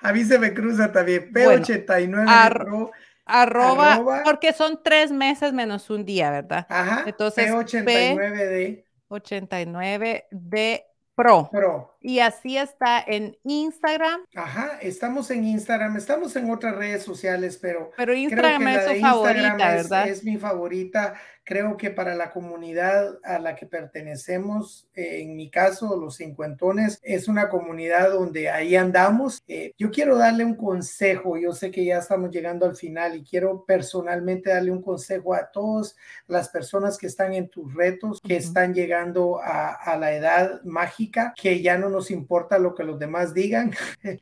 a 0.01 0.13
mí 0.13 0.25
se 0.25 0.39
me 0.39 0.53
cruza 0.55 0.93
también. 0.93 1.33
P89 1.33 2.53
Pro. 2.53 2.93
Arroba, 3.29 4.23
porque 4.25 4.53
son 4.53 4.81
tres 4.85 5.11
meses 5.11 5.53
menos 5.53 5.91
un 5.91 6.05
día, 6.05 6.31
¿verdad? 6.31 6.65
Ajá. 6.69 7.03
Entonces, 7.07 7.51
P89D. 7.51 8.85
P89D 9.09 10.85
Pro. 11.17 11.49
Pro. 11.51 11.97
Y 12.03 12.21
así 12.21 12.59
está 12.59 13.03
en 13.05 13.37
Instagram. 13.43 14.21
Ajá, 14.35 14.79
estamos 14.83 15.31
en 15.31 15.45
Instagram, 15.45 15.97
estamos 15.97 16.37
en 16.37 16.51
otras 16.51 16.77
redes 16.77 17.03
sociales, 17.03 17.59
pero, 17.61 17.91
pero 17.97 18.13
Instagram 18.15 18.69
es 18.69 18.85
su 18.85 19.01
favorita, 19.01 19.57
¿verdad? 19.57 20.09
Es 20.09 20.23
mi 20.23 20.37
favorita. 20.37 21.15
Creo 21.49 21.77
que 21.77 21.91
para 21.91 22.17
la 22.17 22.33
comunidad 22.33 23.21
a 23.23 23.39
la 23.39 23.55
que 23.55 23.67
pertenecemos, 23.67 24.89
eh, 24.95 25.21
en 25.23 25.37
mi 25.37 25.49
caso, 25.49 25.97
los 25.97 26.17
cincuentones, 26.17 26.99
es 27.05 27.29
una 27.29 27.49
comunidad 27.49 28.11
donde 28.11 28.51
ahí 28.51 28.75
andamos. 28.75 29.41
Eh, 29.47 29.73
yo 29.79 29.93
quiero 29.93 30.19
darle 30.19 30.45
un 30.45 30.57
consejo, 30.57 31.39
yo 31.39 31.53
sé 31.53 31.71
que 31.71 31.85
ya 31.85 31.99
estamos 31.99 32.33
llegando 32.33 32.67
al 32.67 32.75
final 32.75 33.15
y 33.15 33.23
quiero 33.23 33.65
personalmente 33.65 34.51
darle 34.51 34.73
un 34.73 34.83
consejo 34.83 35.35
a 35.35 35.53
todas 35.53 35.95
las 36.27 36.49
personas 36.49 36.99
que 36.99 37.07
están 37.07 37.33
en 37.33 37.49
tus 37.49 37.73
retos, 37.75 38.21
que 38.21 38.37
están 38.37 38.75
llegando 38.75 39.41
a, 39.41 39.71
a 39.73 39.97
la 39.97 40.13
edad 40.13 40.61
mágica, 40.65 41.33
que 41.41 41.63
ya 41.63 41.79
no 41.79 41.89
nos 41.89 42.11
importa 42.11 42.59
lo 42.59 42.75
que 42.75 42.83
los 42.83 42.99
demás 42.99 43.35
digan, 43.35 43.73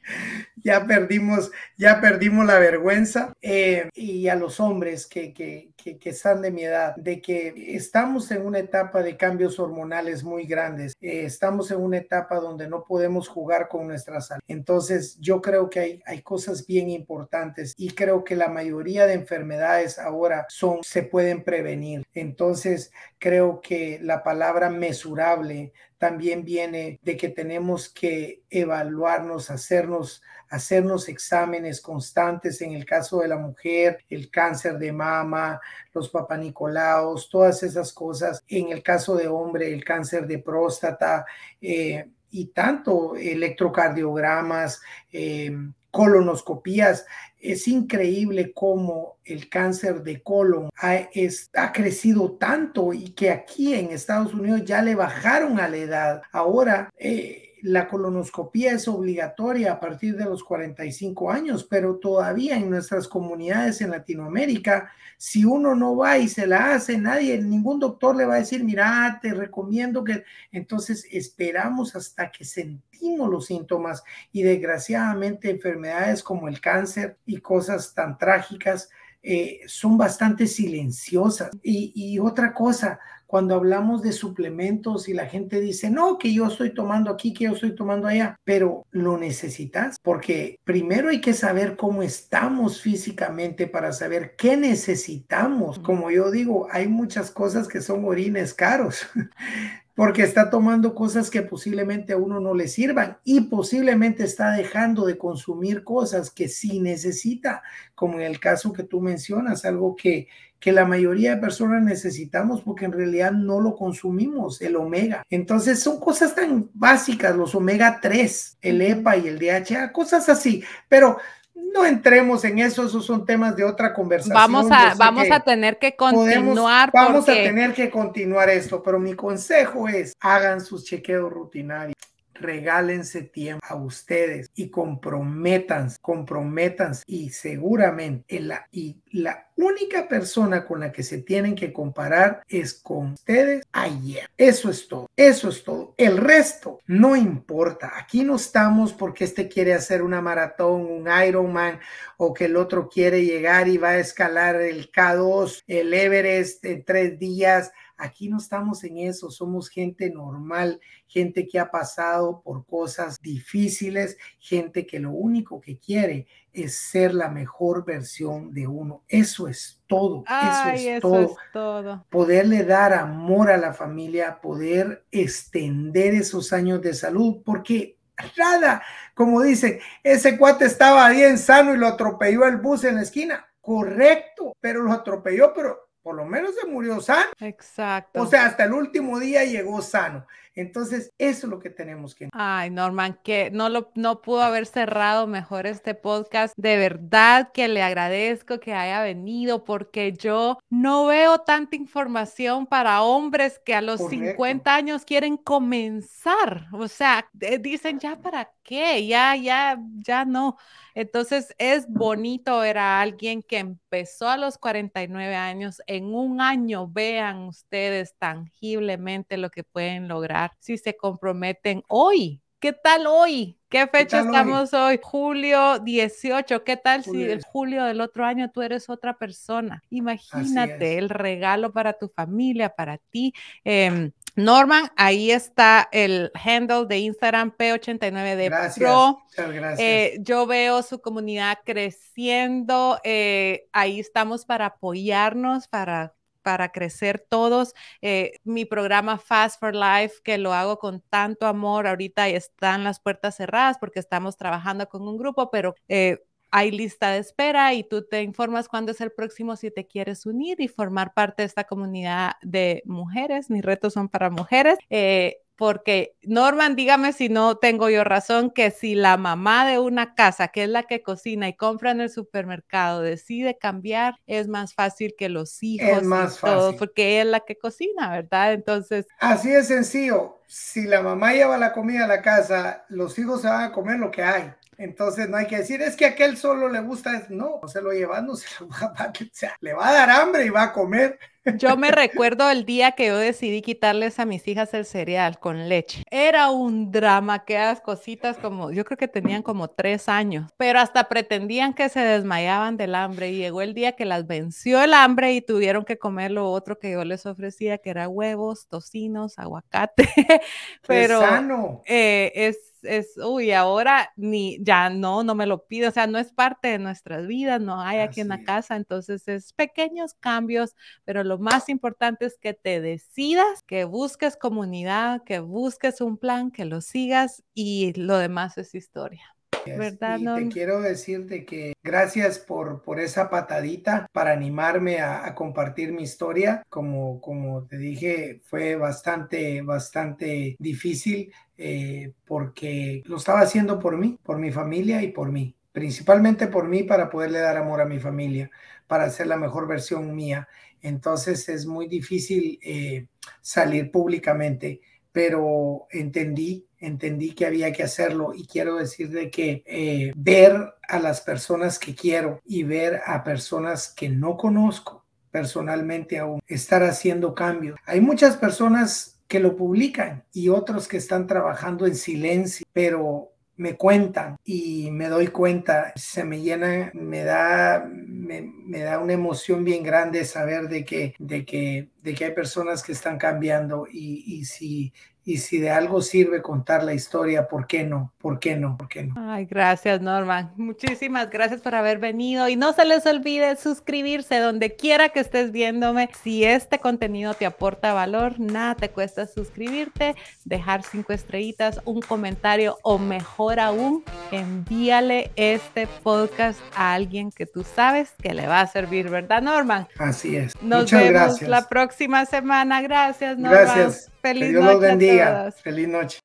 ya 0.57 0.87
perdimos, 0.87 1.51
ya 1.79 2.03
perdimos 2.03 2.45
la 2.45 2.59
vergüenza, 2.59 3.33
eh, 3.41 3.89
y 3.95 4.29
a 4.29 4.35
los 4.35 4.61
hombres 4.61 5.07
que, 5.07 5.33
que, 5.33 5.73
que, 5.93 6.11
están 6.11 6.41
de 6.41 6.51
mi 6.51 6.65
edad, 6.65 6.97
de 6.97 7.21
que 7.21 7.53
estamos 7.77 8.31
en 8.31 8.47
una 8.47 8.59
etapa 8.59 9.03
de 9.03 9.17
cambios 9.17 9.59
hormonales 9.59 10.25
muy 10.25 10.47
grandes, 10.47 10.95
eh, 11.01 11.25
estamos 11.25 11.71
en 11.71 11.81
una 11.81 11.99
etapa 11.99 12.37
donde 12.37 12.69
no 12.69 12.85
podemos 12.85 13.29
jugar 13.29 13.69
con 13.69 13.87
nuestra 13.87 14.21
salud. 14.21 14.43
Entonces, 14.49 15.19
yo 15.21 15.43
creo 15.43 15.69
que 15.69 15.81
hay, 15.81 16.03
hay 16.07 16.23
cosas 16.23 16.67
bien 16.67 16.89
importantes 16.89 17.75
y 17.77 17.91
creo 17.91 18.25
que 18.25 18.37
la 18.37 18.49
mayoría 18.49 19.07
de 19.07 19.15
enfermedades 19.15 19.99
ahora 19.99 20.47
son, 20.49 20.79
se 20.83 21.03
pueden 21.03 21.45
prevenir. 21.45 22.05
Entonces, 22.15 22.91
creo 23.19 23.61
que 23.61 23.99
la 24.01 24.23
palabra 24.23 24.71
mesurable 24.71 25.73
también 26.05 26.45
viene 26.45 27.01
de 27.01 27.17
que 27.17 27.31
tenemos 27.31 27.89
que 27.89 28.43
evaluarnos, 28.51 29.51
hacernos, 29.51 30.23
hacernos 30.51 31.09
exámenes 31.09 31.81
constantes 31.81 32.61
en 32.61 32.73
el 32.73 32.85
caso 32.85 33.21
de 33.21 33.29
la 33.29 33.39
mujer, 33.39 34.05
el 34.11 34.31
cáncer 34.31 34.77
de 34.77 34.93
mama, 34.93 35.59
los 35.95 36.11
papanicolaos, 36.11 37.31
todas 37.31 37.63
esas 37.63 37.91
cosas. 37.95 38.45
En 38.49 38.69
el 38.69 38.83
caso 38.83 39.17
de 39.17 39.29
hombre, 39.29 39.73
el 39.73 39.83
cáncer 39.83 40.27
de 40.27 40.41
próstata 40.41 41.25
eh, 41.59 42.05
y 42.31 42.49
tanto 42.49 43.17
electrocardiogramas, 43.17 44.83
eh, 45.11 45.57
colonoscopías. 45.95 47.07
Es 47.39 47.69
increíble 47.69 48.53
cómo 48.53 49.19
el 49.25 49.49
cáncer 49.49 50.03
de 50.03 50.23
colon 50.23 50.69
ha, 50.77 51.73
crecido 51.73 52.33
tanto 52.33 52.93
y 52.93 53.11
que 53.11 53.31
aquí 53.31 53.75
en 53.75 53.93
Estados 53.93 54.35
Unidos 54.35 54.65
ya 54.65 54.83
le 54.83 54.97
bajaron 54.97 55.61
a 55.61 55.69
la 55.69 55.77
edad. 55.77 56.23
Ahora, 56.33 56.91
eh, 56.99 57.44
la 57.65 57.89
colonoscopía 57.89 58.73
es 58.73 58.87
obligatoria 58.89 59.73
a 59.73 59.81
partir 59.81 60.17
de 60.17 60.27
los 60.27 60.45
45 60.45 61.31
años, 61.31 61.65
pero 61.65 61.97
todavía 61.97 62.57
en 62.57 62.69
nuestras 62.69 63.09
comunidades 63.09 63.81
en 63.81 63.91
Latinoamérica, 63.91 64.93
si 65.17 65.47
uno 65.47 65.75
no 65.75 65.97
va 65.97 66.19
y 66.19 66.29
se 66.29 66.47
la 66.47 66.75
hace, 66.75 66.99
nadie, 66.99 67.41
ningún 67.41 67.81
doctor 67.81 68.17
le 68.17 68.27
va 68.27 68.35
a 68.35 68.41
decir, 68.41 68.63
mira, 68.63 69.19
te 69.23 69.33
recomiendo 69.33 70.05
que... 70.05 70.25
Entonces 70.53 71.07
esperamos 71.11 71.97
hasta 71.97 72.31
que 72.31 72.45
sentimos 72.45 73.31
los 73.31 73.47
síntomas 73.47 74.05
y 74.31 74.43
desgraciadamente 74.43 75.49
enfermedades 75.49 76.23
como 76.23 76.49
el 76.49 76.61
cáncer 76.61 77.17
y 77.25 77.39
cosas 77.39 77.95
tan 77.95 78.19
trágicas 78.19 78.91
eh, 79.23 79.61
son 79.67 79.97
bastante 79.97 80.47
silenciosas. 80.47 81.51
Y, 81.63 81.93
y 81.95 82.19
otra 82.19 82.53
cosa, 82.53 83.01
cuando 83.27 83.55
hablamos 83.55 84.03
de 84.03 84.13
suplementos 84.13 85.09
y 85.09 85.15
la 85.15 85.27
gente 85.27 85.61
dice, 85.61 85.91
no, 85.91 86.19
que 86.19 86.33
yo 86.33 86.47
estoy 86.47 86.75
tomando 86.75 87.11
aquí, 87.11 87.33
que 87.33 87.45
yo 87.45 87.53
estoy 87.53 87.75
tomando 87.75 88.07
allá, 88.09 88.39
pero 88.45 88.87
lo 88.91 89.19
necesitas 89.19 89.99
porque 90.03 90.59
primero 90.65 91.09
hay 91.09 91.21
que 91.21 91.33
saber 91.33 91.77
cómo 91.77 92.03
estamos 92.03 92.81
físicamente 92.81 93.67
para 93.67 93.93
saber 93.93 94.35
qué 94.37 94.57
necesitamos. 94.57 95.79
Como 95.79 96.11
yo 96.11 96.31
digo, 96.31 96.69
hay 96.71 96.89
muchas 96.89 97.31
cosas 97.31 97.69
que 97.69 97.81
son 97.81 98.05
orines 98.05 98.55
caros. 98.55 99.07
porque 99.95 100.23
está 100.23 100.51
tomando 100.51 100.95
cosas 100.95 101.31
que 101.31 101.43
posiblemente 101.43 102.13
a 102.13 102.17
uno 102.17 102.41
no 102.41 102.55
le 102.55 102.69
sirvan 102.69 103.19
y 103.25 103.43
posiblemente 103.43 104.25
está 104.25 104.53
dejando 104.53 105.07
de 105.07 105.17
consumir 105.17 105.85
cosas 105.85 106.31
que 106.31 106.49
sí 106.49 106.81
necesita, 106.81 107.63
como 107.95 108.15
en 108.15 108.23
el 108.23 108.41
caso 108.41 108.73
que 108.73 108.83
tú 108.83 109.01
mencionas, 109.01 109.65
algo 109.65 109.95
que, 109.95 110.27
que 110.59 110.73
la 110.73 110.85
mayoría 110.85 111.35
de 111.35 111.41
personas 111.41 111.83
necesitamos 111.83 112.63
porque 112.63 112.87
en 112.87 112.93
realidad 112.93 113.33
no 113.33 113.61
lo 113.61 113.77
consumimos, 113.77 114.61
el 114.63 114.77
omega. 114.77 115.23
Entonces 115.31 115.81
son 115.81 116.01
cosas 116.01 116.35
tan 116.35 116.71
básicas, 116.75 117.37
los 117.37 117.55
omega 117.55 118.01
3, 118.03 118.59
el 118.63 118.83
EPA 118.83 119.17
y 119.17 119.29
el 119.29 119.39
DHA, 119.39 119.93
cosas 119.93 120.29
así, 120.29 120.65
pero 120.89 121.19
no 121.55 121.85
entremos 121.85 122.45
en 122.45 122.59
eso, 122.61 122.87
esos 122.87 123.05
son 123.05 123.25
temas 123.27 123.57
de 123.57 123.65
otra 123.65 123.93
conversación. 123.93 124.35
Vamos 124.35 124.71
a, 124.71 124.95
vamos 124.97 125.31
a 125.31 125.41
tener 125.41 125.79
que 125.79 125.97
continuar. 125.97 126.91
vamos 126.93 127.29
a 127.29 127.33
tener 127.33 127.73
que 127.73 127.91
continuar 127.91 128.49
esto, 128.49 128.83
pero 128.83 128.99
mi 128.99 129.15
consejo 129.15 129.89
es, 129.89 130.15
hagan 130.21 130.61
sus 130.61 130.85
chequeos 130.85 131.33
rutinarios 131.33 131.95
regálense 132.35 133.23
tiempo 133.23 133.65
a 133.67 133.75
ustedes 133.75 134.51
y 134.55 134.69
comprométanse, 134.69 135.99
comprométanse 136.01 137.05
y 137.07 137.31
seguramente 137.31 138.41
la, 138.41 138.67
y 138.73 138.97
la 139.11 139.49
única 139.57 140.09
persona 140.09 140.67
con 140.67 140.81
la 140.81 140.91
que 140.91 141.03
se 141.03 141.19
tienen 141.19 141.55
que 141.55 141.73
comparar 141.73 142.43
es 142.49 142.75
con 142.75 143.13
ustedes 143.13 143.65
ayer. 143.73 144.29
Eso 144.37 144.71
es 144.71 144.89
todo, 144.89 145.09
eso 145.17 145.49
es 145.49 145.63
todo. 145.63 145.95
El 145.97 146.17
resto 146.17 146.81
no 146.87 147.17
importa. 147.17 147.93
Aquí 147.97 148.25
no 148.25 148.37
estamos 148.37 148.93
porque 148.93 149.25
este 149.25 149.49
quiere 149.49 149.75
hacer 149.75 150.03
una 150.03 150.21
maratón, 150.21 150.83
un 150.83 151.09
Ironman 151.27 151.79
o 152.17 152.35
que 152.35 152.47
el 152.47 152.57
otro 152.57 152.89
quiere 152.89 153.25
llegar 153.25 153.69
y 153.69 153.79
va 153.79 153.91
a 153.91 153.99
escalar 153.99 154.61
el 154.61 154.91
K2, 154.91 155.63
el 155.67 155.95
Everest 155.95 156.65
en 156.65 156.85
tres 156.85 157.19
días 157.19 157.73
Aquí 157.97 158.29
no 158.29 158.39
estamos 158.39 158.83
en 158.85 158.99
eso, 158.99 159.31
somos 159.31 159.69
gente 159.69 160.11
normal, 160.11 160.81
gente 161.07 161.47
que 161.47 161.59
ha 161.59 161.71
pasado 161.71 162.43
por 162.43 162.67
cosas 162.67 163.21
difíciles, 163.21 164.17
gente 164.39 164.87
que 164.87 164.99
lo 164.99 165.11
único 165.11 165.61
que 165.61 165.79
quiere 165.79 166.27
es 166.53 166.77
ser 166.77 167.15
la 167.15 167.29
mejor 167.29 167.85
versión 167.85 168.53
de 168.53 168.67
uno. 168.67 169.03
Eso 169.09 169.49
es 169.49 169.83
todo, 169.87 170.25
eso, 170.27 170.69
es, 170.71 171.01
todo. 171.01 171.21
es 171.23 171.37
todo. 171.53 172.07
Poderle 172.11 172.65
dar 172.65 172.93
amor 172.93 173.51
a 173.51 173.57
la 173.57 173.73
familia, 173.73 174.41
poder 174.41 175.05
extender 175.11 176.15
esos 176.15 176.53
años 176.53 176.81
de 176.83 176.95
salud, 176.95 177.43
porque 177.45 177.99
nada, 178.37 178.83
como 179.15 179.43
dicen, 179.43 179.79
ese 180.03 180.39
cuate 180.39 180.65
estaba 180.67 181.09
bien 181.11 181.39
sano 181.39 181.75
y 181.75 181.79
lo 181.79 181.87
atropelló 181.87 182.47
el 182.47 182.59
bus 182.59 182.85
en 182.85 182.97
la 182.97 183.03
esquina. 183.03 183.47
Correcto, 183.61 184.55
pero 184.61 184.83
lo 184.83 184.93
atropelló, 184.93 185.53
pero 185.55 185.84
por 186.05 186.15
lo 186.17 186.27
menos 186.27 186.55
se 186.55 186.67
murió 186.67 187.01
sano. 187.01 187.31
Exacto. 187.41 188.21
O 188.21 188.27
sea, 188.27 188.45
hasta 188.45 188.65
el 188.65 188.75
último 188.75 189.19
día 189.19 189.43
llegó 189.45 189.81
sano. 189.81 190.27
Entonces, 190.55 191.13
eso 191.19 191.47
es 191.47 191.51
lo 191.51 191.59
que 191.59 191.71
tenemos 191.71 192.15
que. 192.15 192.29
Ay, 192.33 192.71
Norman, 192.71 193.19
que 193.25 193.51
no 193.51 193.69
lo 193.69 193.91
no 193.95 194.23
pudo 194.23 194.43
haber 194.43 194.67
cerrado 194.67 195.27
mejor 195.27 195.67
este 195.67 195.95
podcast. 195.95 196.55
De 196.57 196.77
verdad 196.77 197.51
que 197.53 197.69
le 197.69 197.83
agradezco 197.83 198.61
que 198.61 198.73
haya 198.73 199.03
venido 199.03 199.65
porque 199.65 200.13
yo 200.13 200.59
no 200.71 201.07
veo 201.07 201.39
tanta 201.39 201.77
información 201.77 202.67
para 202.67 203.03
hombres 203.03 203.61
que 203.65 203.75
a 203.75 203.83
los 203.83 204.01
50 204.09 204.75
años 204.75 205.05
quieren 205.05 205.37
comenzar. 205.37 206.69
O 206.73 206.87
sea, 206.89 207.29
dicen 207.61 207.99
ya 207.99 208.17
para 208.21 208.53
qué, 208.63 209.07
ya, 209.07 209.35
ya, 209.37 209.79
ya 209.97 210.25
no. 210.25 210.57
Entonces 210.95 211.55
es 211.59 211.89
bonito 211.89 212.61
ver 212.61 212.79
a 212.79 213.01
alguien 213.01 213.43
que 213.43 213.59
empezó 213.59 214.29
a 214.29 214.37
los 214.37 214.59
49 214.59 215.35
años, 215.35 215.83
en 215.89 216.15
un 216.15 216.41
año 216.41 216.87
vean 216.87 217.49
ustedes 217.49 218.15
tangiblemente 218.17 219.37
lo 219.37 219.51
que 219.51 219.65
pueden 219.65 220.07
lograr 220.07 220.44
si 220.59 220.79
se 220.79 220.97
comprometen 220.97 221.83
hoy. 221.89 222.41
¿Qué 222.65 222.73
tal 222.73 223.07
hoy? 223.07 223.59
¿Qué 223.69 223.87
fecha 223.89 224.21
estamos 224.21 224.73
hoy? 224.73 224.99
Julio 225.03 225.81
18. 225.81 226.65
¿Qué 226.65 226.79
tal 226.79 227.05
si 227.05 227.23
el 227.23 227.43
julio 227.43 227.85
del 227.85 228.01
otro 228.01 228.25
año 228.25 228.51
tú 228.51 228.63
eres 228.63 228.89
otra 228.89 229.19
persona? 229.19 229.83
Imagínate 229.91 230.97
el 230.97 231.11
regalo 231.11 231.73
para 231.73 231.93
tu 231.93 232.09
familia, 232.09 232.71
para 232.71 232.97
ti. 232.97 233.35
Em, 233.65 234.13
Norman, 234.37 234.91
ahí 234.97 235.31
está 235.31 235.89
el 235.93 236.31
handle 236.35 236.87
de 236.87 237.01
Instagram 237.01 237.55
P89D 237.55 238.45
gracias, 238.47 238.79
Pro. 238.79 239.19
gracias. 239.37 239.81
Eh, 239.81 240.17
yo 240.21 240.47
veo 240.47 240.83
su 240.83 241.01
comunidad 241.01 241.59
creciendo. 241.65 242.99
Eh, 243.05 243.67
ahí 243.73 244.01
estamos 244.01 244.47
para 244.47 244.67
apoyarnos, 244.67 245.69
para 245.69 246.15
para 246.45 246.71
crecer 246.71 247.19
todos. 247.29 247.75
Eh, 248.03 248.35
mi 248.45 248.65
programa 248.67 249.19
Fast 249.19 249.59
for 249.59 249.75
Life, 249.75 250.17
que 250.23 250.39
lo 250.39 250.53
hago 250.53 250.79
con 250.79 251.01
tanto 251.01 251.47
amor, 251.47 251.89
ahorita 251.89 252.29
están 252.29 252.85
las 252.85 253.01
puertas 253.01 253.37
cerradas 253.37 253.79
porque 253.79 253.99
estamos 253.99 254.37
trabajando 254.37 254.89
con 254.89 255.03
un 255.09 255.17
grupo, 255.17 255.51
pero 255.51 255.75
eh, 255.89 256.21
hay 256.53 256.71
lista 256.71 257.11
de 257.11 257.19
espera 257.19 257.75
y 257.75 257.83
tú 257.83 258.07
te 258.07 258.23
informas 258.23 258.69
cuándo 258.69 258.93
es 258.93 259.01
el 259.01 259.11
próximo 259.11 259.57
si 259.57 259.73
te 259.73 259.89
quieres 259.89 260.25
unir 260.25 260.61
y 260.61 260.69
formar 260.69 261.13
parte 261.13 261.43
de 261.43 261.47
esta 261.47 261.65
comunidad 261.65 262.35
de 262.43 262.83
mujeres. 262.87 263.51
Mis 263.51 263.65
retos 263.65 263.95
son 263.95 264.09
para 264.09 264.31
mujeres. 264.31 264.79
Eh, 264.89 265.39
porque 265.57 266.17
Norman, 266.23 266.77
dígame 266.77 267.13
si 267.13 267.29
no 267.29 267.57
tengo 267.57 267.89
yo 267.89 268.05
razón, 268.05 268.51
que 268.51 268.71
si 268.71 268.95
la 268.95 269.17
mamá 269.17 269.67
de 269.67 269.79
una 269.79 270.15
casa, 270.15 270.49
que 270.49 270.65
es 270.65 270.69
la 270.69 270.85
que 270.85 271.03
cocina 271.03 271.49
y 271.49 271.57
compra 271.57 271.93
en 271.93 272.01
el 272.01 272.11
supermercado, 272.11 273.03
decide 273.03 273.57
cambiar, 273.59 274.17
es 274.27 274.49
más 274.49 274.75
fácil 274.75 275.15
que 275.17 275.29
los 275.29 275.63
hijos. 275.63 275.89
Es 275.89 276.03
más 276.03 276.39
fácil. 276.39 276.77
porque 276.79 277.21
es 277.21 277.27
la 277.27 277.41
que 277.41 277.57
cocina, 277.57 278.11
¿verdad? 278.11 278.53
Entonces. 278.53 279.07
Así 279.19 279.51
de 279.51 279.63
sencillo. 279.63 280.41
Si 280.47 280.83
la 280.85 281.03
mamá 281.03 281.33
lleva 281.33 281.57
la 281.57 281.73
comida 281.73 282.05
a 282.05 282.09
la 282.09 282.23
casa, 282.23 282.85
los 282.89 283.19
hijos 283.19 283.43
se 283.43 283.49
van 283.49 283.65
a 283.65 283.73
comer 283.73 283.99
lo 283.99 284.11
que 284.11 284.23
hay. 284.23 284.53
Entonces 284.77 285.29
no 285.29 285.37
hay 285.37 285.47
que 285.47 285.59
decir, 285.59 285.81
es 285.83 285.97
que 285.97 286.05
a 286.05 286.11
aquel 286.11 286.37
solo 286.37 286.69
le 286.69 286.81
gusta, 286.81 287.27
no, 287.29 287.61
no 287.63 287.69
se 287.69 287.81
lo 287.81 287.93
lleva, 287.93 288.21
no 288.21 288.35
se 288.35 288.49
lo 288.61 288.69
va 288.69 288.93
a, 288.97 289.13
le 289.61 289.73
va 289.73 289.89
a 289.89 289.93
dar 289.93 290.11
hambre 290.11 290.45
y 290.47 290.51
va 290.51 290.65
a 290.65 290.73
comer. 290.73 291.19
Yo 291.59 291.77
me 291.77 291.91
recuerdo 291.91 292.51
el 292.51 292.65
día 292.65 292.93
que 292.93 293.07
yo 293.07 293.19
decidí 293.19 293.61
quitarles 293.61 294.19
a 294.19 294.25
mis 294.25 294.47
hijas 294.49 294.73
el 294.75 294.85
cereal 294.85 295.39
con 295.39 295.69
leche. 295.69 296.03
Era 296.11 296.51
un 296.51 296.91
drama, 296.91 297.45
que 297.45 297.55
las 297.55 297.81
cositas 297.81 298.39
como, 298.39 298.71
yo 298.71 298.85
creo 298.85 298.97
que 298.97 299.09
tenían 299.09 299.43
como 299.43 299.69
tres 299.69 300.09
años, 300.09 300.51
pero 300.57 300.81
hasta 300.81 301.09
pretendían 301.09 301.75
que 301.75 301.89
se 301.89 302.01
desmayaban 302.01 302.77
del 302.77 302.95
hambre 302.95 303.31
y 303.31 303.37
llegó 303.37 303.63
el 303.63 303.75
día 303.75 303.93
que 303.93 304.05
las 304.05 304.27
venció 304.27 304.83
el 304.83 304.95
hambre 304.95 305.35
y 305.35 305.41
tuvieron 305.41 305.85
que 305.85 305.99
comer 305.99 306.31
lo 306.31 306.51
otro 306.51 306.79
que 306.79 306.93
yo 306.93 307.05
les 307.05 307.27
ofrecía, 307.27 307.79
que 307.79 307.91
era 307.91 308.09
huevos, 308.09 308.67
tocinos, 308.69 309.39
aguacate. 309.39 310.09
pero 310.87 311.21
sano. 311.21 311.83
Eh, 311.87 312.33
es 312.35 312.74
es, 312.85 313.17
uy, 313.19 313.53
ahora 313.53 314.11
ni, 314.17 314.59
ya 314.63 314.91
no, 314.91 315.25
no 315.25 315.35
me 315.35 315.47
lo 315.47 315.67
pido, 315.67 315.89
o 315.89 315.93
sea, 315.93 316.07
no 316.07 316.19
es 316.19 316.33
parte 316.33 316.69
de 316.69 316.79
nuestras 316.79 317.27
vidas, 317.27 317.61
no 317.61 317.81
hay 317.81 317.99
aquí 317.99 318.21
en 318.21 318.29
la 318.29 318.43
casa, 318.43 318.77
entonces 318.77 319.27
es 319.29 319.53
pequeños 319.53 320.15
cambios, 320.15 320.75
pero 321.05 321.25
lo 321.25 321.39
más 321.39 321.69
importante 321.69 322.27
es 322.27 322.39
que 322.39 322.55
te 322.55 322.81
decidas, 322.81 323.63
que 323.67 323.85
busques 323.85 324.37
comunidad, 324.37 325.23
que 325.25 325.41
busques 325.41 326.01
un 326.01 326.19
plan, 326.19 326.51
que 326.51 326.65
lo 326.65 326.81
sigas 326.81 327.43
y 327.55 327.93
lo 327.95 328.19
demás 328.19 328.59
es 328.59 328.75
historia. 328.75 329.34
¿Verdad, 329.67 330.19
y 330.19 330.25
te 330.25 330.49
quiero 330.49 330.81
decirte 330.81 331.45
que 331.45 331.75
gracias 331.83 332.39
por, 332.39 332.83
por 332.83 333.01
esa 333.01 333.31
patadita 333.31 334.09
para 334.13 334.33
animarme 334.33 335.01
a, 335.01 335.35
compartir 335.35 335.93
mi 335.93 336.03
historia. 336.03 336.63
Como, 336.69 337.21
como 337.21 337.65
te 337.65 337.77
dije, 337.77 338.41
fue 338.45 338.77
bastante, 338.77 339.63
bastante 339.63 340.57
difícil 340.59 341.33
eh, 341.57 342.13
porque 342.27 343.03
lo 343.07 343.17
estaba 343.17 343.41
haciendo 343.41 343.79
por 343.79 343.97
mí, 343.97 344.19
por 344.23 344.39
mi 344.39 344.51
familia 344.51 345.03
y 345.03 345.09
por 345.09 345.31
mí. 345.31 345.55
Principalmente 345.73 346.47
por 346.47 346.69
mí 346.69 346.85
para 346.85 347.11
poderle 347.11 347.41
dar 347.41 347.57
amor 347.57 347.81
a 347.81 347.87
mi 347.87 347.99
familia, 347.99 348.51
para 348.87 349.11
ser 349.11 349.27
la 349.27 349.37
mejor 349.37 349.67
versión 349.67 350.15
mía. 350.15 350.49
Entonces 350.83 351.49
es 351.49 351.67
muy 351.67 351.89
difícil 351.89 352.59
eh, 352.63 353.07
salir 353.41 353.91
públicamente, 353.91 354.81
pero 355.15 355.87
entendí 355.93 356.67
entendí 356.81 357.35
que 357.35 357.47
había 357.47 357.73
que 357.73 357.83
hacerlo 357.83 358.33
y 358.35 358.47
quiero 358.47 358.77
decir 358.77 359.11
de 359.11 359.31
que 359.31 359.63
eh, 359.65 360.13
ver 360.17 360.75
a 360.87 360.99
las 360.99 361.21
personas 361.21 361.79
que 361.79 361.95
quiero 361.95 362.41
y 362.45 362.63
ver 362.63 363.01
a 363.07 363.25
personas 363.25 363.89
que 363.89 364.09
no 364.09 364.37
conozco 364.37 365.05
personalmente 365.31 366.19
aún, 366.19 366.41
estar 366.47 366.83
haciendo 366.85 367.35
cambios. 367.35 367.77
Hay 367.87 368.01
muchas 368.01 368.37
personas 368.37 369.21
que 369.27 369.41
lo 369.41 369.57
publican 369.57 370.25
y 370.33 370.49
otros 370.49 370.87
que 370.87 370.97
están 370.97 371.27
trabajando 371.27 371.87
en 371.87 371.97
silencio, 371.97 372.65
pero 372.73 373.33
me 373.57 373.77
cuentan 373.77 374.37
y 374.45 374.91
me 374.91 375.09
doy 375.09 375.29
cuenta, 375.29 375.93
se 375.97 376.25
me 376.25 376.41
llena, 376.41 376.91
me 376.95 377.25
da, 377.25 377.85
me, 377.89 378.81
da 378.81 378.99
una 378.99 379.13
emoción 379.13 379.65
bien 379.65 379.83
grande 379.83 380.25
saber 380.25 380.69
de 380.69 380.85
que, 380.85 381.15
de 381.19 381.45
que, 381.45 381.89
de 382.05 382.15
que 382.15 382.27
hay 382.27 382.31
personas 382.33 382.83
que 382.83 382.93
están 382.93 383.19
cambiando 383.19 383.87
y, 383.91 384.23
y 384.27 384.45
si 384.45 384.93
y 385.27 385.39
si 385.39 385.59
de 385.59 385.71
algo 385.71 386.03
sirve 386.03 386.43
contar 386.43 386.85
la 386.85 386.93
historia, 386.93 387.49
¿por 387.49 387.67
qué 387.67 387.85
no? 387.85 388.13
¿Por 388.19 388.39
qué 388.39 388.57
no? 388.57 388.77
¿Por 388.77 388.89
qué 388.89 389.05
no? 389.05 389.15
Ay, 389.17 389.47
gracias, 389.47 390.03
Norman. 390.03 390.53
Muchísimas 390.57 391.31
gracias 391.31 391.63
por 391.63 391.75
haber 391.75 391.99
venido 391.99 392.47
y 392.49 392.57
no 392.57 392.75
se 392.75 392.85
les 392.85 393.07
olvide 393.07 393.57
suscribirse 393.57 394.39
donde 394.39 394.77
quiera 394.77 395.09
que 395.09 395.21
estés 395.21 395.51
viéndome. 395.51 396.11
Si 396.23 396.45
este 396.45 396.79
contenido 396.79 397.33
te 397.33 397.47
aporta 397.47 397.95
valor, 397.95 398.39
nada 398.39 398.75
te 398.75 398.91
cuesta 398.91 399.27
suscribirte, 399.27 400.15
dejar 400.45 400.83
cinco 400.83 401.15
estrellitas, 401.15 401.81
un 401.87 402.03
comentario 402.03 402.77
o 402.83 402.99
mejor 402.99 403.61
aún, 403.61 404.05
envíale 404.31 405.31
este 405.37 405.87
podcast 406.03 406.61
a 406.77 406.93
alguien 406.93 407.31
que 407.31 407.47
tú 407.47 407.65
sabes 407.65 408.13
que 408.23 408.35
le 408.35 408.47
va 408.47 408.61
a 408.61 408.67
servir, 408.67 409.09
¿verdad, 409.09 409.41
Norman? 409.41 409.89
Así 409.99 410.37
es. 410.37 410.55
Nos 410.61 410.83
Muchas 410.83 411.01
vemos 411.01 411.13
gracias. 411.13 411.49
la 411.49 411.67
próxima 411.67 411.94
semana. 412.27 412.83
Gracias. 412.83 413.39
Gracias. 413.39 414.11
Feliz 414.21 414.45
que 414.45 414.51
Dios 414.51 414.65
noche 414.65 414.73
los 414.73 414.81
bendiga. 414.81 415.53
Feliz 415.63 415.89
noche. 415.89 416.13